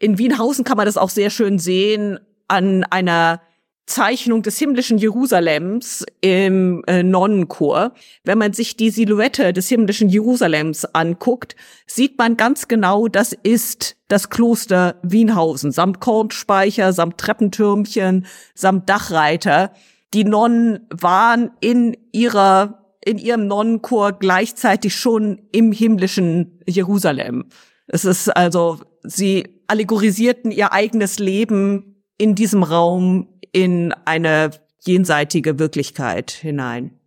In 0.00 0.16
Wienhausen 0.16 0.64
kann 0.64 0.78
man 0.78 0.86
das 0.86 0.96
auch 0.96 1.10
sehr 1.10 1.30
schön 1.30 1.58
sehen 1.58 2.18
an 2.48 2.84
einer 2.84 3.40
Zeichnung 3.84 4.42
des 4.42 4.58
himmlischen 4.58 4.96
Jerusalems 4.96 6.06
im 6.22 6.82
äh, 6.86 7.02
Nonnenchor. 7.02 7.92
Wenn 8.24 8.38
man 8.38 8.54
sich 8.54 8.76
die 8.76 8.90
Silhouette 8.90 9.52
des 9.52 9.68
himmlischen 9.68 10.08
Jerusalems 10.08 10.86
anguckt, 10.86 11.54
sieht 11.86 12.16
man 12.16 12.38
ganz 12.38 12.66
genau, 12.66 13.08
das 13.08 13.32
ist 13.42 13.96
das 14.08 14.30
Kloster 14.30 14.96
Wienhausen, 15.02 15.70
samt 15.70 16.00
Kornspeicher, 16.00 16.92
samt 16.94 17.18
Treppentürmchen, 17.18 18.26
samt 18.54 18.88
Dachreiter. 18.88 19.72
Die 20.14 20.24
Nonnen 20.24 20.86
waren 20.90 21.50
in 21.60 21.96
ihrer 22.10 22.78
in 23.02 23.18
ihrem 23.18 23.46
Nonnenchor 23.46 24.12
gleichzeitig 24.12 24.94
schon 24.94 25.40
im 25.52 25.72
himmlischen 25.72 26.60
Jerusalem. 26.66 27.46
Es 27.86 28.04
ist 28.04 28.28
also, 28.28 28.78
sie 29.02 29.62
allegorisierten 29.66 30.50
ihr 30.50 30.72
eigenes 30.72 31.18
Leben 31.18 32.04
in 32.18 32.34
diesem 32.34 32.62
Raum 32.62 33.28
in 33.52 33.94
eine 34.04 34.50
jenseitige 34.80 35.58
Wirklichkeit 35.58 36.30
hinein. 36.30 37.00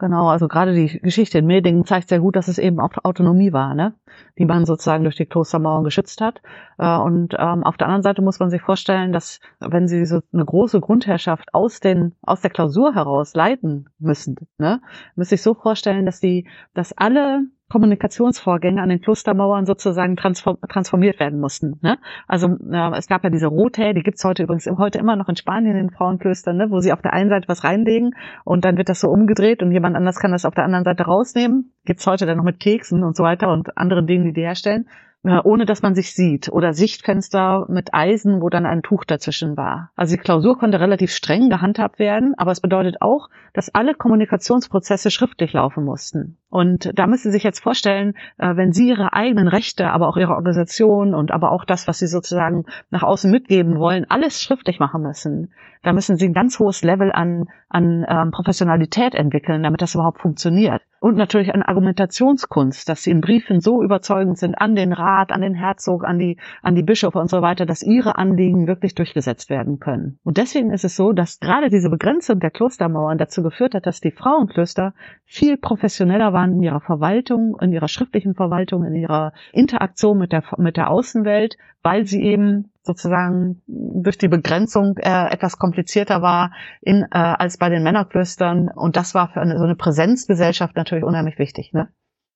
Genau, 0.00 0.28
also 0.28 0.48
gerade 0.48 0.72
die 0.72 0.98
Geschichte 1.00 1.38
in 1.38 1.46
Medingen 1.46 1.84
zeigt 1.84 2.08
sehr 2.08 2.20
gut, 2.20 2.34
dass 2.34 2.48
es 2.48 2.56
eben 2.56 2.80
auch 2.80 2.90
Autonomie 3.02 3.52
war, 3.52 3.74
ne? 3.74 3.94
die 4.38 4.46
man 4.46 4.64
sozusagen 4.64 5.04
durch 5.04 5.16
die 5.16 5.26
Klostermauern 5.26 5.84
geschützt 5.84 6.22
hat. 6.22 6.40
Äh, 6.78 6.96
und 6.96 7.34
ähm, 7.38 7.64
auf 7.64 7.76
der 7.76 7.86
anderen 7.86 8.02
Seite 8.02 8.22
muss 8.22 8.40
man 8.40 8.48
sich 8.48 8.62
vorstellen, 8.62 9.12
dass 9.12 9.40
wenn 9.60 9.88
sie 9.88 10.06
so 10.06 10.22
eine 10.32 10.46
große 10.46 10.80
Grundherrschaft 10.80 11.52
aus 11.52 11.80
den 11.80 12.14
aus 12.22 12.40
der 12.40 12.50
Klausur 12.50 12.94
heraus 12.94 13.34
leiten 13.34 13.90
müssen, 13.98 14.36
ne, 14.56 14.80
muss 15.16 15.32
ich 15.32 15.42
so 15.42 15.52
vorstellen, 15.52 16.06
dass 16.06 16.18
die, 16.18 16.48
dass 16.72 16.96
alle 16.96 17.42
Kommunikationsvorgänge 17.70 18.82
an 18.82 18.88
den 18.88 19.00
Klostermauern 19.00 19.64
sozusagen 19.64 20.16
transformiert 20.16 21.20
werden 21.20 21.40
mussten. 21.40 21.78
Ne? 21.80 21.98
Also 22.26 22.48
äh, 22.48 22.98
es 22.98 23.06
gab 23.06 23.24
ja 23.24 23.30
diese 23.30 23.46
Rote, 23.46 23.94
die 23.94 24.02
gibt's 24.02 24.24
heute 24.24 24.42
übrigens 24.42 24.68
heute 24.76 24.98
immer 24.98 25.16
noch 25.16 25.28
in 25.28 25.36
Spanien 25.36 25.76
in 25.76 25.90
Frauenklöstern, 25.90 26.56
ne? 26.56 26.70
wo 26.70 26.80
sie 26.80 26.92
auf 26.92 27.00
der 27.00 27.12
einen 27.12 27.30
Seite 27.30 27.48
was 27.48 27.64
reinlegen 27.64 28.14
und 28.44 28.64
dann 28.64 28.76
wird 28.76 28.88
das 28.88 29.00
so 29.00 29.08
umgedreht 29.08 29.62
und 29.62 29.72
jemand 29.72 29.96
anders 29.96 30.18
kann 30.18 30.32
das 30.32 30.44
auf 30.44 30.54
der 30.54 30.64
anderen 30.64 30.84
Seite 30.84 31.04
rausnehmen. 31.04 31.72
Gibt's 31.84 32.06
heute 32.06 32.26
dann 32.26 32.36
noch 32.36 32.44
mit 32.44 32.60
Keksen 32.60 33.04
und 33.04 33.16
so 33.16 33.22
weiter 33.22 33.52
und 33.52 33.78
anderen 33.78 34.06
Dingen, 34.06 34.24
die 34.24 34.32
die 34.32 34.42
herstellen 34.42 34.86
ohne 35.22 35.66
dass 35.66 35.82
man 35.82 35.94
sich 35.94 36.14
sieht. 36.14 36.48
Oder 36.50 36.72
Sichtfenster 36.72 37.66
mit 37.68 37.92
Eisen, 37.92 38.40
wo 38.40 38.48
dann 38.48 38.64
ein 38.64 38.82
Tuch 38.82 39.04
dazwischen 39.04 39.56
war. 39.56 39.90
Also 39.94 40.16
die 40.16 40.22
Klausur 40.22 40.58
konnte 40.58 40.80
relativ 40.80 41.12
streng 41.12 41.50
gehandhabt 41.50 41.98
werden, 41.98 42.34
aber 42.38 42.52
es 42.52 42.60
bedeutet 42.60 43.02
auch, 43.02 43.28
dass 43.52 43.74
alle 43.74 43.94
Kommunikationsprozesse 43.94 45.10
schriftlich 45.10 45.52
laufen 45.52 45.84
mussten. 45.84 46.38
Und 46.48 46.90
da 46.98 47.06
müssen 47.06 47.30
Sie 47.30 47.32
sich 47.32 47.42
jetzt 47.42 47.60
vorstellen, 47.60 48.14
äh, 48.38 48.56
wenn 48.56 48.72
Sie 48.72 48.88
Ihre 48.88 49.12
eigenen 49.12 49.48
Rechte, 49.48 49.90
aber 49.90 50.08
auch 50.08 50.16
Ihre 50.16 50.34
Organisation 50.34 51.14
und 51.14 51.32
aber 51.32 51.52
auch 51.52 51.64
das, 51.64 51.86
was 51.86 51.98
Sie 51.98 52.06
sozusagen 52.06 52.64
nach 52.90 53.02
außen 53.02 53.30
mitgeben 53.30 53.78
wollen, 53.78 54.06
alles 54.08 54.42
schriftlich 54.42 54.78
machen 54.80 55.02
müssen, 55.02 55.52
da 55.82 55.92
müssen 55.92 56.16
Sie 56.16 56.26
ein 56.26 56.34
ganz 56.34 56.58
hohes 56.58 56.82
Level 56.82 57.12
an, 57.12 57.48
an 57.68 58.06
ähm, 58.08 58.30
Professionalität 58.30 59.14
entwickeln, 59.14 59.62
damit 59.62 59.82
das 59.82 59.94
überhaupt 59.94 60.20
funktioniert. 60.20 60.82
Und 61.00 61.16
natürlich 61.16 61.54
an 61.54 61.62
Argumentationskunst, 61.62 62.86
dass 62.86 63.02
Sie 63.02 63.10
in 63.10 63.22
Briefen 63.22 63.60
so 63.60 63.82
überzeugend 63.82 64.36
sind 64.36 64.54
an 64.54 64.74
den 64.74 64.92
Rat, 64.92 65.32
an 65.32 65.40
den 65.40 65.54
Herzog, 65.54 66.04
an 66.04 66.18
die, 66.18 66.36
an 66.62 66.74
die 66.74 66.82
Bischöfe 66.82 67.18
und 67.18 67.30
so 67.30 67.40
weiter, 67.40 67.64
dass 67.64 67.82
Ihre 67.82 68.18
Anliegen 68.18 68.66
wirklich 68.66 68.94
durchgesetzt 68.94 69.48
werden 69.48 69.80
können. 69.80 70.18
Und 70.24 70.36
deswegen 70.36 70.70
ist 70.70 70.84
es 70.84 70.96
so, 70.96 71.12
dass 71.12 71.40
gerade 71.40 71.70
diese 71.70 71.88
Begrenzung 71.88 72.38
der 72.38 72.50
Klostermauern 72.50 73.16
dazu 73.16 73.42
geführt 73.42 73.74
hat, 73.74 73.86
dass 73.86 74.02
die 74.02 74.10
Frauenklöster 74.10 74.92
viel 75.24 75.56
professioneller 75.56 76.34
waren 76.34 76.52
in 76.52 76.62
ihrer 76.62 76.80
Verwaltung, 76.80 77.56
in 77.62 77.72
ihrer 77.72 77.88
schriftlichen 77.88 78.34
Verwaltung, 78.34 78.84
in 78.84 78.94
ihrer 78.94 79.32
Interaktion 79.52 80.18
mit 80.18 80.32
der, 80.32 80.44
mit 80.58 80.76
der 80.76 80.90
Außenwelt, 80.90 81.56
weil 81.82 82.04
sie 82.04 82.22
eben 82.22 82.69
sozusagen 82.82 83.62
durch 83.66 84.18
die 84.18 84.28
Begrenzung 84.28 84.96
äh, 84.96 85.32
etwas 85.32 85.58
komplizierter 85.58 86.22
war 86.22 86.52
in, 86.80 87.02
äh, 87.02 87.06
als 87.10 87.58
bei 87.58 87.68
den 87.68 87.82
Männerklöstern. 87.82 88.68
Und 88.68 88.96
das 88.96 89.14
war 89.14 89.28
für 89.28 89.40
eine, 89.40 89.58
so 89.58 89.64
eine 89.64 89.76
Präsenzgesellschaft 89.76 90.76
natürlich 90.76 91.04
unheimlich 91.04 91.38
wichtig. 91.38 91.72
Ne? 91.72 91.88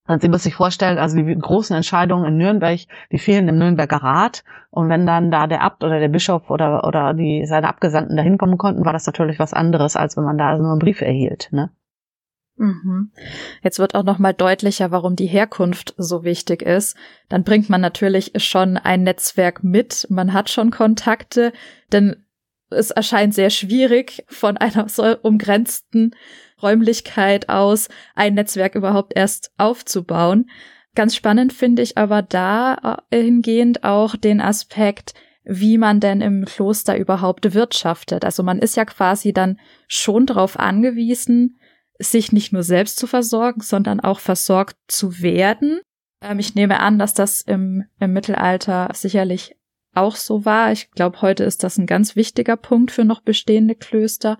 Und 0.06 0.20
Sie 0.20 0.28
müssen 0.28 0.44
sich 0.44 0.54
vorstellen, 0.54 0.98
also 0.98 1.16
die 1.16 1.34
großen 1.34 1.74
Entscheidungen 1.74 2.26
in 2.26 2.36
Nürnberg, 2.36 2.78
die 3.10 3.18
fielen 3.18 3.48
im 3.48 3.58
Nürnberger 3.58 3.96
Rat. 3.96 4.44
Und 4.70 4.90
wenn 4.90 5.06
dann 5.06 5.30
da 5.30 5.46
der 5.46 5.62
Abt 5.62 5.82
oder 5.82 5.98
der 5.98 6.08
Bischof 6.08 6.50
oder, 6.50 6.86
oder 6.86 7.14
die, 7.14 7.46
seine 7.46 7.68
Abgesandten 7.68 8.16
da 8.16 8.22
hinkommen 8.22 8.58
konnten, 8.58 8.84
war 8.84 8.92
das 8.92 9.06
natürlich 9.06 9.38
was 9.38 9.54
anderes, 9.54 9.96
als 9.96 10.16
wenn 10.16 10.24
man 10.24 10.36
da 10.36 10.48
also 10.48 10.62
nur 10.62 10.72
einen 10.72 10.80
Brief 10.80 11.00
erhielt. 11.00 11.48
Ne? 11.52 11.70
Mhm. 12.56 13.10
Jetzt 13.62 13.78
wird 13.78 13.94
auch 13.94 14.04
noch 14.04 14.18
mal 14.18 14.32
deutlicher, 14.32 14.90
warum 14.90 15.16
die 15.16 15.26
Herkunft 15.26 15.94
so 15.98 16.22
wichtig 16.24 16.62
ist. 16.62 16.96
Dann 17.28 17.42
bringt 17.42 17.68
man 17.68 17.80
natürlich 17.80 18.32
schon 18.36 18.76
ein 18.76 19.02
Netzwerk 19.02 19.64
mit, 19.64 20.06
man 20.08 20.32
hat 20.32 20.50
schon 20.50 20.70
Kontakte, 20.70 21.52
denn 21.92 22.16
es 22.70 22.90
erscheint 22.90 23.34
sehr 23.34 23.50
schwierig, 23.50 24.24
von 24.28 24.56
einer 24.56 24.88
so 24.88 25.16
umgrenzten 25.22 26.14
Räumlichkeit 26.62 27.48
aus, 27.48 27.88
ein 28.14 28.34
Netzwerk 28.34 28.74
überhaupt 28.74 29.12
erst 29.16 29.52
aufzubauen. 29.58 30.48
Ganz 30.94 31.16
spannend 31.16 31.52
finde 31.52 31.82
ich 31.82 31.98
aber 31.98 32.22
da 32.22 33.02
äh, 33.10 33.20
hingehend 33.20 33.82
auch 33.82 34.14
den 34.14 34.40
Aspekt, 34.40 35.14
wie 35.44 35.76
man 35.76 35.98
denn 36.00 36.20
im 36.20 36.44
Kloster 36.44 36.96
überhaupt 36.96 37.52
wirtschaftet. 37.52 38.24
Also 38.24 38.42
man 38.42 38.60
ist 38.60 38.76
ja 38.76 38.84
quasi 38.84 39.32
dann 39.32 39.58
schon 39.88 40.24
darauf 40.26 40.58
angewiesen, 40.58 41.58
sich 41.98 42.32
nicht 42.32 42.52
nur 42.52 42.62
selbst 42.62 42.98
zu 42.98 43.06
versorgen, 43.06 43.60
sondern 43.60 44.00
auch 44.00 44.20
versorgt 44.20 44.76
zu 44.88 45.20
werden. 45.22 45.80
Ähm, 46.20 46.38
ich 46.38 46.54
nehme 46.54 46.80
an, 46.80 46.98
dass 46.98 47.14
das 47.14 47.40
im, 47.40 47.84
im 48.00 48.12
Mittelalter 48.12 48.90
sicherlich 48.94 49.56
auch 49.94 50.16
so 50.16 50.44
war. 50.44 50.72
Ich 50.72 50.90
glaube, 50.90 51.22
heute 51.22 51.44
ist 51.44 51.62
das 51.62 51.78
ein 51.78 51.86
ganz 51.86 52.16
wichtiger 52.16 52.56
Punkt 52.56 52.90
für 52.90 53.04
noch 53.04 53.20
bestehende 53.20 53.74
Klöster. 53.74 54.38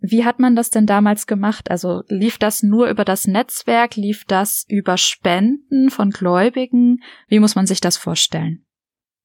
Wie 0.00 0.24
hat 0.24 0.40
man 0.40 0.56
das 0.56 0.70
denn 0.70 0.86
damals 0.86 1.26
gemacht? 1.26 1.70
Also 1.70 2.02
lief 2.08 2.38
das 2.38 2.62
nur 2.62 2.88
über 2.88 3.04
das 3.04 3.26
Netzwerk? 3.26 3.94
Lief 3.96 4.24
das 4.24 4.64
über 4.68 4.98
Spenden 4.98 5.90
von 5.90 6.10
Gläubigen? 6.10 7.02
Wie 7.28 7.38
muss 7.38 7.54
man 7.54 7.66
sich 7.66 7.80
das 7.80 7.96
vorstellen? 7.96 8.64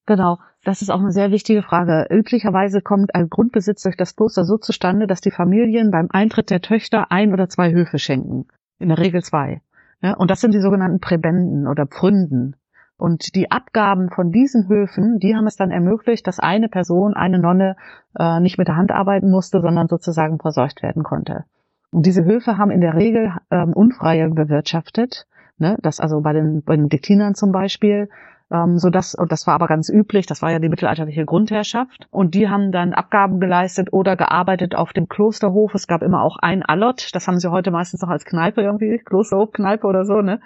Genau, 0.07 0.39
das 0.63 0.81
ist 0.81 0.89
auch 0.89 1.01
eine 1.01 1.11
sehr 1.11 1.31
wichtige 1.31 1.61
Frage. 1.61 2.07
Üblicherweise 2.09 2.81
kommt 2.81 3.13
ein 3.13 3.29
Grundbesitz 3.29 3.83
durch 3.83 3.97
das 3.97 4.15
Kloster 4.15 4.45
so 4.45 4.57
zustande, 4.57 5.05
dass 5.05 5.19
die 5.19 5.31
Familien 5.31 5.91
beim 5.91 6.07
Eintritt 6.09 6.49
der 6.49 6.61
Töchter 6.61 7.11
ein 7.11 7.33
oder 7.33 7.49
zwei 7.49 7.71
Höfe 7.71 7.99
schenken. 7.99 8.47
In 8.79 8.87
der 8.87 8.99
Regel 8.99 9.21
zwei. 9.21 9.61
Ja, 10.01 10.13
und 10.13 10.31
das 10.31 10.39
sind 10.39 10.53
die 10.53 10.61
sogenannten 10.61 11.01
Präbenden 11.01 11.67
oder 11.67 11.85
Pfründen. 11.85 12.55
Und 12.97 13.35
die 13.35 13.51
Abgaben 13.51 14.09
von 14.09 14.31
diesen 14.31 14.69
Höfen, 14.69 15.19
die 15.19 15.35
haben 15.35 15.45
es 15.45 15.57
dann 15.57 15.71
ermöglicht, 15.71 16.25
dass 16.25 16.39
eine 16.39 16.69
Person, 16.69 17.13
eine 17.13 17.37
Nonne, 17.37 17.75
äh, 18.17 18.39
nicht 18.39 18.57
mit 18.57 18.69
der 18.69 18.77
Hand 18.77 18.91
arbeiten 18.91 19.29
musste, 19.29 19.59
sondern 19.59 19.87
sozusagen 19.87 20.39
versorgt 20.39 20.81
werden 20.83 21.03
konnte. 21.03 21.43
Und 21.91 22.05
diese 22.05 22.23
Höfe 22.23 22.57
haben 22.57 22.71
in 22.71 22.81
der 22.81 22.95
Regel 22.95 23.33
ähm, 23.51 23.73
Unfreie 23.73 24.29
bewirtschaftet. 24.29 25.27
Ne? 25.57 25.77
Das 25.81 25.99
also 25.99 26.21
bei 26.21 26.31
den 26.31 26.63
Benediktinern 26.63 27.35
zum 27.35 27.51
Beispiel 27.51 28.09
ähm, 28.51 28.77
so 28.77 28.89
dass 28.89 29.15
und 29.15 29.31
das 29.31 29.47
war 29.47 29.55
aber 29.55 29.67
ganz 29.67 29.89
üblich, 29.89 30.25
das 30.25 30.41
war 30.41 30.51
ja 30.51 30.59
die 30.59 30.69
mittelalterliche 30.69 31.25
Grundherrschaft 31.25 32.07
und 32.11 32.33
die 32.33 32.49
haben 32.49 32.71
dann 32.71 32.93
Abgaben 32.93 33.39
geleistet 33.39 33.91
oder 33.91 34.15
gearbeitet 34.15 34.75
auf 34.75 34.93
dem 34.93 35.07
Klosterhof. 35.07 35.73
Es 35.75 35.87
gab 35.87 36.01
immer 36.01 36.23
auch 36.23 36.37
ein 36.37 36.63
Allot, 36.63 37.09
das 37.13 37.27
haben 37.27 37.39
sie 37.39 37.51
heute 37.51 37.71
meistens 37.71 38.01
noch 38.01 38.09
als 38.09 38.25
Kneipe 38.25 38.61
irgendwie, 38.61 38.99
Klosterhofkneipe 38.99 39.85
oder 39.85 40.05
so, 40.05 40.21
ne? 40.21 40.39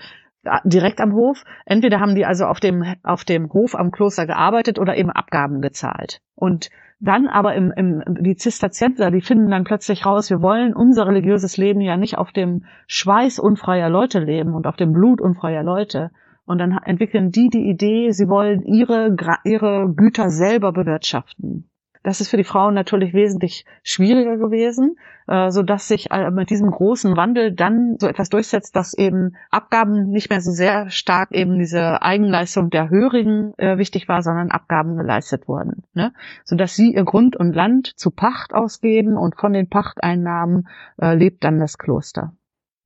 direkt 0.63 0.99
am 1.01 1.13
Hof. 1.13 1.43
Entweder 1.65 1.99
haben 1.99 2.15
die 2.15 2.25
also 2.25 2.45
auf 2.45 2.59
dem, 2.59 2.83
auf 3.03 3.23
dem 3.23 3.51
Hof 3.53 3.75
am 3.75 3.91
Kloster 3.91 4.25
gearbeitet 4.25 4.79
oder 4.79 4.97
eben 4.97 5.11
Abgaben 5.11 5.61
gezahlt. 5.61 6.19
Und 6.35 6.71
dann 6.99 7.27
aber 7.27 7.55
im, 7.55 7.71
im, 7.75 8.03
die 8.21 8.35
Zisterzienser, 8.35 9.11
die 9.11 9.21
finden 9.21 9.49
dann 9.49 9.63
plötzlich 9.63 10.05
raus, 10.05 10.29
wir 10.29 10.41
wollen 10.41 10.73
unser 10.73 11.07
religiöses 11.07 11.57
Leben 11.57 11.81
ja 11.81 11.97
nicht 11.97 12.17
auf 12.17 12.31
dem 12.31 12.65
Schweiß 12.87 13.39
unfreier 13.39 13.89
Leute 13.89 14.19
leben 14.19 14.53
und 14.53 14.67
auf 14.67 14.75
dem 14.75 14.93
Blut 14.93 15.19
unfreier 15.19 15.63
Leute, 15.63 16.11
und 16.45 16.57
dann 16.57 16.77
entwickeln 16.85 17.31
die 17.31 17.49
die 17.49 17.69
Idee, 17.69 18.11
sie 18.11 18.27
wollen 18.27 18.63
ihre, 18.63 19.15
ihre 19.43 19.93
Güter 19.95 20.29
selber 20.29 20.71
bewirtschaften. 20.71 21.69
Das 22.03 22.19
ist 22.19 22.29
für 22.29 22.37
die 22.37 22.43
Frauen 22.43 22.73
natürlich 22.73 23.13
wesentlich 23.13 23.63
schwieriger 23.83 24.37
gewesen, 24.37 24.95
äh, 25.27 25.51
so 25.51 25.61
dass 25.61 25.87
sich 25.87 26.09
äh, 26.09 26.31
mit 26.31 26.49
diesem 26.49 26.71
großen 26.71 27.15
Wandel 27.15 27.53
dann 27.53 27.97
so 27.99 28.07
etwas 28.07 28.29
durchsetzt, 28.29 28.75
dass 28.75 28.95
eben 28.95 29.35
Abgaben 29.51 30.09
nicht 30.09 30.31
mehr 30.31 30.41
so 30.41 30.51
sehr 30.51 30.89
stark 30.89 31.31
eben 31.31 31.59
diese 31.59 32.01
Eigenleistung 32.01 32.71
der 32.71 32.89
Hörigen 32.89 33.53
äh, 33.57 33.77
wichtig 33.77 34.07
war, 34.07 34.23
sondern 34.23 34.49
Abgaben 34.49 34.97
geleistet 34.97 35.47
wurden, 35.47 35.83
ne? 35.93 36.11
so 36.43 36.55
dass 36.55 36.75
sie 36.75 36.95
ihr 36.95 37.03
Grund 37.03 37.35
und 37.35 37.53
Land 37.53 37.93
zu 37.95 38.09
Pacht 38.09 38.53
ausgeben 38.53 39.15
und 39.15 39.35
von 39.39 39.53
den 39.53 39.69
Pachteinnahmen 39.69 40.67
lebt 40.97 41.43
dann 41.43 41.59
das 41.59 41.77
Kloster 41.77 42.33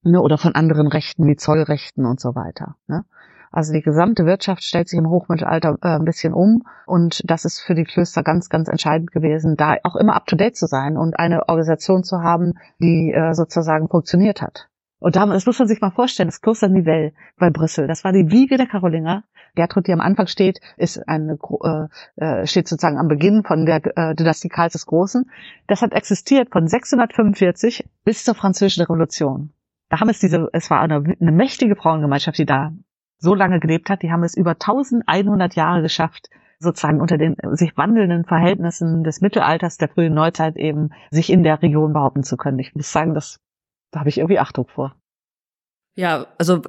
ne? 0.04 0.22
oder 0.22 0.38
von 0.38 0.56
anderen 0.56 0.88
Rechten 0.88 1.28
wie 1.28 1.36
Zollrechten 1.36 2.06
und 2.06 2.20
so 2.20 2.36
weiter. 2.36 2.76
Ne? 2.88 3.06
Also 3.56 3.72
die 3.72 3.82
gesamte 3.82 4.26
Wirtschaft 4.26 4.66
stellt 4.66 4.90
sich 4.90 5.00
im 5.00 5.10
Hochmittelalter 5.10 5.78
äh, 5.82 5.96
ein 5.96 6.04
bisschen 6.04 6.34
um 6.34 6.64
und 6.86 7.22
das 7.24 7.46
ist 7.46 7.62
für 7.62 7.74
die 7.74 7.86
Klöster 7.86 8.22
ganz, 8.22 8.50
ganz 8.50 8.68
entscheidend 8.68 9.14
gewesen, 9.14 9.56
da 9.56 9.78
auch 9.84 9.96
immer 9.96 10.14
up-to-date 10.14 10.58
zu 10.58 10.68
sein 10.68 10.98
und 10.98 11.18
eine 11.18 11.48
Organisation 11.48 12.04
zu 12.04 12.22
haben, 12.22 12.56
die 12.82 13.14
äh, 13.14 13.34
sozusagen 13.34 13.88
funktioniert 13.88 14.42
hat. 14.42 14.68
Und 15.00 15.16
das 15.16 15.46
muss 15.46 15.58
man 15.58 15.70
sich 15.70 15.80
mal 15.80 15.92
vorstellen, 15.92 16.28
das 16.28 16.42
Kloster 16.42 16.68
Nivelles 16.68 17.14
bei 17.38 17.50
Brüssel, 17.50 17.88
das 17.88 18.04
war 18.04 18.12
die 18.12 18.30
Wiege 18.30 18.58
der 18.58 18.68
Karolinger. 18.68 19.24
Gertrud, 19.56 19.88
die 19.88 19.94
am 19.94 20.02
Anfang 20.02 20.28
steht, 20.28 20.60
ist 20.76 21.08
eine, 21.08 21.38
äh, 21.64 21.88
äh, 22.22 22.46
steht 22.46 22.68
sozusagen 22.68 22.98
am 22.98 23.08
Beginn 23.08 23.44
von 23.46 23.66
der 23.66 23.80
äh, 23.96 24.16
Dynastie 24.16 24.50
Karls 24.50 24.74
des 24.74 24.86
Großen. 24.86 25.32
Das 25.68 25.82
hat 25.82 25.94
existiert 25.94 26.50
von 26.52 26.68
645 26.68 27.88
bis 28.04 28.26
zur 28.26 28.36
Französischen 28.36 28.82
Revolution. 28.84 29.54
Da 29.88 30.02
haben 30.02 30.10
es 30.10 30.20
diese, 30.20 30.50
es 30.52 30.70
war 30.70 30.82
eine, 30.82 30.96
eine 31.22 31.32
mächtige 31.32 31.78
Frauengemeinschaft, 31.78 32.38
die 32.38 32.46
da 32.46 32.74
so 33.26 33.36
lange 33.36 33.60
gelebt 33.60 33.90
hat, 33.90 34.04
die 34.04 34.12
haben 34.12 34.24
es 34.24 34.38
über 34.38 34.52
1100 34.52 35.56
Jahre 35.56 35.82
geschafft, 35.82 36.30
sozusagen 36.60 37.02
unter 37.02 37.18
den 37.18 37.36
sich 37.52 37.76
wandelnden 37.76 38.24
Verhältnissen 38.24 39.04
des 39.04 39.20
Mittelalters, 39.20 39.78
der 39.78 39.90
frühen 39.90 40.14
Neuzeit 40.14 40.56
eben, 40.56 40.92
sich 41.12 41.30
in 41.30 41.44
der 41.44 41.62
Region 41.62 41.92
behaupten 41.92 42.24
zu 42.24 42.38
können. 42.38 42.60
Ich 42.60 42.74
muss 42.74 42.92
sagen, 42.92 43.14
das, 43.14 43.42
da 43.92 44.00
habe 44.00 44.10
ich 44.10 44.20
irgendwie 44.20 44.40
Achtung 44.40 44.68
vor. 44.68 44.96
Ja, 45.96 46.28
also 46.38 46.62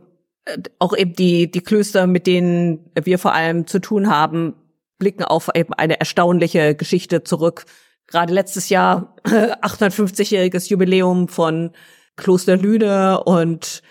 äh, 0.47 0.59
auch 0.79 0.97
eben 0.97 1.15
die, 1.15 1.51
die 1.51 1.61
Klöster, 1.61 2.07
mit 2.07 2.27
denen 2.27 2.91
wir 3.01 3.19
vor 3.19 3.35
allem 3.35 3.67
zu 3.67 3.79
tun 3.79 4.09
haben, 4.09 4.55
blicken 4.99 5.25
auf 5.25 5.51
eben 5.55 5.75
eine 5.75 6.01
erstaunliche 6.01 6.75
Geschichte 6.75 7.23
zurück. 7.23 7.67
Gerade 8.07 8.33
letztes 8.33 8.71
Jahr 8.71 9.15
850-jähriges 9.25 10.71
Jubiläum 10.71 11.29
von 11.29 11.73
Kloster 12.17 12.57
Lüne 12.57 13.23
und 13.25 13.83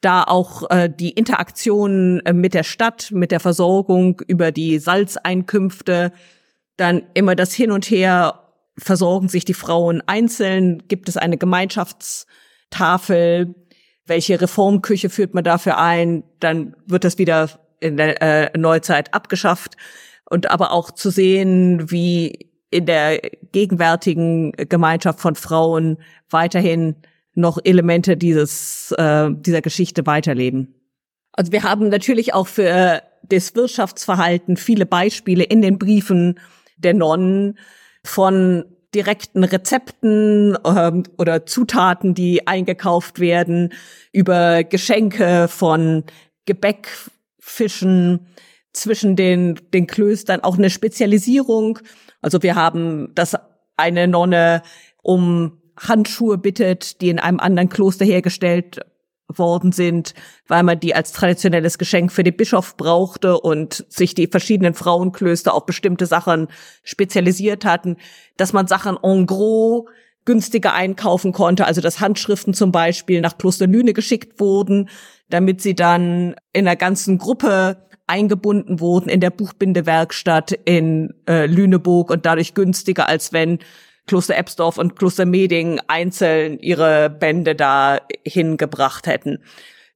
da 0.00 0.24
auch 0.24 0.70
äh, 0.70 0.88
die 0.88 1.10
Interaktion 1.10 2.20
äh, 2.20 2.32
mit 2.32 2.54
der 2.54 2.62
Stadt, 2.62 3.10
mit 3.12 3.32
der 3.32 3.40
Versorgung 3.40 4.22
über 4.26 4.50
die 4.52 4.78
Salzeinkünfte, 4.78 6.12
dann 6.76 7.02
immer 7.14 7.34
das 7.34 7.52
Hin 7.52 7.72
und 7.72 7.90
Her, 7.90 8.36
versorgen 8.78 9.28
sich 9.28 9.44
die 9.44 9.54
Frauen 9.54 10.02
einzeln, 10.06 10.84
gibt 10.88 11.10
es 11.10 11.18
eine 11.18 11.36
Gemeinschaftstafel, 11.36 13.54
welche 14.06 14.40
Reformküche 14.40 15.10
führt 15.10 15.34
man 15.34 15.44
dafür 15.44 15.76
ein, 15.78 16.24
dann 16.40 16.74
wird 16.86 17.04
das 17.04 17.18
wieder 17.18 17.50
in 17.80 17.98
der 17.98 18.22
äh, 18.22 18.58
Neuzeit 18.58 19.12
abgeschafft 19.12 19.76
und 20.28 20.50
aber 20.50 20.72
auch 20.72 20.90
zu 20.90 21.10
sehen, 21.10 21.90
wie 21.90 22.50
in 22.70 22.86
der 22.86 23.20
gegenwärtigen 23.52 24.52
Gemeinschaft 24.52 25.20
von 25.20 25.34
Frauen 25.34 25.98
weiterhin 26.30 26.96
noch 27.34 27.58
Elemente 27.62 28.16
dieses, 28.16 28.92
äh, 28.98 29.28
dieser 29.30 29.62
Geschichte 29.62 30.06
weiterleben. 30.06 30.74
Also 31.32 31.52
wir 31.52 31.62
haben 31.62 31.88
natürlich 31.88 32.34
auch 32.34 32.46
für 32.46 33.02
das 33.22 33.54
Wirtschaftsverhalten 33.54 34.56
viele 34.56 34.86
Beispiele 34.86 35.44
in 35.44 35.62
den 35.62 35.78
Briefen 35.78 36.38
der 36.76 36.94
Nonnen 36.94 37.58
von 38.04 38.64
direkten 38.94 39.44
Rezepten 39.44 40.58
ähm, 40.64 41.04
oder 41.16 41.46
Zutaten, 41.46 42.14
die 42.14 42.46
eingekauft 42.48 43.20
werden, 43.20 43.72
über 44.12 44.64
Geschenke 44.64 45.46
von 45.48 46.04
Gebäck, 46.46 46.88
Fischen 47.38 48.26
zwischen 48.72 49.16
den, 49.16 49.60
den 49.72 49.86
Klöstern, 49.86 50.40
auch 50.40 50.58
eine 50.58 50.70
Spezialisierung. 50.70 51.78
Also 52.20 52.42
wir 52.42 52.54
haben 52.54 53.12
das 53.14 53.36
eine 53.76 54.08
Nonne 54.08 54.62
um 55.02 55.59
Handschuhe 55.80 56.38
bittet, 56.38 57.00
die 57.00 57.08
in 57.08 57.18
einem 57.18 57.40
anderen 57.40 57.68
Kloster 57.68 58.04
hergestellt 58.04 58.80
worden 59.28 59.72
sind, 59.72 60.14
weil 60.48 60.62
man 60.62 60.80
die 60.80 60.94
als 60.94 61.12
traditionelles 61.12 61.78
Geschenk 61.78 62.12
für 62.12 62.24
den 62.24 62.36
Bischof 62.36 62.76
brauchte 62.76 63.38
und 63.38 63.86
sich 63.88 64.14
die 64.14 64.26
verschiedenen 64.26 64.74
Frauenklöster 64.74 65.54
auf 65.54 65.66
bestimmte 65.66 66.06
Sachen 66.06 66.48
spezialisiert 66.82 67.64
hatten, 67.64 67.96
dass 68.36 68.52
man 68.52 68.66
Sachen 68.66 68.98
en 69.02 69.26
gros 69.26 69.84
günstiger 70.24 70.74
einkaufen 70.74 71.32
konnte, 71.32 71.64
also 71.64 71.80
dass 71.80 72.00
Handschriften 72.00 72.54
zum 72.54 72.72
Beispiel 72.72 73.20
nach 73.20 73.38
Kloster 73.38 73.66
Lüne 73.66 73.94
geschickt 73.94 74.38
wurden, 74.38 74.88
damit 75.28 75.62
sie 75.62 75.74
dann 75.74 76.34
in 76.52 76.66
der 76.66 76.76
ganzen 76.76 77.18
Gruppe 77.18 77.88
eingebunden 78.06 78.80
wurden 78.80 79.08
in 79.08 79.20
der 79.20 79.30
Buchbindewerkstatt 79.30 80.52
in 80.64 81.14
äh, 81.28 81.46
Lüneburg 81.46 82.10
und 82.10 82.26
dadurch 82.26 82.54
günstiger, 82.54 83.08
als 83.08 83.32
wenn 83.32 83.60
Kloster 84.06 84.36
Ebsdorf 84.36 84.78
und 84.78 84.96
Kloster 84.96 85.26
Meding 85.26 85.80
einzeln 85.88 86.58
ihre 86.58 87.10
Bände 87.10 87.54
da 87.54 88.00
hingebracht 88.24 89.06
hätten. 89.06 89.38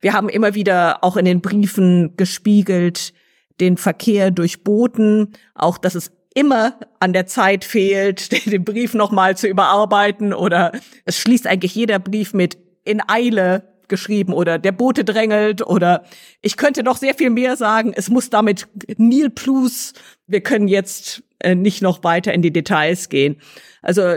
Wir 0.01 0.13
haben 0.13 0.29
immer 0.29 0.55
wieder 0.55 1.03
auch 1.03 1.17
in 1.17 1.25
den 1.25 1.41
Briefen 1.41 2.17
gespiegelt 2.17 3.13
den 3.61 3.77
Verkehr 3.77 4.31
durch 4.31 4.65
Booten, 4.65 5.33
auch 5.55 5.79
dass 5.79 5.95
es 5.95 6.13
immer 6.35 6.79
an 6.99 7.13
der 7.13 7.27
Zeit 7.27 7.65
fehlt, 7.65 8.47
den 8.51 8.65
Brief 8.65 8.95
nochmal 8.95 9.37
zu 9.37 9.49
überarbeiten 9.49 10.33
oder 10.33 10.73
es 11.05 11.19
schließt 11.19 11.47
eigentlich 11.47 11.75
jeder 11.75 11.99
Brief 11.99 12.35
mit 12.35 12.59
in 12.85 13.01
Eile 13.09 13.74
geschrieben 13.89 14.33
oder 14.33 14.59
der 14.59 14.73
Bote 14.73 15.05
drängelt 15.05 15.67
oder 15.67 16.05
ich 16.41 16.57
könnte 16.57 16.83
noch 16.83 16.97
sehr 16.97 17.15
viel 17.15 17.31
mehr 17.31 17.57
sagen. 17.57 17.93
Es 17.95 18.09
muss 18.09 18.31
damit 18.31 18.67
Nil 18.97 19.31
Plus. 19.31 19.93
Wir 20.27 20.41
können 20.41 20.69
jetzt 20.69 21.23
äh, 21.41 21.55
nicht 21.55 21.83
noch 21.83 22.05
weiter 22.05 22.33
in 22.33 22.43
die 22.43 22.53
Details 22.53 23.09
gehen. 23.09 23.41
Also 23.83 24.17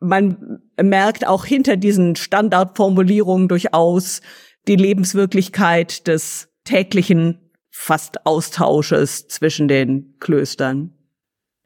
man 0.00 0.62
merkt 0.80 1.26
auch 1.26 1.44
hinter 1.44 1.76
diesen 1.76 2.16
Standardformulierungen 2.16 3.48
durchaus 3.48 4.22
die 4.66 4.76
Lebenswirklichkeit 4.76 6.06
des 6.06 6.48
täglichen 6.64 7.50
fast 7.70 8.26
Austausches 8.26 9.28
zwischen 9.28 9.68
den 9.68 10.16
Klöstern. 10.20 10.94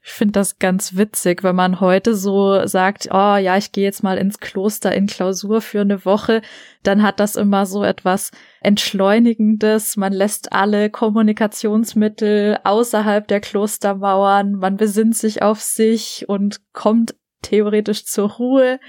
Ich 0.07 0.13
finde 0.13 0.33
das 0.33 0.59
ganz 0.59 0.97
witzig, 0.97 1.43
wenn 1.43 1.57
man 1.57 1.81
heute 1.81 2.15
so 2.15 2.67
sagt, 2.67 3.09
oh 3.11 3.37
ja, 3.37 3.57
ich 3.57 3.73
gehe 3.73 3.85
jetzt 3.85 4.03
mal 4.03 4.19
ins 4.19 4.39
Kloster 4.39 4.95
in 4.95 5.07
Klausur 5.07 5.63
für 5.63 5.81
eine 5.81 6.05
Woche, 6.05 6.43
dann 6.83 7.03
hat 7.03 7.21
das 7.21 7.37
immer 7.37 7.65
so 7.65 7.83
etwas 7.83 8.31
Entschleunigendes. 8.61 9.97
Man 9.97 10.13
lässt 10.13 10.53
alle 10.53 10.91
Kommunikationsmittel 10.91 12.59
außerhalb 12.65 13.27
der 13.27 13.41
Klostermauern, 13.41 14.53
man 14.53 14.77
besinnt 14.77 15.17
sich 15.17 15.41
auf 15.41 15.63
sich 15.63 16.29
und 16.29 16.61
kommt 16.75 17.15
theoretisch 17.41 18.05
zur 18.05 18.33
Ruhe. 18.33 18.81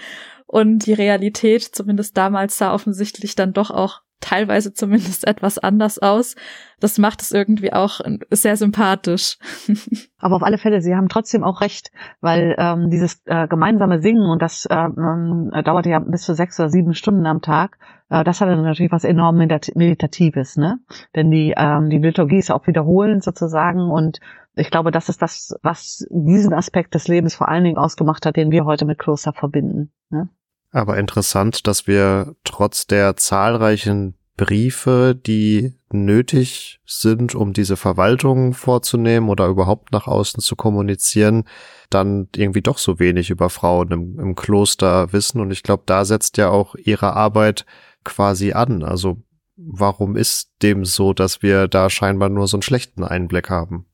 Und 0.47 0.85
die 0.85 0.93
Realität, 0.93 1.63
zumindest 1.63 2.17
damals, 2.17 2.57
sah 2.57 2.73
offensichtlich 2.73 3.35
dann 3.35 3.53
doch 3.53 3.71
auch 3.71 4.01
teilweise 4.19 4.73
zumindest 4.73 5.27
etwas 5.27 5.57
anders 5.57 5.99
aus. 5.99 6.35
Das 6.79 6.97
macht 6.97 7.21
es 7.21 7.31
irgendwie 7.31 7.71
auch 7.73 8.01
sehr 8.31 8.57
sympathisch. 8.57 9.37
Aber 10.19 10.35
auf 10.35 10.43
alle 10.43 10.57
Fälle, 10.57 10.81
Sie 10.81 10.95
haben 10.95 11.07
trotzdem 11.07 11.43
auch 11.43 11.61
recht, 11.61 11.91
weil 12.21 12.55
ähm, 12.57 12.89
dieses 12.89 13.21
äh, 13.25 13.47
gemeinsame 13.47 14.01
Singen 14.01 14.29
und 14.29 14.41
das 14.41 14.67
ähm, 14.69 15.51
äh, 15.53 15.63
dauerte 15.63 15.89
ja 15.89 15.99
bis 15.99 16.23
zu 16.23 16.33
sechs 16.33 16.59
oder 16.59 16.69
sieben 16.69 16.93
Stunden 16.93 17.25
am 17.25 17.41
Tag. 17.41 17.77
Äh, 18.09 18.23
das 18.23 18.41
hatte 18.41 18.55
natürlich 18.55 18.91
was 18.91 19.03
enorm 19.03 19.37
Meditatives, 19.37 20.57
ne? 20.57 20.79
Denn 21.15 21.31
die 21.31 21.53
ähm, 21.55 21.89
die 21.89 21.99
Liturgie 21.99 22.39
ist 22.39 22.51
auch 22.51 22.67
wiederholend 22.67 23.23
sozusagen 23.23 23.89
und 23.89 24.19
ich 24.55 24.71
glaube, 24.71 24.91
das 24.91 25.09
ist 25.09 25.21
das, 25.21 25.55
was 25.63 26.05
diesen 26.09 26.53
Aspekt 26.53 26.95
des 26.95 27.07
Lebens 27.07 27.35
vor 27.35 27.49
allen 27.49 27.65
Dingen 27.65 27.77
ausgemacht 27.77 28.25
hat, 28.25 28.37
den 28.37 28.51
wir 28.51 28.65
heute 28.65 28.85
mit 28.85 28.99
Kloster 28.99 29.33
verbinden. 29.33 29.91
Ne? 30.09 30.29
Aber 30.75 30.97
interessant, 30.97 31.67
dass 31.67 31.87
wir 31.87 32.35
trotz 32.43 32.85
der 32.85 33.15
zahlreichen 33.15 34.15
Briefe, 34.35 35.15
die 35.15 35.73
nötig 35.89 36.81
sind, 36.85 37.33
um 37.33 37.53
diese 37.53 37.77
Verwaltung 37.77 38.53
vorzunehmen 38.53 39.29
oder 39.29 39.47
überhaupt 39.47 39.93
nach 39.93 40.07
außen 40.07 40.41
zu 40.41 40.57
kommunizieren, 40.57 41.45
dann 41.89 42.27
irgendwie 42.35 42.61
doch 42.61 42.77
so 42.77 42.99
wenig 42.99 43.29
über 43.29 43.49
Frauen 43.49 43.91
im, 43.91 44.19
im 44.19 44.35
Kloster 44.35 45.13
wissen. 45.13 45.39
Und 45.39 45.51
ich 45.51 45.63
glaube, 45.63 45.83
da 45.85 46.03
setzt 46.03 46.35
ja 46.35 46.49
auch 46.49 46.75
ihre 46.75 47.13
Arbeit 47.13 47.65
quasi 48.03 48.51
an. 48.51 48.83
Also 48.83 49.23
warum 49.55 50.17
ist 50.17 50.51
dem 50.61 50.83
so, 50.83 51.13
dass 51.13 51.41
wir 51.41 51.69
da 51.69 51.89
scheinbar 51.89 52.27
nur 52.27 52.49
so 52.49 52.57
einen 52.57 52.63
schlechten 52.63 53.05
Einblick 53.05 53.49
haben? 53.49 53.85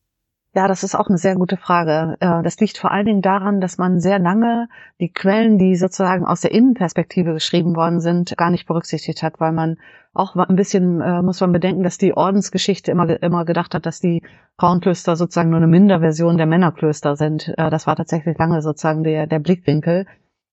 Ja, 0.53 0.67
das 0.67 0.83
ist 0.83 0.95
auch 0.95 1.07
eine 1.07 1.17
sehr 1.17 1.35
gute 1.35 1.55
Frage. 1.55 2.17
Äh, 2.19 2.43
das 2.43 2.59
liegt 2.59 2.77
vor 2.77 2.91
allen 2.91 3.05
Dingen 3.05 3.21
daran, 3.21 3.61
dass 3.61 3.77
man 3.77 4.01
sehr 4.01 4.19
lange 4.19 4.67
die 4.99 5.07
Quellen, 5.07 5.57
die 5.57 5.77
sozusagen 5.77 6.25
aus 6.25 6.41
der 6.41 6.51
Innenperspektive 6.51 7.33
geschrieben 7.33 7.73
worden 7.77 8.01
sind, 8.01 8.35
gar 8.35 8.49
nicht 8.49 8.67
berücksichtigt 8.67 9.23
hat, 9.23 9.39
weil 9.39 9.53
man 9.53 9.77
auch 10.13 10.35
ein 10.35 10.57
bisschen 10.57 10.99
äh, 10.99 11.21
muss 11.21 11.39
man 11.39 11.53
bedenken, 11.53 11.83
dass 11.83 11.97
die 11.97 12.13
Ordensgeschichte 12.17 12.91
immer 12.91 13.07
immer 13.23 13.45
gedacht 13.45 13.73
hat, 13.73 13.85
dass 13.85 14.01
die 14.01 14.23
Frauenklöster 14.59 15.15
sozusagen 15.15 15.51
nur 15.51 15.57
eine 15.57 15.67
Minderversion 15.67 16.37
der 16.37 16.47
Männerklöster 16.47 17.15
sind. 17.15 17.53
Äh, 17.57 17.69
das 17.69 17.87
war 17.87 17.95
tatsächlich 17.95 18.37
lange 18.37 18.61
sozusagen 18.61 19.05
der 19.05 19.27
der 19.27 19.39
Blickwinkel. 19.39 20.05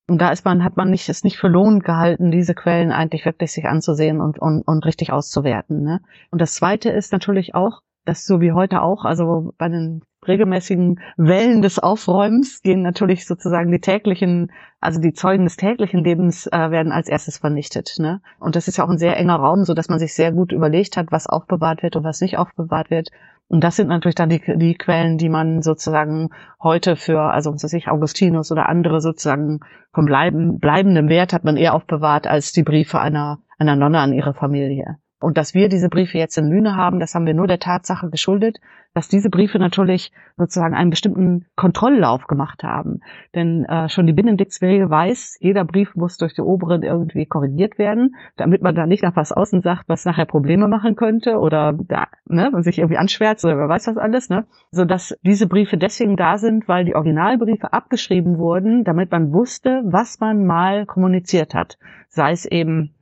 Und 0.07 0.21
da 0.21 0.31
ist 0.31 0.45
man, 0.45 0.63
hat 0.65 0.77
man 0.77 0.91
nicht, 0.91 1.09
es 1.09 1.25
nicht 1.25 1.39
für 1.39 1.49
lohnt 1.49 1.85
gehalten, 1.85 2.31
diese 2.31 2.55
Quellen 2.55 2.93
eigentlich 2.93 3.27
wirklich 3.27 3.53
sich 3.53 3.67
anzusehen 3.67 4.21
und, 4.23 4.39
und, 4.39 4.63
und 4.63 4.87
richtig 4.87 5.13
auszuwerten. 5.13 5.83
Ne? 5.83 6.01
Und 6.31 6.41
das 6.41 6.55
zweite 6.55 6.89
ist 6.89 7.13
natürlich 7.13 7.55
auch, 7.55 7.83
das 8.05 8.25
so 8.25 8.41
wie 8.41 8.53
heute 8.53 8.83
auch, 8.83 9.05
also 9.05 9.53
bei 9.59 9.69
den 9.69 10.03
regelmäßigen 10.27 11.01
Wellen 11.17 11.63
des 11.63 11.79
Aufräumens 11.79 12.63
gehen 12.63 12.83
natürlich 12.83 13.27
sozusagen 13.27 13.71
die 13.71 13.81
täglichen, 13.81 14.51
also 14.81 15.01
die 15.01 15.13
Zeugen 15.13 15.45
des 15.45 15.57
täglichen 15.57 16.03
Lebens 16.03 16.47
äh, 16.47 16.71
werden 16.71 16.93
als 16.93 17.09
erstes 17.09 17.39
vernichtet. 17.39 17.97
Ne? 17.99 18.21
Und 18.41 18.57
das 18.57 18.69
ist 18.69 18.79
ja 18.79 18.85
auch 18.85 18.91
ein 18.91 18.99
sehr 18.99 19.17
enger 19.17 19.37
Raum, 19.37 19.65
so 19.65 19.75
dass 19.75 19.89
man 19.89 19.99
sich 19.99 20.15
sehr 20.15 20.33
gut 20.33 20.53
überlegt 20.53 20.97
hat, 20.97 21.07
was 21.11 21.27
aufbewahrt 21.27 21.83
wird 21.83 21.97
und 21.97 22.05
was 22.05 22.21
nicht 22.21 22.37
aufbewahrt 22.37 22.91
wird. 22.91 23.11
Und 23.49 23.65
das 23.65 23.77
sind 23.77 23.89
natürlich 23.89 24.15
dann 24.15 24.29
die, 24.29 24.43
die 24.57 24.75
Quellen, 24.75 25.17
die 25.17 25.31
man 25.31 25.63
sozusagen 25.63 26.29
heute 26.63 26.97
für, 26.97 27.21
also 27.21 27.53
was 27.55 27.65
weiß 27.65 27.73
ich, 27.73 27.89
Augustinus 27.89 28.53
oder 28.53 28.69
andere 28.69 29.01
sozusagen 29.01 29.61
vom 29.95 30.05
bleiben, 30.05 30.59
bleibenden 30.59 31.09
Wert 31.09 31.33
hat 31.33 31.45
man 31.45 31.57
eher 31.57 31.75
aufbewahrt 31.75 32.27
als 32.27 32.53
die 32.53 32.63
Briefe 32.63 33.01
einer, 33.01 33.39
einer 33.59 33.75
Nonne 33.75 34.01
an 34.01 34.13
ihre 34.13 34.35
Familie. 34.35 34.99
Und 35.21 35.37
dass 35.37 35.53
wir 35.53 35.69
diese 35.69 35.89
Briefe 35.89 36.17
jetzt 36.17 36.39
in 36.39 36.49
Lüne 36.49 36.77
haben, 36.77 37.01
das 37.01 37.15
haben 37.15 37.27
wir 37.27 37.35
nur 37.35 37.49
der 37.49 37.59
Tatsache 37.59 38.09
geschuldet, 38.09 38.59
dass 38.95 39.09
diese 39.09 39.31
Briefe 39.31 39.59
natürlich 39.59 40.13
sozusagen 40.37 40.75
einen 40.75 40.91
bestimmten 40.91 41.47
Kontrolllauf 41.57 42.27
gemacht 42.27 42.63
haben. 42.63 43.01
Denn 43.35 43.65
äh, 43.65 43.89
schon 43.89 44.07
die 44.07 44.13
Benediktsregel 44.13 44.89
weiß, 44.89 45.39
jeder 45.41 45.65
Brief 45.65 45.97
muss 45.97 46.19
durch 46.19 46.35
die 46.35 46.41
Oberen 46.41 46.83
irgendwie 46.83 47.27
korrigiert 47.27 47.79
werden, 47.79 48.15
damit 48.37 48.63
man 48.63 48.75
da 48.75 48.87
nicht 48.87 49.03
nach 49.03 49.17
was 49.17 49.33
außen 49.33 49.61
sagt, 49.61 49.89
was 49.89 50.05
nachher 50.05 50.27
Probleme 50.27 50.69
machen 50.69 50.95
könnte 50.95 51.39
oder 51.39 51.73
da, 51.73 52.07
ne, 52.27 52.51
man 52.53 52.63
sich 52.63 52.79
irgendwie 52.79 52.99
anschwärzt 52.99 53.45
oder 53.45 53.59
wer 53.59 53.69
weiß 53.69 53.89
was 53.89 53.97
alles, 53.97 54.31
ne? 54.31 54.47
Sodass 54.71 55.17
diese 55.23 55.49
Briefe 55.49 55.77
deswegen 55.77 56.17
da 56.17 56.39
sind, 56.39 56.69
weil 56.69 56.85
die 56.85 56.95
Originalbriefe 56.95 57.73
abgeschrieben 57.73 58.39
wurden, 58.39 58.85
damit 58.85 59.11
man 59.11 59.33
wusste, 59.33 59.83
was 59.85 60.21
man 60.21 60.47
mal 60.47 60.87
kommuniziert 60.87 61.55
hat. 61.55 61.79
Sei 62.09 62.31
es 62.33 62.47
eben 62.47 62.95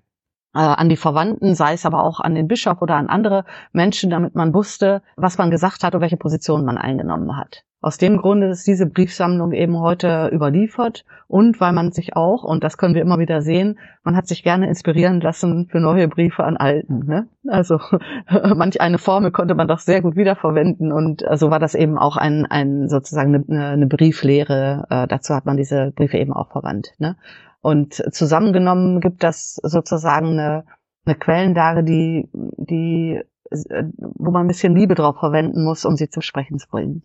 äh, 0.56 0.58
an 0.58 0.88
die 0.88 0.96
Verwandten, 0.96 1.54
sei 1.54 1.74
es 1.74 1.86
aber 1.86 2.02
auch 2.02 2.20
an 2.20 2.34
den 2.34 2.48
Bischof 2.48 2.82
oder 2.82 2.96
an 2.96 3.08
andere 3.08 3.44
Menschen, 3.72 4.10
damit 4.10 4.34
man 4.34 4.54
wusste, 4.54 5.02
was 5.16 5.38
man 5.38 5.50
gesagt 5.50 5.84
hat 5.84 5.94
und 5.94 6.00
welche 6.00 6.16
Position 6.16 6.64
man 6.64 6.78
eingenommen 6.78 7.36
hat. 7.36 7.62
Aus 7.82 7.98
dem 7.98 8.16
Grunde 8.16 8.48
ist 8.48 8.66
diese 8.66 8.86
Briefsammlung 8.86 9.52
eben 9.52 9.78
heute 9.78 10.28
überliefert 10.32 11.04
und 11.28 11.60
weil 11.60 11.72
man 11.72 11.92
sich 11.92 12.16
auch, 12.16 12.42
und 12.42 12.64
das 12.64 12.78
können 12.78 12.94
wir 12.94 13.02
immer 13.02 13.18
wieder 13.18 13.42
sehen, 13.42 13.78
man 14.02 14.16
hat 14.16 14.26
sich 14.26 14.42
gerne 14.42 14.66
inspirieren 14.66 15.20
lassen 15.20 15.68
für 15.70 15.78
neue 15.78 16.08
Briefe 16.08 16.42
an 16.42 16.56
Alten. 16.56 17.06
Ne? 17.06 17.28
Also 17.46 17.78
manch 18.56 18.80
eine 18.80 18.98
Formel 18.98 19.30
konnte 19.30 19.54
man 19.54 19.68
doch 19.68 19.78
sehr 19.78 20.02
gut 20.02 20.16
wiederverwenden 20.16 20.90
und 20.90 21.20
so 21.20 21.26
also 21.28 21.50
war 21.50 21.60
das 21.60 21.76
eben 21.76 21.96
auch 21.96 22.16
ein, 22.16 22.46
ein 22.46 22.88
sozusagen 22.88 23.44
eine, 23.48 23.66
eine 23.68 23.86
Brieflehre. 23.86 24.86
Äh, 24.90 25.06
dazu 25.06 25.34
hat 25.34 25.44
man 25.46 25.56
diese 25.56 25.92
Briefe 25.94 26.18
eben 26.18 26.32
auch 26.32 26.50
verwandt. 26.50 26.94
Ne? 26.98 27.14
Und 27.66 28.00
zusammengenommen 28.12 29.00
gibt 29.00 29.24
das 29.24 29.56
sozusagen 29.60 30.38
eine, 30.38 30.64
eine 31.04 31.16
Quellenlage, 31.16 31.82
die, 31.82 32.28
die, 32.32 33.20
wo 33.50 34.30
man 34.30 34.42
ein 34.44 34.46
bisschen 34.46 34.76
Liebe 34.76 34.94
drauf 34.94 35.18
verwenden 35.18 35.64
muss, 35.64 35.84
um 35.84 35.96
sie 35.96 36.08
zum 36.08 36.22
Sprechen 36.22 36.60
zu 36.60 36.68
bringen. 36.68 37.02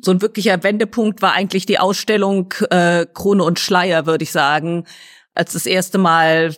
So 0.00 0.10
ein 0.10 0.22
wirklicher 0.22 0.64
Wendepunkt 0.64 1.20
war 1.20 1.34
eigentlich 1.34 1.66
die 1.66 1.78
Ausstellung 1.78 2.54
äh, 2.70 3.04
Krone 3.12 3.44
und 3.44 3.58
Schleier, 3.58 4.06
würde 4.06 4.22
ich 4.22 4.32
sagen, 4.32 4.84
als 5.34 5.52
das 5.52 5.66
erste 5.66 5.98
Mal 5.98 6.54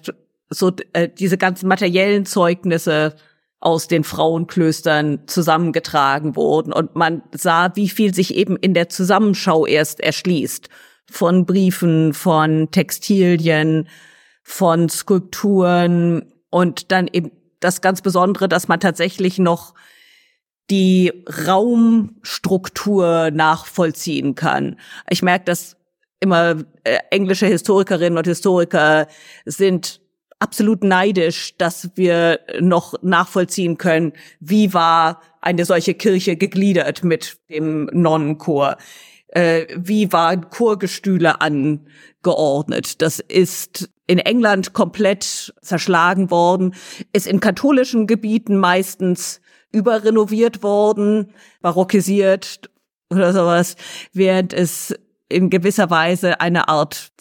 so 0.48 0.70
äh, 0.92 1.08
diese 1.08 1.36
ganzen 1.36 1.66
materiellen 1.66 2.26
Zeugnisse 2.26 3.16
aus 3.58 3.88
den 3.88 4.04
Frauenklöstern 4.04 5.26
zusammengetragen 5.26 6.36
wurden. 6.36 6.72
Und 6.72 6.94
man 6.94 7.24
sah, 7.32 7.74
wie 7.74 7.88
viel 7.88 8.14
sich 8.14 8.36
eben 8.36 8.56
in 8.56 8.72
der 8.72 8.88
Zusammenschau 8.88 9.66
erst 9.66 9.98
erschließt 9.98 10.68
von 11.10 11.44
Briefen, 11.44 12.14
von 12.14 12.70
Textilien, 12.70 13.88
von 14.42 14.88
Skulpturen 14.88 16.32
und 16.50 16.92
dann 16.92 17.08
eben 17.12 17.32
das 17.60 17.80
ganz 17.80 18.00
Besondere, 18.00 18.48
dass 18.48 18.68
man 18.68 18.80
tatsächlich 18.80 19.38
noch 19.38 19.74
die 20.70 21.12
Raumstruktur 21.46 23.30
nachvollziehen 23.32 24.34
kann. 24.34 24.76
Ich 25.10 25.22
merke, 25.22 25.44
dass 25.44 25.76
immer 26.20 26.64
äh, 26.84 26.98
englische 27.10 27.46
Historikerinnen 27.46 28.18
und 28.18 28.26
Historiker 28.26 29.08
sind 29.44 30.00
absolut 30.38 30.84
neidisch, 30.84 31.56
dass 31.58 31.90
wir 31.96 32.40
noch 32.60 32.94
nachvollziehen 33.02 33.78
können, 33.78 34.12
wie 34.38 34.72
war 34.72 35.20
eine 35.40 35.64
solche 35.64 35.94
Kirche 35.94 36.36
gegliedert 36.36 37.04
mit 37.04 37.38
dem 37.48 37.90
Nonnenchor 37.92 38.76
äh, 39.32 39.66
wie 39.76 40.12
waren 40.12 40.50
Chorgestühle 40.50 41.40
angeordnet. 41.40 43.02
Das 43.02 43.20
ist 43.20 43.90
in 44.06 44.18
England 44.18 44.72
komplett 44.72 45.54
zerschlagen 45.62 46.30
worden, 46.30 46.74
ist 47.12 47.26
in 47.26 47.40
katholischen 47.40 48.06
Gebieten 48.06 48.56
meistens 48.56 49.40
überrenoviert 49.72 50.62
worden, 50.62 51.32
barockisiert 51.60 52.70
oder 53.10 53.32
sowas, 53.32 53.76
während 54.12 54.52
es 54.52 54.94
in 55.28 55.48
gewisser 55.48 55.90
Weise 55.90 56.40
eine 56.40 56.68
Art 56.68 57.12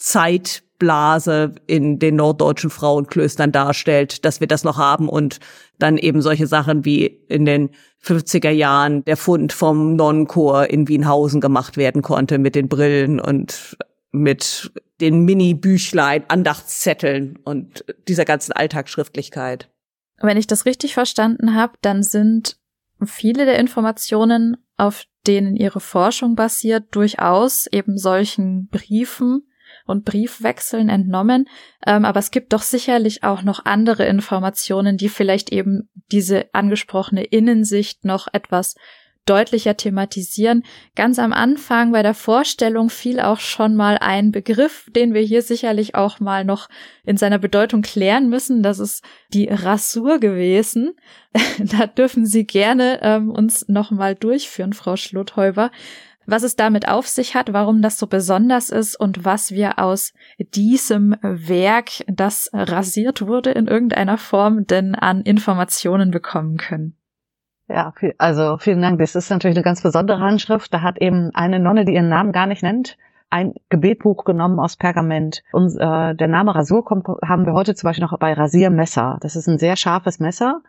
Zeitblase 0.80 1.54
in 1.66 1.98
den 1.98 2.16
norddeutschen 2.16 2.70
Frauenklöstern 2.70 3.52
darstellt, 3.52 4.24
dass 4.24 4.40
wir 4.40 4.46
das 4.46 4.64
noch 4.64 4.78
haben 4.78 5.08
und 5.08 5.38
dann 5.78 5.98
eben 5.98 6.22
solche 6.22 6.46
Sachen 6.46 6.84
wie 6.84 7.06
in 7.06 7.44
den 7.44 7.70
50er 8.02 8.50
Jahren 8.50 9.04
der 9.04 9.16
Fund 9.16 9.52
vom 9.52 9.94
Nonnenchor 9.94 10.66
in 10.66 10.88
Wienhausen 10.88 11.40
gemacht 11.40 11.76
werden 11.76 12.02
konnte 12.02 12.38
mit 12.38 12.54
den 12.54 12.68
Brillen 12.68 13.20
und 13.20 13.76
mit 14.10 14.72
den 15.00 15.24
Mini-Büchlein, 15.24 16.24
Andachtszetteln 16.28 17.38
und 17.44 17.84
dieser 18.08 18.24
ganzen 18.24 18.52
Alltagsschriftlichkeit. 18.52 19.70
Wenn 20.20 20.36
ich 20.36 20.46
das 20.46 20.66
richtig 20.66 20.94
verstanden 20.94 21.54
habe, 21.54 21.74
dann 21.80 22.02
sind 22.02 22.56
viele 23.04 23.44
der 23.44 23.58
Informationen, 23.58 24.56
auf 24.76 25.04
denen 25.26 25.56
ihre 25.56 25.80
Forschung 25.80 26.34
basiert, 26.34 26.94
durchaus 26.94 27.66
eben 27.66 27.96
solchen 27.96 28.68
Briefen 28.68 29.46
und 29.90 30.04
Briefwechseln 30.04 30.88
entnommen. 30.88 31.46
Ähm, 31.86 32.04
aber 32.04 32.20
es 32.20 32.30
gibt 32.30 32.52
doch 32.52 32.62
sicherlich 32.62 33.22
auch 33.22 33.42
noch 33.42 33.64
andere 33.64 34.06
Informationen, 34.06 34.96
die 34.96 35.08
vielleicht 35.08 35.52
eben 35.52 35.90
diese 36.10 36.46
angesprochene 36.52 37.24
Innensicht 37.24 38.04
noch 38.04 38.28
etwas 38.32 38.74
deutlicher 39.26 39.76
thematisieren. 39.76 40.64
Ganz 40.96 41.18
am 41.18 41.32
Anfang 41.32 41.92
bei 41.92 42.02
der 42.02 42.14
Vorstellung 42.14 42.90
fiel 42.90 43.20
auch 43.20 43.38
schon 43.38 43.76
mal 43.76 43.96
ein 43.98 44.32
Begriff, 44.32 44.88
den 44.94 45.14
wir 45.14 45.20
hier 45.20 45.42
sicherlich 45.42 45.94
auch 45.94 46.20
mal 46.20 46.44
noch 46.44 46.68
in 47.04 47.16
seiner 47.16 47.38
Bedeutung 47.38 47.82
klären 47.82 48.28
müssen. 48.28 48.62
Das 48.62 48.78
ist 48.78 49.04
die 49.32 49.48
Rasur 49.48 50.18
gewesen. 50.18 50.94
da 51.58 51.86
dürfen 51.86 52.26
Sie 52.26 52.44
gerne 52.44 52.98
ähm, 53.02 53.30
uns 53.30 53.68
noch 53.68 53.90
mal 53.90 54.14
durchführen, 54.14 54.72
Frau 54.72 54.96
Schlothäuber 54.96 55.70
was 56.30 56.42
es 56.42 56.56
damit 56.56 56.88
auf 56.88 57.06
sich 57.06 57.34
hat, 57.34 57.52
warum 57.52 57.82
das 57.82 57.98
so 57.98 58.06
besonders 58.06 58.70
ist 58.70 58.98
und 58.98 59.24
was 59.24 59.50
wir 59.50 59.78
aus 59.78 60.12
diesem 60.38 61.16
Werk, 61.22 61.90
das 62.06 62.50
rasiert 62.52 63.26
wurde 63.26 63.50
in 63.50 63.66
irgendeiner 63.66 64.18
Form, 64.18 64.66
denn 64.66 64.94
an 64.94 65.22
Informationen 65.22 66.10
bekommen 66.10 66.56
können. 66.56 66.96
Ja, 67.68 67.92
also 68.18 68.56
vielen 68.58 68.82
Dank. 68.82 68.98
Das 68.98 69.14
ist 69.14 69.30
natürlich 69.30 69.56
eine 69.56 69.62
ganz 69.64 69.80
besondere 69.80 70.18
Handschrift. 70.18 70.74
Da 70.74 70.82
hat 70.82 71.00
eben 71.00 71.30
eine 71.34 71.60
Nonne, 71.60 71.84
die 71.84 71.94
ihren 71.94 72.08
Namen 72.08 72.32
gar 72.32 72.46
nicht 72.46 72.64
nennt, 72.64 72.96
ein 73.30 73.54
Gebetbuch 73.68 74.24
genommen 74.24 74.58
aus 74.58 74.76
Pergament. 74.76 75.42
Und 75.52 75.76
äh, 75.78 76.16
der 76.16 76.28
Name 76.28 76.54
Rasur 76.54 76.84
kommt, 76.84 77.06
haben 77.24 77.46
wir 77.46 77.52
heute 77.52 77.76
zum 77.76 77.88
Beispiel 77.88 78.04
noch 78.04 78.18
bei 78.18 78.32
Rasiermesser. 78.32 79.18
Das 79.20 79.36
ist 79.36 79.46
ein 79.46 79.58
sehr 79.58 79.76
scharfes 79.76 80.18
Messer. 80.18 80.62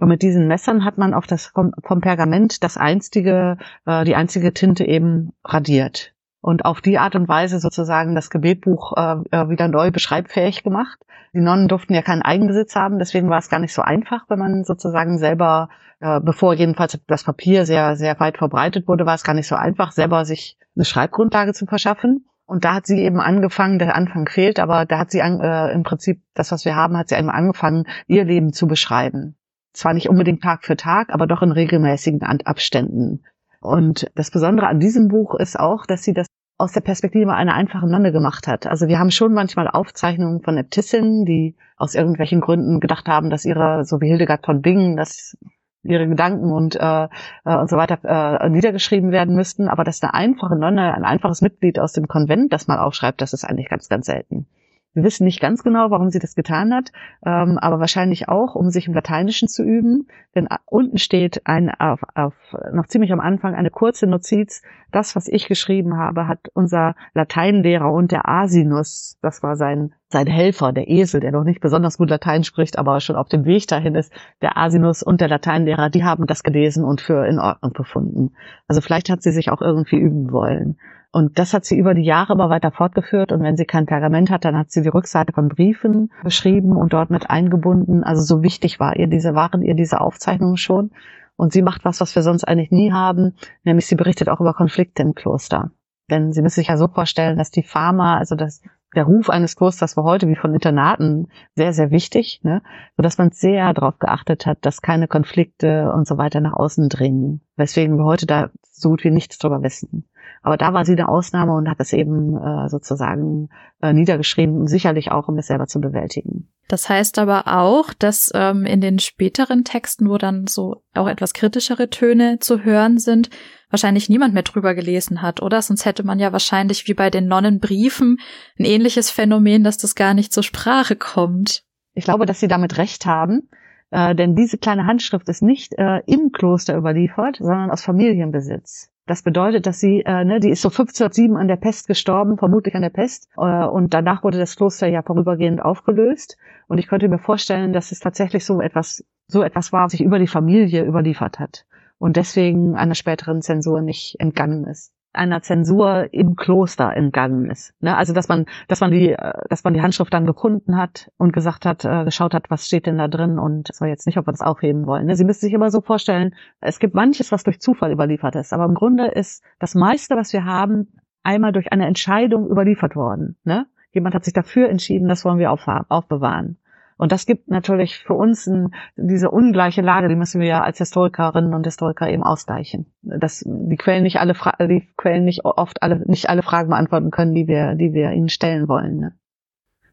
Und 0.00 0.08
mit 0.08 0.22
diesen 0.22 0.48
Messern 0.48 0.84
hat 0.86 0.96
man 0.96 1.12
auf 1.12 1.26
das 1.26 1.46
vom, 1.46 1.72
vom 1.84 2.00
Pergament 2.00 2.64
das 2.64 2.78
einstige, 2.78 3.58
äh, 3.84 4.04
die 4.04 4.16
einzige 4.16 4.54
Tinte 4.54 4.84
eben 4.84 5.34
radiert. 5.44 6.14
Und 6.40 6.64
auf 6.64 6.80
die 6.80 6.98
Art 6.98 7.14
und 7.16 7.28
Weise 7.28 7.60
sozusagen 7.60 8.14
das 8.14 8.30
Gebetbuch 8.30 8.96
äh, 8.96 9.16
äh 9.30 9.48
wieder 9.50 9.68
neu 9.68 9.90
beschreibfähig 9.90 10.62
gemacht. 10.62 10.98
Die 11.34 11.42
Nonnen 11.42 11.68
durften 11.68 11.92
ja 11.92 12.00
keinen 12.00 12.22
Eigenbesitz 12.22 12.74
haben, 12.76 12.98
deswegen 12.98 13.28
war 13.28 13.38
es 13.38 13.50
gar 13.50 13.60
nicht 13.60 13.74
so 13.74 13.82
einfach, 13.82 14.24
wenn 14.28 14.38
man 14.38 14.64
sozusagen 14.64 15.18
selber 15.18 15.68
äh, 16.00 16.18
bevor 16.18 16.54
jedenfalls 16.54 16.98
das 17.06 17.24
Papier 17.24 17.66
sehr, 17.66 17.94
sehr 17.94 18.18
weit 18.20 18.38
verbreitet 18.38 18.88
wurde, 18.88 19.04
war 19.04 19.14
es 19.14 19.22
gar 19.22 19.34
nicht 19.34 19.48
so 19.48 19.54
einfach, 19.54 19.92
selber 19.92 20.24
sich 20.24 20.56
eine 20.74 20.86
Schreibgrundlage 20.86 21.52
zu 21.52 21.66
verschaffen. 21.66 22.24
Und 22.46 22.64
da 22.64 22.74
hat 22.74 22.86
sie 22.86 23.02
eben 23.02 23.20
angefangen, 23.20 23.78
der 23.78 23.94
Anfang 23.94 24.26
fehlt, 24.26 24.58
aber 24.60 24.86
da 24.86 24.98
hat 24.98 25.10
sie 25.10 25.20
an, 25.20 25.40
äh, 25.40 25.72
im 25.72 25.82
Prinzip 25.82 26.22
das, 26.32 26.50
was 26.52 26.64
wir 26.64 26.74
haben, 26.74 26.96
hat 26.96 27.10
sie 27.10 27.16
einmal 27.16 27.36
angefangen, 27.36 27.84
ihr 28.06 28.24
Leben 28.24 28.54
zu 28.54 28.66
beschreiben. 28.66 29.36
Zwar 29.72 29.94
nicht 29.94 30.08
unbedingt 30.08 30.42
Tag 30.42 30.64
für 30.64 30.76
Tag, 30.76 31.12
aber 31.12 31.26
doch 31.26 31.42
in 31.42 31.52
regelmäßigen 31.52 32.22
Abständen. 32.22 33.24
Und 33.60 34.10
das 34.14 34.30
Besondere 34.30 34.66
an 34.66 34.80
diesem 34.80 35.08
Buch 35.08 35.34
ist 35.34 35.58
auch, 35.58 35.86
dass 35.86 36.02
sie 36.02 36.14
das 36.14 36.26
aus 36.58 36.72
der 36.72 36.80
Perspektive 36.82 37.32
einer 37.32 37.54
einfachen 37.54 37.90
Nonne 37.90 38.12
gemacht 38.12 38.46
hat. 38.46 38.66
Also 38.66 38.86
wir 38.86 38.98
haben 38.98 39.10
schon 39.10 39.32
manchmal 39.32 39.68
Aufzeichnungen 39.68 40.42
von 40.42 40.58
Äbtissinnen, 40.58 41.24
die 41.24 41.56
aus 41.76 41.94
irgendwelchen 41.94 42.40
Gründen 42.40 42.80
gedacht 42.80 43.08
haben, 43.08 43.30
dass 43.30 43.46
ihre, 43.46 43.84
so 43.84 44.00
wie 44.00 44.08
Hildegard 44.08 44.44
von 44.44 44.60
Bingen, 44.60 44.96
dass 44.96 45.38
ihre 45.82 46.06
Gedanken 46.06 46.52
und, 46.52 46.76
äh, 46.76 47.04
äh, 47.44 47.56
und 47.56 47.70
so 47.70 47.76
weiter 47.76 47.98
äh, 48.04 48.50
niedergeschrieben 48.50 49.10
werden 49.10 49.34
müssten. 49.34 49.68
Aber 49.68 49.84
dass 49.84 50.02
eine 50.02 50.12
einfache 50.12 50.56
Nonne, 50.56 50.94
ein 50.94 51.04
einfaches 51.04 51.40
Mitglied 51.40 51.78
aus 51.78 51.92
dem 51.92 52.06
Konvent 52.06 52.52
das 52.52 52.68
mal 52.68 52.78
aufschreibt, 52.78 53.22
das 53.22 53.32
ist 53.32 53.44
eigentlich 53.44 53.70
ganz, 53.70 53.88
ganz 53.88 54.06
selten. 54.06 54.46
Wir 54.92 55.04
wissen 55.04 55.24
nicht 55.24 55.40
ganz 55.40 55.62
genau, 55.62 55.90
warum 55.90 56.10
sie 56.10 56.18
das 56.18 56.34
getan 56.34 56.74
hat, 56.74 56.90
ähm, 57.24 57.58
aber 57.58 57.78
wahrscheinlich 57.78 58.28
auch, 58.28 58.56
um 58.56 58.70
sich 58.70 58.88
im 58.88 58.94
Lateinischen 58.94 59.46
zu 59.46 59.62
üben. 59.62 60.08
Denn 60.34 60.48
unten 60.66 60.98
steht 60.98 61.46
ein, 61.46 61.70
auf, 61.70 62.00
auf, 62.16 62.34
noch 62.72 62.86
ziemlich 62.86 63.12
am 63.12 63.20
Anfang 63.20 63.54
eine 63.54 63.70
kurze 63.70 64.08
Notiz. 64.08 64.62
Das, 64.90 65.14
was 65.14 65.28
ich 65.28 65.46
geschrieben 65.46 65.96
habe, 65.96 66.26
hat 66.26 66.48
unser 66.54 66.96
Lateinlehrer 67.14 67.92
und 67.92 68.10
der 68.10 68.28
Asinus, 68.28 69.16
das 69.22 69.44
war 69.44 69.54
sein, 69.54 69.92
sein 70.08 70.26
Helfer, 70.26 70.72
der 70.72 70.88
Esel, 70.88 71.20
der 71.20 71.30
noch 71.30 71.44
nicht 71.44 71.60
besonders 71.60 71.96
gut 71.96 72.10
Latein 72.10 72.42
spricht, 72.42 72.76
aber 72.76 72.98
schon 72.98 73.14
auf 73.14 73.28
dem 73.28 73.44
Weg 73.44 73.68
dahin 73.68 73.94
ist, 73.94 74.12
der 74.42 74.58
Asinus 74.58 75.04
und 75.04 75.20
der 75.20 75.28
Lateinlehrer, 75.28 75.88
die 75.90 76.02
haben 76.02 76.26
das 76.26 76.42
gelesen 76.42 76.84
und 76.84 77.00
für 77.00 77.26
in 77.26 77.38
Ordnung 77.38 77.72
befunden. 77.72 78.34
Also 78.66 78.80
vielleicht 78.80 79.08
hat 79.08 79.22
sie 79.22 79.30
sich 79.30 79.52
auch 79.52 79.62
irgendwie 79.62 79.98
üben 79.98 80.32
wollen. 80.32 80.78
Und 81.12 81.38
das 81.38 81.54
hat 81.54 81.64
sie 81.64 81.76
über 81.76 81.94
die 81.94 82.04
Jahre 82.04 82.34
immer 82.34 82.50
weiter 82.50 82.70
fortgeführt. 82.70 83.32
Und 83.32 83.42
wenn 83.42 83.56
sie 83.56 83.64
kein 83.64 83.86
Pergament 83.86 84.30
hat, 84.30 84.44
dann 84.44 84.56
hat 84.56 84.70
sie 84.70 84.82
die 84.82 84.88
Rückseite 84.88 85.32
von 85.32 85.48
Briefen 85.48 86.12
beschrieben 86.22 86.76
und 86.76 86.92
dort 86.92 87.10
mit 87.10 87.28
eingebunden. 87.28 88.04
Also 88.04 88.22
so 88.22 88.42
wichtig 88.42 88.78
war 88.78 88.96
ihr 88.96 89.08
diese, 89.08 89.34
waren 89.34 89.62
ihr 89.62 89.74
diese 89.74 90.00
Aufzeichnungen 90.00 90.56
schon. 90.56 90.92
Und 91.36 91.52
sie 91.52 91.62
macht 91.62 91.84
was, 91.84 92.00
was 92.00 92.14
wir 92.14 92.22
sonst 92.22 92.44
eigentlich 92.44 92.70
nie 92.70 92.92
haben, 92.92 93.34
nämlich 93.64 93.86
sie 93.86 93.96
berichtet 93.96 94.28
auch 94.28 94.40
über 94.40 94.54
Konflikte 94.54 95.02
im 95.02 95.14
Kloster. 95.14 95.72
Denn 96.10 96.32
Sie 96.32 96.42
müssen 96.42 96.56
sich 96.56 96.68
ja 96.68 96.76
so 96.76 96.88
vorstellen, 96.88 97.38
dass 97.38 97.50
die 97.50 97.62
Pharma, 97.62 98.18
also 98.18 98.34
das, 98.34 98.60
der 98.94 99.04
Ruf 99.04 99.30
eines 99.30 99.54
Klosters 99.56 99.96
war 99.96 100.04
heute 100.04 100.28
wie 100.28 100.34
von 100.34 100.52
Internaten 100.52 101.28
sehr, 101.54 101.72
sehr 101.72 101.90
wichtig, 101.92 102.40
ne? 102.42 102.62
sodass 102.96 103.16
man 103.16 103.30
sehr 103.30 103.72
darauf 103.72 103.98
geachtet 103.98 104.44
hat, 104.44 104.58
dass 104.62 104.82
keine 104.82 105.06
Konflikte 105.06 105.92
und 105.92 106.06
so 106.06 106.18
weiter 106.18 106.40
nach 106.40 106.54
außen 106.54 106.88
dringen. 106.88 107.40
Weswegen 107.56 107.96
wir 107.96 108.04
heute 108.04 108.26
da 108.26 108.50
so 108.62 108.90
gut 108.90 109.04
wie 109.04 109.10
nichts 109.10 109.38
drüber 109.38 109.62
wissen. 109.62 110.09
Aber 110.42 110.56
da 110.56 110.72
war 110.72 110.84
sie 110.84 110.92
eine 110.92 111.08
Ausnahme 111.08 111.52
und 111.52 111.68
hat 111.68 111.80
es 111.80 111.92
eben 111.92 112.36
äh, 112.36 112.68
sozusagen 112.68 113.50
äh, 113.82 113.92
niedergeschrieben, 113.92 114.66
sicherlich 114.66 115.10
auch, 115.10 115.28
um 115.28 115.36
es 115.36 115.48
selber 115.48 115.66
zu 115.66 115.80
bewältigen. 115.80 116.48
Das 116.66 116.88
heißt 116.88 117.18
aber 117.18 117.48
auch, 117.48 117.92
dass 117.92 118.30
ähm, 118.34 118.64
in 118.64 118.80
den 118.80 119.00
späteren 119.00 119.64
Texten, 119.64 120.08
wo 120.08 120.16
dann 120.18 120.46
so 120.46 120.82
auch 120.94 121.08
etwas 121.08 121.34
kritischere 121.34 121.90
Töne 121.90 122.38
zu 122.38 122.64
hören 122.64 122.98
sind, 122.98 123.28
wahrscheinlich 123.70 124.08
niemand 124.08 124.34
mehr 124.34 124.42
drüber 124.42 124.74
gelesen 124.74 125.20
hat, 125.20 125.42
oder? 125.42 125.60
Sonst 125.62 125.84
hätte 125.84 126.04
man 126.04 126.18
ja 126.18 126.32
wahrscheinlich 126.32 126.86
wie 126.86 126.94
bei 126.94 127.10
den 127.10 127.26
Nonnenbriefen 127.26 128.18
ein 128.58 128.64
ähnliches 128.64 129.10
Phänomen, 129.10 129.64
dass 129.64 129.78
das 129.78 129.94
gar 129.94 130.14
nicht 130.14 130.32
zur 130.32 130.42
Sprache 130.42 130.96
kommt. 130.96 131.64
Ich 131.94 132.04
glaube, 132.04 132.24
dass 132.24 132.40
Sie 132.40 132.48
damit 132.48 132.78
recht 132.78 133.04
haben. 133.04 133.48
Äh, 133.90 134.14
denn 134.14 134.36
diese 134.36 134.56
kleine 134.56 134.86
Handschrift 134.86 135.28
ist 135.28 135.42
nicht 135.42 135.74
äh, 135.76 136.00
im 136.06 136.30
Kloster 136.32 136.76
überliefert, 136.76 137.36
sondern 137.40 137.70
aus 137.70 137.82
Familienbesitz. 137.82 138.89
Das 139.10 139.22
bedeutet, 139.22 139.66
dass 139.66 139.80
sie, 139.80 140.04
äh, 140.06 140.24
ne, 140.24 140.38
die 140.38 140.50
ist 140.50 140.62
so 140.62 140.68
1507 140.68 141.36
an 141.36 141.48
der 141.48 141.56
Pest 141.56 141.88
gestorben, 141.88 142.38
vermutlich 142.38 142.76
an 142.76 142.82
der 142.82 142.90
Pest. 142.90 143.28
Äh, 143.36 143.64
und 143.64 143.92
danach 143.92 144.22
wurde 144.22 144.38
das 144.38 144.54
Kloster 144.54 144.86
ja 144.86 145.02
vorübergehend 145.02 145.60
aufgelöst. 145.60 146.38
Und 146.68 146.78
ich 146.78 146.86
könnte 146.86 147.08
mir 147.08 147.18
vorstellen, 147.18 147.72
dass 147.72 147.90
es 147.90 147.98
tatsächlich 147.98 148.44
so 148.44 148.60
etwas, 148.60 149.04
so 149.26 149.42
etwas 149.42 149.72
war, 149.72 149.86
was 149.86 149.90
sich 149.90 150.04
über 150.04 150.20
die 150.20 150.28
Familie 150.28 150.84
überliefert 150.84 151.40
hat. 151.40 151.66
Und 151.98 152.14
deswegen 152.18 152.76
einer 152.76 152.94
späteren 152.94 153.42
Zensur 153.42 153.82
nicht 153.82 154.14
entgangen 154.20 154.64
ist 154.64 154.92
einer 155.12 155.42
Zensur 155.42 156.08
im 156.12 156.36
Kloster 156.36 156.94
entgangen 156.94 157.50
ist. 157.50 157.74
Ne? 157.80 157.96
Also 157.96 158.12
dass 158.12 158.28
man, 158.28 158.46
dass 158.68 158.80
man 158.80 158.90
die, 158.90 159.10
äh, 159.10 159.32
dass 159.48 159.64
man 159.64 159.74
die 159.74 159.82
Handschrift 159.82 160.12
dann 160.12 160.26
gefunden 160.26 160.76
hat 160.76 161.10
und 161.16 161.32
gesagt 161.32 161.66
hat, 161.66 161.84
äh, 161.84 162.04
geschaut 162.04 162.34
hat, 162.34 162.50
was 162.50 162.66
steht 162.66 162.86
denn 162.86 162.98
da 162.98 163.08
drin 163.08 163.38
und 163.38 163.68
das 163.68 163.80
war 163.80 163.88
jetzt 163.88 164.06
nicht, 164.06 164.18
ob 164.18 164.26
wir 164.26 164.32
das 164.32 164.40
aufheben 164.40 164.86
wollen. 164.86 165.06
Ne? 165.06 165.16
Sie 165.16 165.24
müssen 165.24 165.40
sich 165.40 165.52
immer 165.52 165.70
so 165.70 165.80
vorstellen, 165.80 166.34
es 166.60 166.78
gibt 166.78 166.94
manches, 166.94 167.32
was 167.32 167.42
durch 167.42 167.60
Zufall 167.60 167.92
überliefert 167.92 168.36
ist, 168.36 168.52
aber 168.52 168.64
im 168.64 168.74
Grunde 168.74 169.06
ist 169.06 169.42
das 169.58 169.74
meiste, 169.74 170.16
was 170.16 170.32
wir 170.32 170.44
haben, 170.44 170.92
einmal 171.22 171.52
durch 171.52 171.72
eine 171.72 171.86
Entscheidung 171.86 172.48
überliefert 172.48 172.96
worden. 172.96 173.36
Ne? 173.44 173.66
Jemand 173.92 174.14
hat 174.14 174.24
sich 174.24 174.32
dafür 174.32 174.68
entschieden, 174.68 175.08
das 175.08 175.24
wollen 175.24 175.38
wir 175.38 175.50
aufbewahren. 175.50 176.58
Und 177.00 177.12
das 177.12 177.24
gibt 177.24 177.48
natürlich 177.48 177.96
für 177.96 178.12
uns 178.12 178.46
ein, 178.46 178.74
diese 178.94 179.30
ungleiche 179.30 179.80
Lage, 179.80 180.08
die 180.08 180.16
müssen 180.16 180.38
wir 180.38 180.48
ja 180.48 180.62
als 180.62 180.76
Historikerinnen 180.76 181.54
und 181.54 181.64
Historiker 181.64 182.10
eben 182.10 182.22
ausgleichen. 182.22 182.92
Dass 183.00 183.42
die 183.42 183.76
Quellen 183.76 184.02
nicht 184.02 184.20
alle, 184.20 184.34
die 184.68 184.86
Quellen 184.98 185.24
nicht 185.24 185.46
oft 185.46 185.82
alle, 185.82 186.04
nicht 186.06 186.28
alle 186.28 186.42
Fragen 186.42 186.68
beantworten 186.68 187.10
können, 187.10 187.34
die 187.34 187.48
wir, 187.48 187.74
die 187.74 187.94
wir 187.94 188.12
ihnen 188.12 188.28
stellen 188.28 188.68
wollen. 188.68 188.98
Ne? 188.98 189.14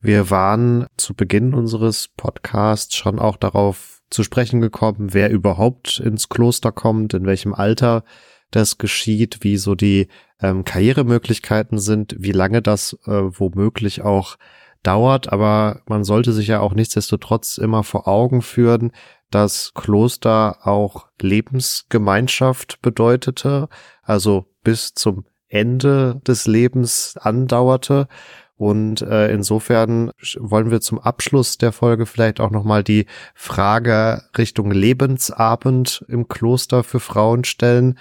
Wir 0.01 0.29
waren 0.29 0.87
zu 0.97 1.15
Beginn 1.15 1.53
unseres 1.53 2.09
Podcasts 2.09 2.93
schon 2.93 3.19
auch 3.19 3.37
darauf 3.37 4.01
zu 4.09 4.23
sprechen 4.23 4.59
gekommen, 4.59 5.13
wer 5.13 5.31
überhaupt 5.31 6.01
ins 6.01 6.27
Kloster 6.27 6.73
kommt, 6.73 7.13
in 7.13 7.25
welchem 7.25 7.53
Alter 7.53 8.03
das 8.51 8.77
geschieht, 8.77 9.45
wie 9.45 9.55
so 9.55 9.75
die 9.75 10.09
ähm, 10.41 10.65
Karrieremöglichkeiten 10.65 11.77
sind, 11.77 12.17
wie 12.19 12.33
lange 12.33 12.61
das 12.61 12.99
äh, 13.05 13.11
womöglich 13.11 14.01
auch 14.01 14.35
dauert, 14.83 15.31
aber 15.31 15.81
man 15.87 16.03
sollte 16.03 16.33
sich 16.33 16.47
ja 16.47 16.59
auch 16.59 16.73
nichtsdestotrotz 16.73 17.57
immer 17.57 17.83
vor 17.83 18.07
Augen 18.07 18.41
führen, 18.41 18.91
dass 19.31 19.73
Kloster 19.73 20.59
auch 20.65 21.07
Lebensgemeinschaft 21.21 22.81
bedeutete, 22.81 23.67
also 24.03 24.45
bis 24.63 24.93
zum 24.93 25.25
Ende 25.49 26.21
des 26.25 26.47
Lebens 26.47 27.17
andauerte. 27.17 28.07
Und 28.55 29.03
äh, 29.03 29.31
insofern 29.31 30.11
wollen 30.39 30.71
wir 30.71 30.81
zum 30.81 30.97
Abschluss 30.97 31.59
der 31.59 31.71
Folge 31.71 32.07
vielleicht 32.07 32.39
auch 32.39 32.49
nochmal 32.49 32.83
die 32.83 33.05
Frage 33.35 34.23
Richtung 34.35 34.71
Lebensabend 34.71 36.03
im 36.07 36.27
Kloster 36.27 36.83
für 36.83 36.99
Frauen 36.99 37.43
stellen. 37.43 37.99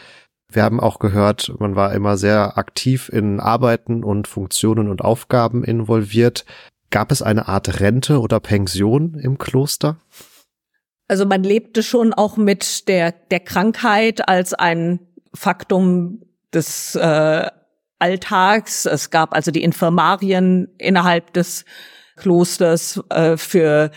Wir 0.52 0.62
haben 0.62 0.80
auch 0.80 0.98
gehört, 0.98 1.52
man 1.58 1.74
war 1.74 1.92
immer 1.92 2.16
sehr 2.16 2.56
aktiv 2.56 3.08
in 3.08 3.40
Arbeiten 3.40 4.04
und 4.04 4.28
Funktionen 4.28 4.88
und 4.88 5.02
Aufgaben 5.02 5.64
involviert. 5.64 6.44
Gab 6.90 7.10
es 7.10 7.20
eine 7.20 7.48
Art 7.48 7.80
Rente 7.80 8.20
oder 8.20 8.38
Pension 8.38 9.18
im 9.18 9.38
Kloster? 9.38 9.96
Also 11.08 11.26
man 11.26 11.42
lebte 11.42 11.82
schon 11.82 12.12
auch 12.12 12.36
mit 12.36 12.88
der, 12.88 13.12
der 13.12 13.40
Krankheit 13.40 14.28
als 14.28 14.54
ein 14.54 15.00
Faktum 15.34 16.22
des 16.52 16.94
äh, 16.94 17.48
Alltags. 17.98 18.86
Es 18.86 19.10
gab 19.10 19.32
also 19.32 19.50
die 19.50 19.62
Infirmarien 19.62 20.68
innerhalb 20.78 21.32
des 21.32 21.64
Klosters 22.16 23.02
äh, 23.10 23.36
für 23.36 23.90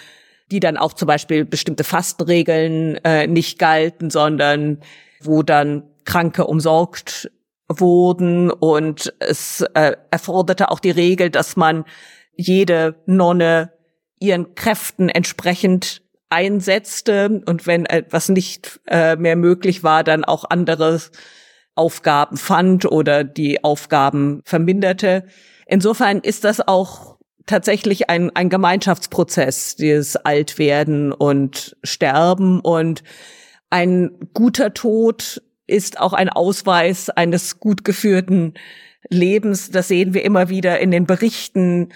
die 0.51 0.59
dann 0.59 0.77
auch 0.77 0.93
zum 0.93 1.07
Beispiel 1.07 1.45
bestimmte 1.45 1.83
Fastenregeln 1.83 2.95
äh, 3.03 3.27
nicht 3.27 3.59
galten, 3.59 4.09
sondern 4.09 4.79
wo 5.21 5.43
dann 5.43 5.83
Kranke 6.10 6.47
umsorgt 6.47 7.32
wurden 7.68 8.49
und 8.49 9.14
es 9.20 9.62
äh, 9.76 9.95
erforderte 10.10 10.72
auch 10.72 10.80
die 10.80 10.89
Regel, 10.89 11.30
dass 11.30 11.55
man 11.55 11.86
jede 12.36 12.95
Nonne 13.05 13.72
ihren 14.20 14.55
Kräften 14.55 15.07
entsprechend 15.07 16.01
einsetzte 16.30 17.43
und 17.45 17.68
wenn 17.68 17.86
etwas 17.86 18.30
nicht 18.30 18.80
äh, 18.88 19.16
mehr 19.18 19.36
möglich 19.36 19.84
war, 19.84 20.03
dann 20.03 20.26
auch 20.26 20.45
andere 20.49 20.99
Aufgaben 21.76 22.38
fand 22.38 22.86
oder 22.86 23.24
die 23.24 23.64
Aufgaben 23.64 24.41
verminderte. 24.45 25.26
Insofern 25.68 26.20
ist 26.22 26.43
das 26.43 26.68
auch 26.68 27.20
tatsächlich 27.45 28.10
ein, 28.10 28.36
ein 28.36 28.49
Gemeinschaftsprozess, 28.49 29.76
dieses 29.76 30.16
Altwerden 30.16 31.14
und 31.14 31.78
Sterben 31.84 32.62
und 32.62 33.03
ein 33.70 34.12
guter 34.34 34.74
Tod 34.74 35.41
ist 35.70 35.99
auch 35.99 36.13
ein 36.13 36.30
Ausweis 36.30 37.09
eines 37.09 37.59
gut 37.59 37.84
geführten 37.84 38.53
Lebens. 39.09 39.72
Das 39.72 39.88
sehen 39.88 40.13
wir 40.13 40.24
immer 40.24 40.49
wieder 40.49 40.80
in 40.80 40.91
den 40.91 41.05
Berichten 41.05 41.89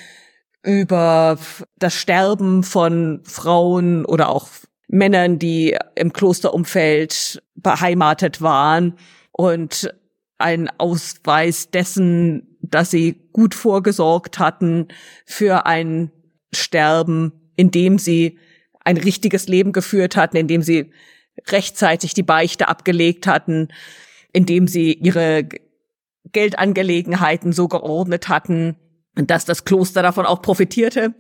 über 0.64 1.38
das 1.78 1.94
Sterben 1.94 2.64
von 2.64 3.22
Frauen 3.24 4.06
oder 4.06 4.30
auch 4.30 4.48
Männern, 4.88 5.40
die 5.40 5.78
im 5.96 6.14
Klosterumfeld 6.14 7.42
beheimatet 7.56 8.42
waren 8.42 8.98
und 9.32 9.94
ein 10.38 10.70
Ausweis 10.78 11.70
dessen, 11.72 12.58
dass 12.62 12.92
sie 12.92 13.30
gut 13.34 13.56
vorgesorgt 13.56 14.40
hatten 14.40 14.88
für 15.26 15.66
ein 15.66 16.12
Sterben, 16.54 17.34
indem 17.56 17.98
sie 17.98 18.38
ein 18.84 18.98
richtiges 18.98 19.48
Leben 19.48 19.72
geführt 19.72 20.16
hatten, 20.16 20.38
indem 20.38 20.62
sie 20.62 20.92
rechtzeitig 21.50 22.14
die 22.14 22.24
Beichte 22.24 22.68
abgelegt 22.68 23.28
hatten, 23.28 23.70
indem 24.32 24.68
sie 24.68 24.94
ihre 24.94 25.48
Geldangelegenheiten 26.32 27.54
so 27.54 27.68
geordnet 27.68 28.30
hatten, 28.30 28.78
dass 29.16 29.46
das 29.46 29.66
Kloster 29.66 30.02
davon 30.02 30.26
auch 30.26 30.42
profitierte. 30.42 31.14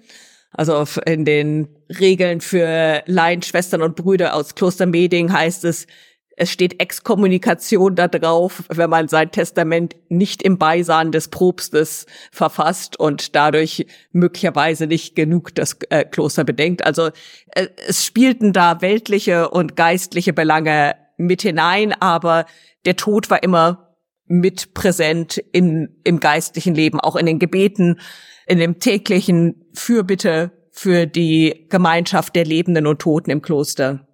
Also 0.51 0.85
in 1.05 1.25
den 1.25 1.67
Regeln 1.99 2.41
für 2.41 3.03
Laien, 3.05 3.41
Schwestern 3.41 3.81
und 3.81 3.95
Brüder 3.95 4.35
aus 4.35 4.55
Kloster 4.55 4.85
Meding 4.85 5.31
heißt 5.31 5.65
es, 5.65 5.87
es 6.35 6.49
steht 6.49 6.79
Exkommunikation 6.79 7.95
da 7.95 8.07
drauf, 8.07 8.63
wenn 8.69 8.89
man 8.89 9.07
sein 9.07 9.31
Testament 9.31 9.95
nicht 10.09 10.41
im 10.41 10.57
Beisein 10.57 11.11
des 11.11 11.27
Propstes 11.27 12.05
verfasst 12.31 12.99
und 12.99 13.35
dadurch 13.35 13.85
möglicherweise 14.11 14.87
nicht 14.87 15.15
genug 15.15 15.53
das 15.55 15.77
äh, 15.89 16.03
Kloster 16.05 16.43
bedenkt. 16.43 16.85
Also 16.85 17.09
äh, 17.51 17.67
es 17.87 18.05
spielten 18.05 18.51
da 18.51 18.81
weltliche 18.81 19.49
und 19.49 19.75
geistliche 19.75 20.33
Belange 20.33 20.95
mit 21.17 21.43
hinein, 21.43 21.93
aber 21.93 22.45
der 22.85 22.95
Tod 22.95 23.29
war 23.29 23.43
immer 23.43 23.95
mit 24.25 24.73
präsent 24.73 25.37
in, 25.37 25.99
im 26.03 26.19
geistlichen 26.19 26.73
Leben, 26.73 26.99
auch 26.99 27.15
in 27.15 27.25
den 27.25 27.39
Gebeten, 27.39 27.99
in 28.47 28.57
dem 28.57 28.79
täglichen 28.79 29.65
Fürbitte 29.73 30.51
für 30.71 31.05
die 31.05 31.67
Gemeinschaft 31.69 32.35
der 32.35 32.45
Lebenden 32.45 32.87
und 32.87 32.99
Toten 32.99 33.29
im 33.29 33.43
Kloster. 33.43 34.07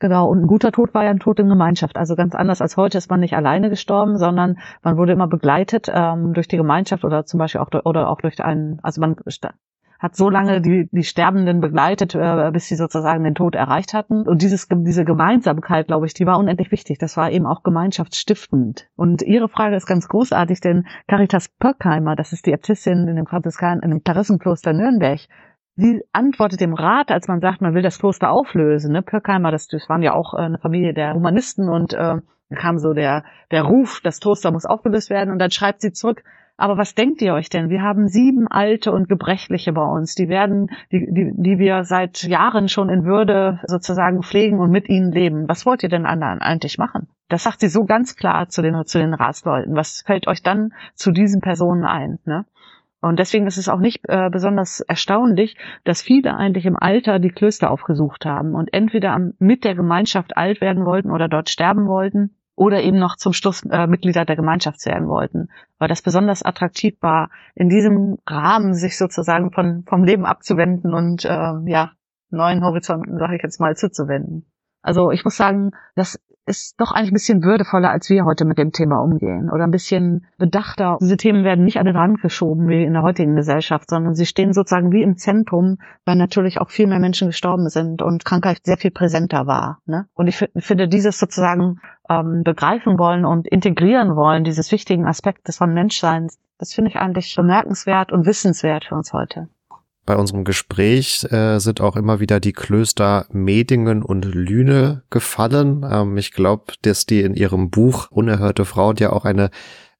Genau, 0.00 0.28
und 0.28 0.42
ein 0.42 0.46
guter 0.46 0.72
Tod 0.72 0.94
war 0.94 1.04
ja 1.04 1.10
ein 1.10 1.18
Tod 1.18 1.38
in 1.38 1.48
Gemeinschaft. 1.50 1.96
Also 1.96 2.16
ganz 2.16 2.34
anders 2.34 2.62
als 2.62 2.78
heute 2.78 2.96
ist 2.96 3.10
man 3.10 3.20
nicht 3.20 3.36
alleine 3.36 3.68
gestorben, 3.68 4.16
sondern 4.16 4.58
man 4.82 4.96
wurde 4.96 5.12
immer 5.12 5.28
begleitet 5.28 5.88
ähm, 5.94 6.32
durch 6.32 6.48
die 6.48 6.56
Gemeinschaft 6.56 7.04
oder 7.04 7.26
zum 7.26 7.38
Beispiel 7.38 7.60
auch 7.60 7.68
oder 7.84 8.08
auch 8.08 8.20
durch 8.22 8.42
einen, 8.42 8.80
also 8.82 9.02
man 9.02 9.16
hat 9.98 10.16
so 10.16 10.30
lange 10.30 10.62
die, 10.62 10.88
die 10.90 11.04
Sterbenden 11.04 11.60
begleitet, 11.60 12.14
äh, 12.14 12.50
bis 12.50 12.66
sie 12.66 12.76
sozusagen 12.76 13.22
den 13.22 13.34
Tod 13.34 13.54
erreicht 13.54 13.92
hatten. 13.92 14.26
Und 14.26 14.40
dieses, 14.40 14.66
diese 14.70 15.04
Gemeinsamkeit, 15.04 15.88
glaube 15.88 16.06
ich, 16.06 16.14
die 16.14 16.24
war 16.24 16.38
unendlich 16.38 16.72
wichtig. 16.72 16.96
Das 16.96 17.18
war 17.18 17.30
eben 17.30 17.44
auch 17.44 17.62
gemeinschaftsstiftend. 17.62 18.88
Und 18.96 19.20
Ihre 19.20 19.50
Frage 19.50 19.76
ist 19.76 19.86
ganz 19.86 20.08
großartig, 20.08 20.62
denn 20.62 20.86
Caritas 21.06 21.50
Pöckheimer, 21.50 22.16
das 22.16 22.32
ist 22.32 22.46
die 22.46 22.52
Äbtissin 22.52 23.06
in 23.06 23.16
dem 23.16 23.26
Franziskan, 23.26 23.80
in 23.80 23.90
dem 23.90 24.02
Klarissenkloster 24.02 24.72
Nürnberg, 24.72 25.20
Sie 25.80 26.02
antwortet 26.12 26.60
dem 26.60 26.74
Rat, 26.74 27.10
als 27.10 27.26
man 27.26 27.40
sagt, 27.40 27.62
man 27.62 27.74
will 27.74 27.82
das 27.82 27.98
Kloster 27.98 28.30
auflösen. 28.30 28.92
Ne? 28.92 29.02
Pöckheimer, 29.02 29.50
das, 29.50 29.66
das 29.66 29.88
waren 29.88 30.02
ja 30.02 30.14
auch 30.14 30.34
äh, 30.34 30.38
eine 30.38 30.58
Familie 30.58 30.92
der 30.92 31.14
Humanisten 31.14 31.68
und 31.68 31.94
äh, 31.94 32.16
da 32.50 32.56
kam 32.56 32.78
so 32.78 32.92
der, 32.92 33.24
der 33.50 33.62
Ruf, 33.62 34.00
das 34.02 34.20
Kloster 34.20 34.50
muss 34.50 34.66
aufgelöst 34.66 35.08
werden 35.08 35.30
und 35.30 35.38
dann 35.38 35.50
schreibt 35.50 35.80
sie 35.80 35.92
zurück, 35.92 36.22
aber 36.60 36.76
was 36.76 36.94
denkt 36.94 37.22
ihr 37.22 37.32
euch 37.32 37.48
denn? 37.48 37.70
Wir 37.70 37.80
haben 37.80 38.08
sieben 38.08 38.46
alte 38.46 38.92
und 38.92 39.08
gebrechliche 39.08 39.72
bei 39.72 39.84
uns, 39.84 40.14
die 40.14 40.28
werden, 40.28 40.70
die, 40.92 41.06
die, 41.10 41.32
die 41.34 41.58
wir 41.58 41.84
seit 41.84 42.22
Jahren 42.24 42.68
schon 42.68 42.90
in 42.90 43.06
Würde 43.06 43.60
sozusagen 43.66 44.22
pflegen 44.22 44.60
und 44.60 44.70
mit 44.70 44.90
ihnen 44.90 45.10
leben. 45.10 45.48
Was 45.48 45.64
wollt 45.64 45.82
ihr 45.82 45.88
denn 45.88 46.04
anderen 46.04 46.42
eigentlich 46.42 46.76
machen? 46.76 47.08
Das 47.30 47.44
sagt 47.44 47.60
sie 47.60 47.68
so 47.68 47.86
ganz 47.86 48.14
klar 48.14 48.50
zu 48.50 48.60
den, 48.60 48.84
zu 48.84 48.98
den 48.98 49.14
Ratsleuten. 49.14 49.74
Was 49.74 50.02
fällt 50.02 50.26
euch 50.26 50.42
dann 50.42 50.74
zu 50.94 51.12
diesen 51.12 51.40
Personen 51.40 51.84
ein? 51.84 52.18
Ne? 52.26 52.44
Und 53.00 53.18
deswegen 53.18 53.46
ist 53.46 53.56
es 53.56 53.68
auch 53.68 53.78
nicht 53.78 54.00
äh, 54.08 54.28
besonders 54.30 54.80
erstaunlich, 54.80 55.56
dass 55.84 56.02
viele 56.02 56.36
eigentlich 56.36 56.66
im 56.66 56.76
Alter 56.76 57.18
die 57.18 57.30
Klöster 57.30 57.70
aufgesucht 57.70 58.26
haben 58.26 58.54
und 58.54 58.72
entweder 58.72 59.18
mit 59.38 59.64
der 59.64 59.74
Gemeinschaft 59.74 60.36
alt 60.36 60.60
werden 60.60 60.84
wollten 60.84 61.10
oder 61.10 61.28
dort 61.28 61.48
sterben 61.48 61.86
wollten 61.86 62.36
oder 62.56 62.82
eben 62.82 62.98
noch 62.98 63.16
zum 63.16 63.32
Schluss 63.32 63.64
äh, 63.64 63.86
Mitglieder 63.86 64.26
der 64.26 64.36
Gemeinschaft 64.36 64.84
werden 64.84 65.08
wollten, 65.08 65.48
weil 65.78 65.88
das 65.88 66.02
besonders 66.02 66.42
attraktiv 66.42 66.94
war, 67.00 67.30
in 67.54 67.70
diesem 67.70 68.18
Rahmen 68.26 68.74
sich 68.74 68.98
sozusagen 68.98 69.50
von, 69.50 69.84
vom 69.86 70.04
Leben 70.04 70.26
abzuwenden 70.26 70.92
und 70.92 71.24
äh, 71.24 71.54
ja, 71.64 71.92
neuen 72.28 72.62
Horizonten, 72.62 73.18
sage 73.18 73.36
ich 73.36 73.42
jetzt 73.42 73.60
mal, 73.60 73.76
zuzuwenden. 73.76 74.44
Also 74.82 75.10
ich 75.10 75.24
muss 75.24 75.38
sagen, 75.38 75.70
das 75.94 76.20
ist 76.50 76.74
doch 76.80 76.90
eigentlich 76.90 77.12
ein 77.12 77.14
bisschen 77.14 77.44
würdevoller, 77.44 77.90
als 77.90 78.10
wir 78.10 78.24
heute 78.24 78.44
mit 78.44 78.58
dem 78.58 78.72
Thema 78.72 78.98
umgehen 78.98 79.50
oder 79.50 79.64
ein 79.64 79.70
bisschen 79.70 80.26
bedachter. 80.36 80.98
Diese 81.00 81.16
Themen 81.16 81.44
werden 81.44 81.64
nicht 81.64 81.78
an 81.78 81.86
den 81.86 81.96
Rand 81.96 82.20
geschoben 82.20 82.68
wie 82.68 82.82
in 82.82 82.92
der 82.92 83.02
heutigen 83.02 83.36
Gesellschaft, 83.36 83.88
sondern 83.88 84.16
sie 84.16 84.26
stehen 84.26 84.52
sozusagen 84.52 84.90
wie 84.90 85.02
im 85.02 85.16
Zentrum, 85.16 85.78
weil 86.04 86.16
natürlich 86.16 86.60
auch 86.60 86.68
viel 86.68 86.88
mehr 86.88 86.98
Menschen 86.98 87.28
gestorben 87.28 87.68
sind 87.68 88.02
und 88.02 88.24
Krankheit 88.24 88.58
sehr 88.64 88.76
viel 88.76 88.90
präsenter 88.90 89.46
war. 89.46 89.78
Ne? 89.86 90.06
Und 90.12 90.26
ich 90.26 90.44
finde 90.56 90.88
dieses 90.88 91.20
sozusagen 91.20 91.80
ähm, 92.10 92.42
begreifen 92.42 92.98
wollen 92.98 93.24
und 93.24 93.46
integrieren 93.46 94.16
wollen, 94.16 94.42
dieses 94.42 94.72
wichtigen 94.72 95.06
Aspektes 95.06 95.58
von 95.58 95.72
Menschseins, 95.72 96.40
das 96.58 96.74
finde 96.74 96.90
ich 96.90 96.96
eigentlich 96.96 97.34
bemerkenswert 97.36 98.10
und 98.10 98.26
wissenswert 98.26 98.86
für 98.86 98.96
uns 98.96 99.12
heute. 99.12 99.48
Bei 100.06 100.16
unserem 100.16 100.44
Gespräch 100.44 101.24
äh, 101.30 101.58
sind 101.58 101.80
auch 101.80 101.96
immer 101.96 102.20
wieder 102.20 102.40
die 102.40 102.52
Klöster 102.52 103.26
Medingen 103.30 104.02
und 104.02 104.24
Lüne 104.24 105.02
gefallen. 105.10 105.86
Ähm, 105.88 106.16
ich 106.16 106.32
glaube, 106.32 106.72
dass 106.82 107.06
die 107.06 107.20
in 107.20 107.34
ihrem 107.34 107.70
Buch 107.70 108.10
Unerhörte 108.10 108.64
Frauen 108.64 108.96
ja 108.96 109.12
auch 109.12 109.24
eine 109.24 109.50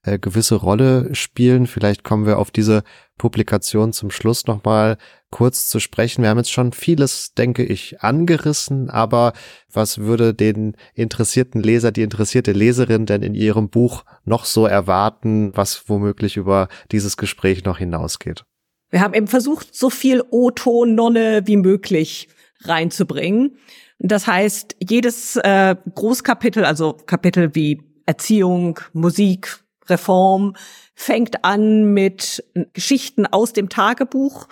äh, 0.03 0.17
gewisse 0.17 0.55
Rolle 0.55 1.13
spielen. 1.13 1.67
Vielleicht 1.67 2.03
kommen 2.03 2.25
wir 2.25 2.39
auf 2.39 2.49
diese 2.49 2.83
Publikation 3.17 3.93
zum 3.93 4.09
Schluss 4.09 4.47
nochmal 4.47 4.97
kurz 5.29 5.69
zu 5.69 5.79
sprechen. 5.79 6.23
Wir 6.23 6.29
haben 6.29 6.39
jetzt 6.39 6.51
schon 6.51 6.73
vieles, 6.73 7.33
denke 7.35 7.63
ich, 7.63 8.01
angerissen, 8.01 8.89
aber 8.89 9.33
was 9.71 9.99
würde 9.99 10.33
den 10.33 10.75
interessierten 10.95 11.61
Leser, 11.61 11.91
die 11.91 12.01
interessierte 12.01 12.51
Leserin 12.51 13.05
denn 13.05 13.21
in 13.21 13.35
ihrem 13.35 13.69
Buch 13.69 14.03
noch 14.25 14.45
so 14.45 14.65
erwarten, 14.65 15.55
was 15.55 15.87
womöglich 15.87 16.35
über 16.35 16.67
dieses 16.91 17.15
Gespräch 17.15 17.63
noch 17.63 17.77
hinausgeht? 17.77 18.43
Wir 18.91 19.01
haben 19.01 19.13
eben 19.13 19.27
versucht, 19.27 19.73
so 19.73 19.89
viel 19.89 20.21
O-Ton-Nonne 20.29 21.43
wie 21.45 21.57
möglich 21.57 22.27
reinzubringen. 22.63 23.57
Das 23.99 24.27
heißt, 24.27 24.75
jedes 24.79 25.37
äh, 25.37 25.75
Großkapitel, 25.95 26.65
also 26.65 26.93
Kapitel 27.05 27.55
wie 27.55 27.81
Erziehung, 28.05 28.79
Musik, 28.93 29.63
Reform, 29.87 30.55
fängt 30.93 31.43
an 31.45 31.93
mit 31.93 32.43
Geschichten 32.73 33.25
aus 33.25 33.53
dem 33.53 33.69
Tagebuch 33.69 34.47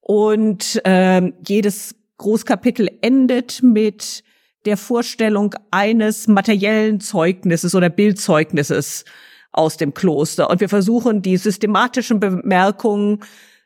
und 0.00 0.80
äh, 0.84 1.32
jedes 1.46 1.94
Großkapitel 2.18 2.88
endet 3.00 3.62
mit 3.62 4.22
der 4.64 4.76
Vorstellung 4.76 5.54
eines 5.70 6.28
materiellen 6.28 7.00
Zeugnisses 7.00 7.74
oder 7.74 7.88
Bildzeugnisses 7.88 9.04
aus 9.50 9.76
dem 9.76 9.94
Kloster. 9.94 10.50
Und 10.50 10.60
wir 10.60 10.68
versuchen, 10.68 11.22
die 11.22 11.36
systematischen 11.36 12.20
Bemerkungen 12.20 13.20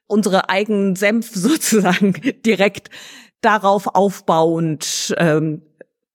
unsere 0.06 0.48
eigenen 0.48 0.96
Senf 0.96 1.30
sozusagen 1.34 2.14
direkt 2.44 2.90
darauf 3.40 3.94
aufbauend 3.94 5.14
ähm, 5.18 5.62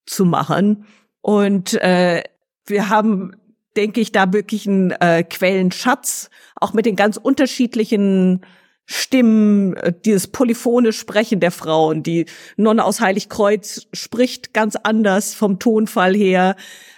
zu 0.06 0.24
machen. 0.24 0.86
Und 1.20 1.74
äh, 1.74 2.22
wir 2.66 2.88
haben, 2.88 3.32
denke 3.76 4.00
ich, 4.00 4.12
da 4.12 4.32
wirklich 4.32 4.66
einen 4.66 4.90
äh, 4.92 5.22
Quellenschatz, 5.22 6.30
auch 6.56 6.72
mit 6.72 6.84
den 6.84 6.96
ganz 6.96 7.16
unterschiedlichen 7.16 8.44
Stimmen, 8.84 9.74
äh, 9.76 9.92
dieses 10.04 10.26
polyphone 10.26 10.92
Sprechen 10.92 11.40
der 11.40 11.52
Frauen. 11.52 12.02
Die 12.02 12.26
Nonne 12.56 12.84
aus 12.84 13.00
Heiligkreuz 13.00 13.86
spricht 13.92 14.52
ganz 14.52 14.76
anders 14.76 15.34
vom 15.34 15.58
Tonfall 15.58 16.14
her 16.14 16.56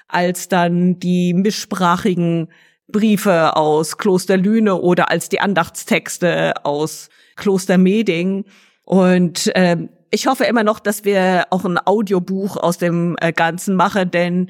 als 0.09 0.49
dann 0.49 0.99
die 0.99 1.35
mischsprachigen 1.35 2.49
Briefe 2.89 3.57
aus 3.57 3.99
Kloster 3.99 4.37
Lüne 4.37 4.77
oder 4.77 5.11
als 5.11 5.29
die 5.29 5.41
Andachtstexte 5.41 6.65
aus 6.65 7.09
Kloster 7.37 7.79
Meding. 7.79 8.45
Und 8.85 9.51
ähm, 9.55 9.89
ich 10.11 10.27
hoffe 10.27 10.45
immer 10.45 10.63
noch, 10.63 10.79
dass 10.79 11.05
wir 11.05 11.47
auch 11.51 11.65
ein 11.65 11.79
Audiobuch 11.85 12.57
aus 12.57 12.79
dem 12.79 13.17
äh, 13.21 13.33
Ganzen 13.33 13.75
machen, 13.75 14.11
denn 14.11 14.49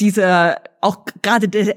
dieser 0.00 0.60
auch 0.80 1.04
gerade 1.22 1.48
der 1.48 1.76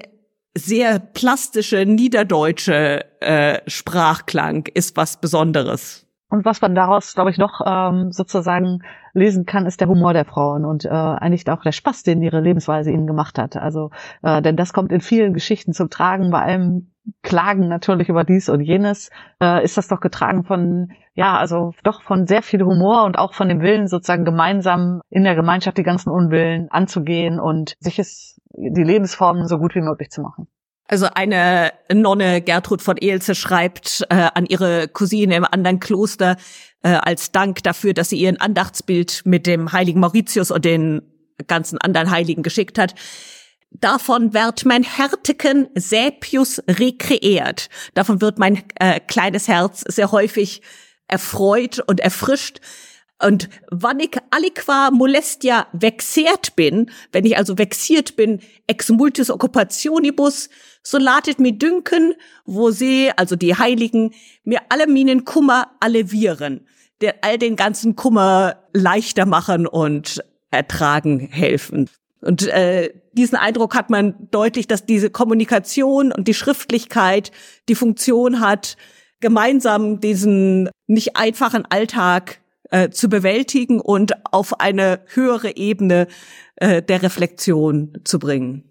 sehr 0.58 1.00
plastische 1.00 1.86
niederdeutsche 1.86 3.06
äh, 3.22 3.60
Sprachklang 3.68 4.68
ist 4.74 4.98
was 4.98 5.22
Besonderes. 5.22 6.06
Und 6.30 6.46
was 6.46 6.62
man 6.62 6.76
daraus, 6.76 7.16
glaube 7.16 7.32
ich, 7.32 7.40
noch 7.40 7.62
ähm, 7.66 8.12
sozusagen 8.12 8.84
lesen 9.14 9.46
kann, 9.46 9.66
ist 9.66 9.82
der 9.82 9.88
Humor 9.88 10.14
der 10.14 10.26
Frauen 10.26 10.64
und 10.64 10.86
äh, 10.86 10.90
eigentlich 10.90 11.50
auch 11.50 11.64
der 11.64 11.72
Spaß, 11.72 12.04
den 12.04 12.22
ihre 12.22 12.40
Lebensweise 12.40 12.92
ihnen 12.92 13.08
gemacht 13.08 13.40
hat. 13.40 13.58
Also, 13.58 13.90
äh, 14.22 14.42
denn 14.42 14.56
das 14.56 14.72
kommt 14.72 14.92
in 14.92 15.02
vielen 15.02 15.34
Geschichten 15.34 15.74
zum 15.74 15.90
Tragen. 15.90 16.30
Bei 16.30 16.42
allem 16.42 16.92
Klagen 17.24 17.68
natürlich 17.68 18.10
über 18.10 18.24
dies 18.24 18.48
und 18.48 18.62
jenes 18.62 19.10
äh, 19.42 19.64
ist 19.64 19.78
das 19.78 19.88
doch 19.88 20.00
getragen 20.00 20.44
von, 20.44 20.92
ja, 21.16 21.38
also 21.38 21.74
doch 21.84 22.04
von 22.04 22.28
sehr 22.28 22.44
viel 22.44 22.64
Humor 22.64 23.06
und 23.06 23.18
auch 23.18 23.34
von 23.34 23.50
dem 23.50 23.62
Willen, 23.62 23.88
sozusagen 23.88 24.26
gemeinsam 24.26 25.02
in 25.10 25.24
der 25.24 25.34
Gemeinschaft 25.34 25.78
die 25.80 25.84
ganzen 25.84 26.12
Unwillen 26.12 26.70
anzugehen 26.70 27.40
und 27.40 27.76
sich 27.80 27.98
es 27.98 28.40
die 28.52 28.84
Lebensformen 28.84 29.48
so 29.48 29.58
gut 29.58 29.74
wie 29.74 29.82
möglich 29.82 30.12
zu 30.12 30.22
machen. 30.22 30.48
Also 30.92 31.06
eine 31.14 31.72
Nonne, 31.94 32.42
Gertrud 32.42 32.82
von 32.82 32.98
Eelse, 32.98 33.36
schreibt 33.36 34.08
äh, 34.10 34.28
an 34.34 34.48
ihre 34.48 34.88
Cousine 34.88 35.36
im 35.36 35.46
anderen 35.46 35.80
Kloster 35.80 36.36
äh, 36.82 36.90
als 36.90 37.32
Dank 37.32 37.62
dafür, 37.62 37.94
dass 37.94 38.10
sie 38.10 38.18
ihren 38.18 38.42
Andachtsbild 38.42 39.22
mit 39.24 39.46
dem 39.46 39.72
heiligen 39.72 40.00
Mauritius 40.00 40.50
und 40.50 40.66
den 40.66 41.04
ganzen 41.46 41.78
anderen 41.78 42.10
Heiligen 42.10 42.42
geschickt 42.42 42.80
hat. 42.80 42.96
Davon 43.70 44.34
wird 44.34 44.66
mein 44.66 44.82
Herteken 44.82 45.68
Säpius 45.76 46.60
rekreiert. 46.68 47.70
Davon 47.94 48.20
wird 48.20 48.40
mein 48.40 48.64
äh, 48.80 49.00
kleines 49.00 49.48
Herz 49.48 49.84
sehr 49.88 50.12
häufig 50.12 50.64
erfreut 51.08 51.84
und 51.86 52.00
erfrischt. 52.00 52.62
Und 53.22 53.50
wann 53.70 54.00
ich 54.00 54.16
aliqua 54.32 54.92
molestia 54.92 55.68
vexert 55.74 56.56
bin, 56.56 56.90
wenn 57.12 57.26
ich 57.26 57.38
also 57.38 57.58
vexiert 57.58 58.16
bin, 58.16 58.40
ex 58.68 58.90
multis 58.90 59.30
occupationibus, 59.30 60.50
so 60.84 60.98
latet 60.98 61.40
mir 61.40 61.52
dünken, 61.52 62.14
wo 62.46 62.72
sie, 62.72 63.12
also 63.18 63.36
die 63.36 63.56
Heiligen, 63.56 64.14
mir 64.44 64.62
alle 64.70 64.88
minen 64.88 65.26
Kummer 65.26 65.72
allevieren, 65.82 66.66
der 67.02 67.16
all 67.22 67.38
den 67.38 67.58
ganzen 67.58 67.98
Kummer 67.98 68.64
leichter 68.74 69.26
machen 69.26 69.68
und 69.68 70.24
ertragen 70.50 71.20
helfen. 71.20 71.90
Und 72.22 72.48
äh, 72.48 72.94
diesen 73.14 73.38
Eindruck 73.38 73.76
hat 73.76 73.90
man 73.90 74.30
deutlich, 74.32 74.68
dass 74.68 74.86
diese 74.86 75.10
Kommunikation 75.10 76.12
und 76.12 76.28
die 76.28 76.34
Schriftlichkeit 76.34 77.32
die 77.68 77.76
Funktion 77.76 78.40
hat, 78.40 78.78
gemeinsam 79.20 80.00
diesen 80.00 80.70
nicht 80.88 81.18
einfachen 81.18 81.66
Alltag 81.66 82.40
äh, 82.72 82.90
zu 82.90 83.10
bewältigen 83.10 83.80
und 83.80 84.14
auf 84.32 84.60
eine 84.60 85.02
höhere 85.14 85.56
Ebene 85.56 86.08
äh, 86.56 86.82
der 86.82 87.04
Reflexion 87.04 87.94
zu 88.04 88.20
bringen. 88.20 88.64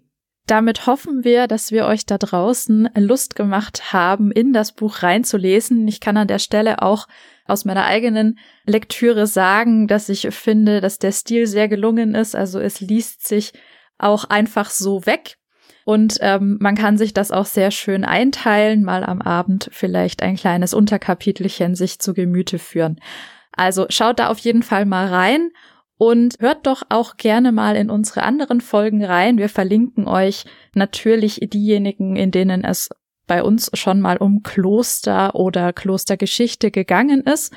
Damit 0.47 0.87
hoffen 0.87 1.23
wir, 1.23 1.45
dass 1.45 1.71
wir 1.71 1.85
euch 1.85 2.07
da 2.07 2.17
draußen 2.17 2.89
Lust 2.95 3.35
gemacht 3.35 3.93
haben, 3.93 4.31
in 4.31 4.51
das 4.51 4.71
Buch 4.71 5.03
reinzulesen. 5.03 5.87
Ich 5.87 5.99
kann 5.99 6.17
an 6.17 6.27
der 6.27 6.39
Stelle 6.39 6.81
auch 6.81 7.07
aus 7.45 7.65
meiner 7.65 7.85
eigenen 7.85 8.39
Lektüre 8.65 9.27
sagen, 9.27 9.87
dass 9.87 10.09
ich 10.09 10.27
finde, 10.31 10.81
dass 10.81 10.97
der 10.97 11.11
Stil 11.11 11.45
sehr 11.45 11.67
gelungen 11.67 12.15
ist. 12.15 12.35
Also 12.35 12.59
es 12.59 12.79
liest 12.79 13.27
sich 13.27 13.53
auch 13.99 14.25
einfach 14.25 14.71
so 14.71 15.05
weg. 15.05 15.37
Und 15.85 16.17
ähm, 16.21 16.57
man 16.59 16.75
kann 16.75 16.97
sich 16.97 17.13
das 17.13 17.31
auch 17.31 17.45
sehr 17.45 17.69
schön 17.71 18.03
einteilen, 18.03 18.83
mal 18.83 19.03
am 19.03 19.21
Abend 19.21 19.69
vielleicht 19.71 20.23
ein 20.23 20.35
kleines 20.35 20.73
Unterkapitelchen 20.73 21.75
sich 21.75 21.99
zu 21.99 22.13
Gemüte 22.13 22.59
führen. 22.59 22.99
Also 23.59 23.87
schaut 23.89 24.19
da 24.19 24.29
auf 24.29 24.39
jeden 24.39 24.63
Fall 24.63 24.85
mal 24.85 25.07
rein 25.07 25.51
und 25.97 26.37
hört 26.39 26.65
doch 26.65 26.83
auch 26.87 27.17
gerne 27.17 27.51
mal 27.51 27.75
in 27.75 27.89
unsere 27.89 28.23
anderen 28.23 28.61
Folgen 28.61 29.03
rein. 29.03 29.37
Wir 29.37 29.49
verlinken 29.49 30.07
euch 30.07 30.45
natürlich 30.75 31.41
diejenigen, 31.41 32.15
in 32.15 32.31
denen 32.31 32.63
es 32.63 32.87
bei 33.27 33.43
uns 33.43 33.69
schon 33.73 33.99
mal 33.99 34.15
um 34.15 34.43
Kloster 34.43 35.35
oder 35.35 35.73
Klostergeschichte 35.73 36.71
gegangen 36.71 37.19
ist. 37.19 37.53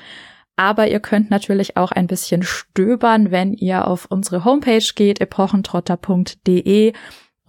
Aber 0.56 0.88
ihr 0.88 0.98
könnt 0.98 1.30
natürlich 1.30 1.76
auch 1.76 1.92
ein 1.92 2.08
bisschen 2.08 2.42
stöbern, 2.42 3.30
wenn 3.30 3.52
ihr 3.52 3.86
auf 3.86 4.06
unsere 4.06 4.44
Homepage 4.44 4.84
geht, 4.96 5.20
epochentrotter.de 5.20 6.94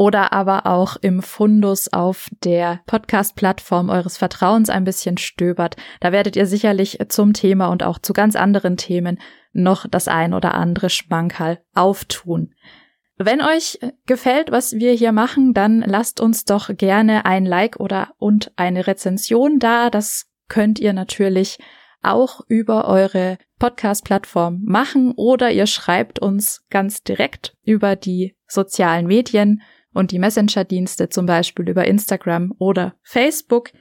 oder 0.03 0.33
aber 0.33 0.65
auch 0.65 0.97
im 0.97 1.21
Fundus 1.21 1.93
auf 1.93 2.29
der 2.43 2.81
Podcast-Plattform 2.87 3.89
eures 3.89 4.17
Vertrauens 4.17 4.69
ein 4.69 4.83
bisschen 4.83 5.17
stöbert. 5.17 5.77
Da 6.01 6.11
werdet 6.11 6.35
ihr 6.35 6.45
sicherlich 6.45 6.99
zum 7.07 7.31
Thema 7.31 7.67
und 7.67 7.83
auch 7.83 7.99
zu 7.99 8.11
ganz 8.11 8.35
anderen 8.35 8.75
Themen 8.75 9.17
noch 9.53 9.87
das 9.89 10.09
ein 10.09 10.33
oder 10.33 10.55
andere 10.55 10.89
Schmankerl 10.89 11.59
auftun. 11.73 12.53
Wenn 13.15 13.41
euch 13.41 13.79
gefällt, 14.05 14.51
was 14.51 14.73
wir 14.73 14.91
hier 14.91 15.13
machen, 15.13 15.53
dann 15.53 15.79
lasst 15.79 16.19
uns 16.19 16.43
doch 16.43 16.69
gerne 16.75 17.25
ein 17.25 17.45
Like 17.45 17.79
oder 17.79 18.09
und 18.17 18.51
eine 18.57 18.87
Rezension 18.87 19.57
da. 19.57 19.89
Das 19.89 20.25
könnt 20.49 20.79
ihr 20.79 20.91
natürlich 20.91 21.59
auch 22.01 22.41
über 22.49 22.89
eure 22.89 23.37
Podcast-Plattform 23.57 24.63
machen 24.65 25.13
oder 25.15 25.49
ihr 25.49 25.65
schreibt 25.65 26.19
uns 26.19 26.65
ganz 26.69 27.03
direkt 27.03 27.55
über 27.63 27.95
die 27.95 28.35
sozialen 28.47 29.07
Medien 29.07 29.61
und 29.93 30.11
die 30.11 30.19
Messenger-Dienste, 30.19 31.07
zum 31.09 31.25
Beispiel 31.25 31.67
über 31.69 31.85
Instagram 31.85 32.53
oder 32.57 32.95
Facebook. 33.03 33.71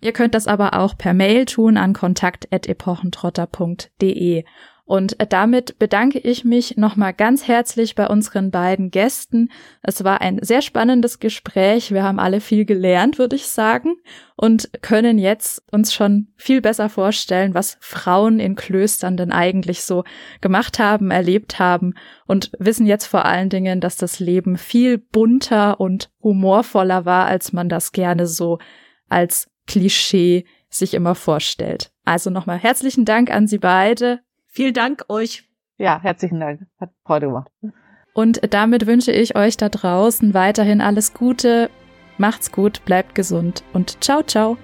Ihr 0.00 0.12
könnt 0.12 0.34
das 0.34 0.46
aber 0.46 0.78
auch 0.78 0.96
per 0.96 1.12
Mail 1.14 1.44
tun 1.44 1.76
an 1.76 1.92
kontakt.epochentrotter.de. 1.92 4.44
Und 4.90 5.16
damit 5.28 5.78
bedanke 5.78 6.18
ich 6.18 6.44
mich 6.44 6.76
nochmal 6.76 7.14
ganz 7.14 7.46
herzlich 7.46 7.94
bei 7.94 8.08
unseren 8.08 8.50
beiden 8.50 8.90
Gästen. 8.90 9.52
Es 9.82 10.02
war 10.02 10.20
ein 10.20 10.40
sehr 10.42 10.62
spannendes 10.62 11.20
Gespräch. 11.20 11.92
Wir 11.92 12.02
haben 12.02 12.18
alle 12.18 12.40
viel 12.40 12.64
gelernt, 12.64 13.16
würde 13.16 13.36
ich 13.36 13.46
sagen, 13.46 13.98
und 14.34 14.68
können 14.82 15.20
jetzt 15.20 15.62
uns 15.70 15.94
schon 15.94 16.32
viel 16.34 16.60
besser 16.60 16.88
vorstellen, 16.88 17.54
was 17.54 17.78
Frauen 17.78 18.40
in 18.40 18.56
Klöstern 18.56 19.16
denn 19.16 19.30
eigentlich 19.30 19.84
so 19.84 20.02
gemacht 20.40 20.80
haben, 20.80 21.12
erlebt 21.12 21.60
haben 21.60 21.94
und 22.26 22.50
wissen 22.58 22.84
jetzt 22.84 23.06
vor 23.06 23.24
allen 23.24 23.48
Dingen, 23.48 23.80
dass 23.80 23.96
das 23.96 24.18
Leben 24.18 24.56
viel 24.58 24.98
bunter 24.98 25.78
und 25.78 26.10
humorvoller 26.20 27.04
war, 27.04 27.26
als 27.26 27.52
man 27.52 27.68
das 27.68 27.92
gerne 27.92 28.26
so 28.26 28.58
als 29.08 29.48
Klischee 29.68 30.46
sich 30.68 30.94
immer 30.94 31.14
vorstellt. 31.14 31.92
Also 32.04 32.28
nochmal 32.30 32.58
herzlichen 32.58 33.04
Dank 33.04 33.30
an 33.30 33.46
Sie 33.46 33.58
beide 33.58 34.18
Vielen 34.50 34.74
Dank 34.74 35.04
euch. 35.08 35.44
Ja, 35.78 36.00
herzlichen 36.02 36.40
Dank. 36.40 36.66
Hat 36.78 36.90
Freude 37.06 37.26
gemacht. 37.26 37.50
Und 38.12 38.40
damit 38.52 38.86
wünsche 38.86 39.12
ich 39.12 39.36
euch 39.36 39.56
da 39.56 39.68
draußen 39.68 40.34
weiterhin 40.34 40.80
alles 40.80 41.14
Gute. 41.14 41.70
Macht's 42.18 42.52
gut, 42.52 42.84
bleibt 42.84 43.14
gesund 43.14 43.64
und 43.72 44.02
ciao, 44.02 44.22
ciao. 44.22 44.58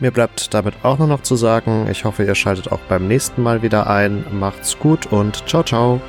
Mir 0.00 0.10
bleibt 0.10 0.54
damit 0.54 0.74
auch 0.84 0.98
nur 0.98 1.08
noch 1.08 1.22
zu 1.22 1.36
sagen, 1.36 1.86
ich 1.90 2.04
hoffe, 2.04 2.24
ihr 2.24 2.34
schaltet 2.34 2.72
auch 2.72 2.80
beim 2.88 3.06
nächsten 3.06 3.42
Mal 3.42 3.62
wieder 3.62 3.88
ein. 3.88 4.24
Macht's 4.32 4.78
gut 4.78 5.06
und 5.06 5.46
ciao, 5.48 5.62
ciao. 5.62 6.00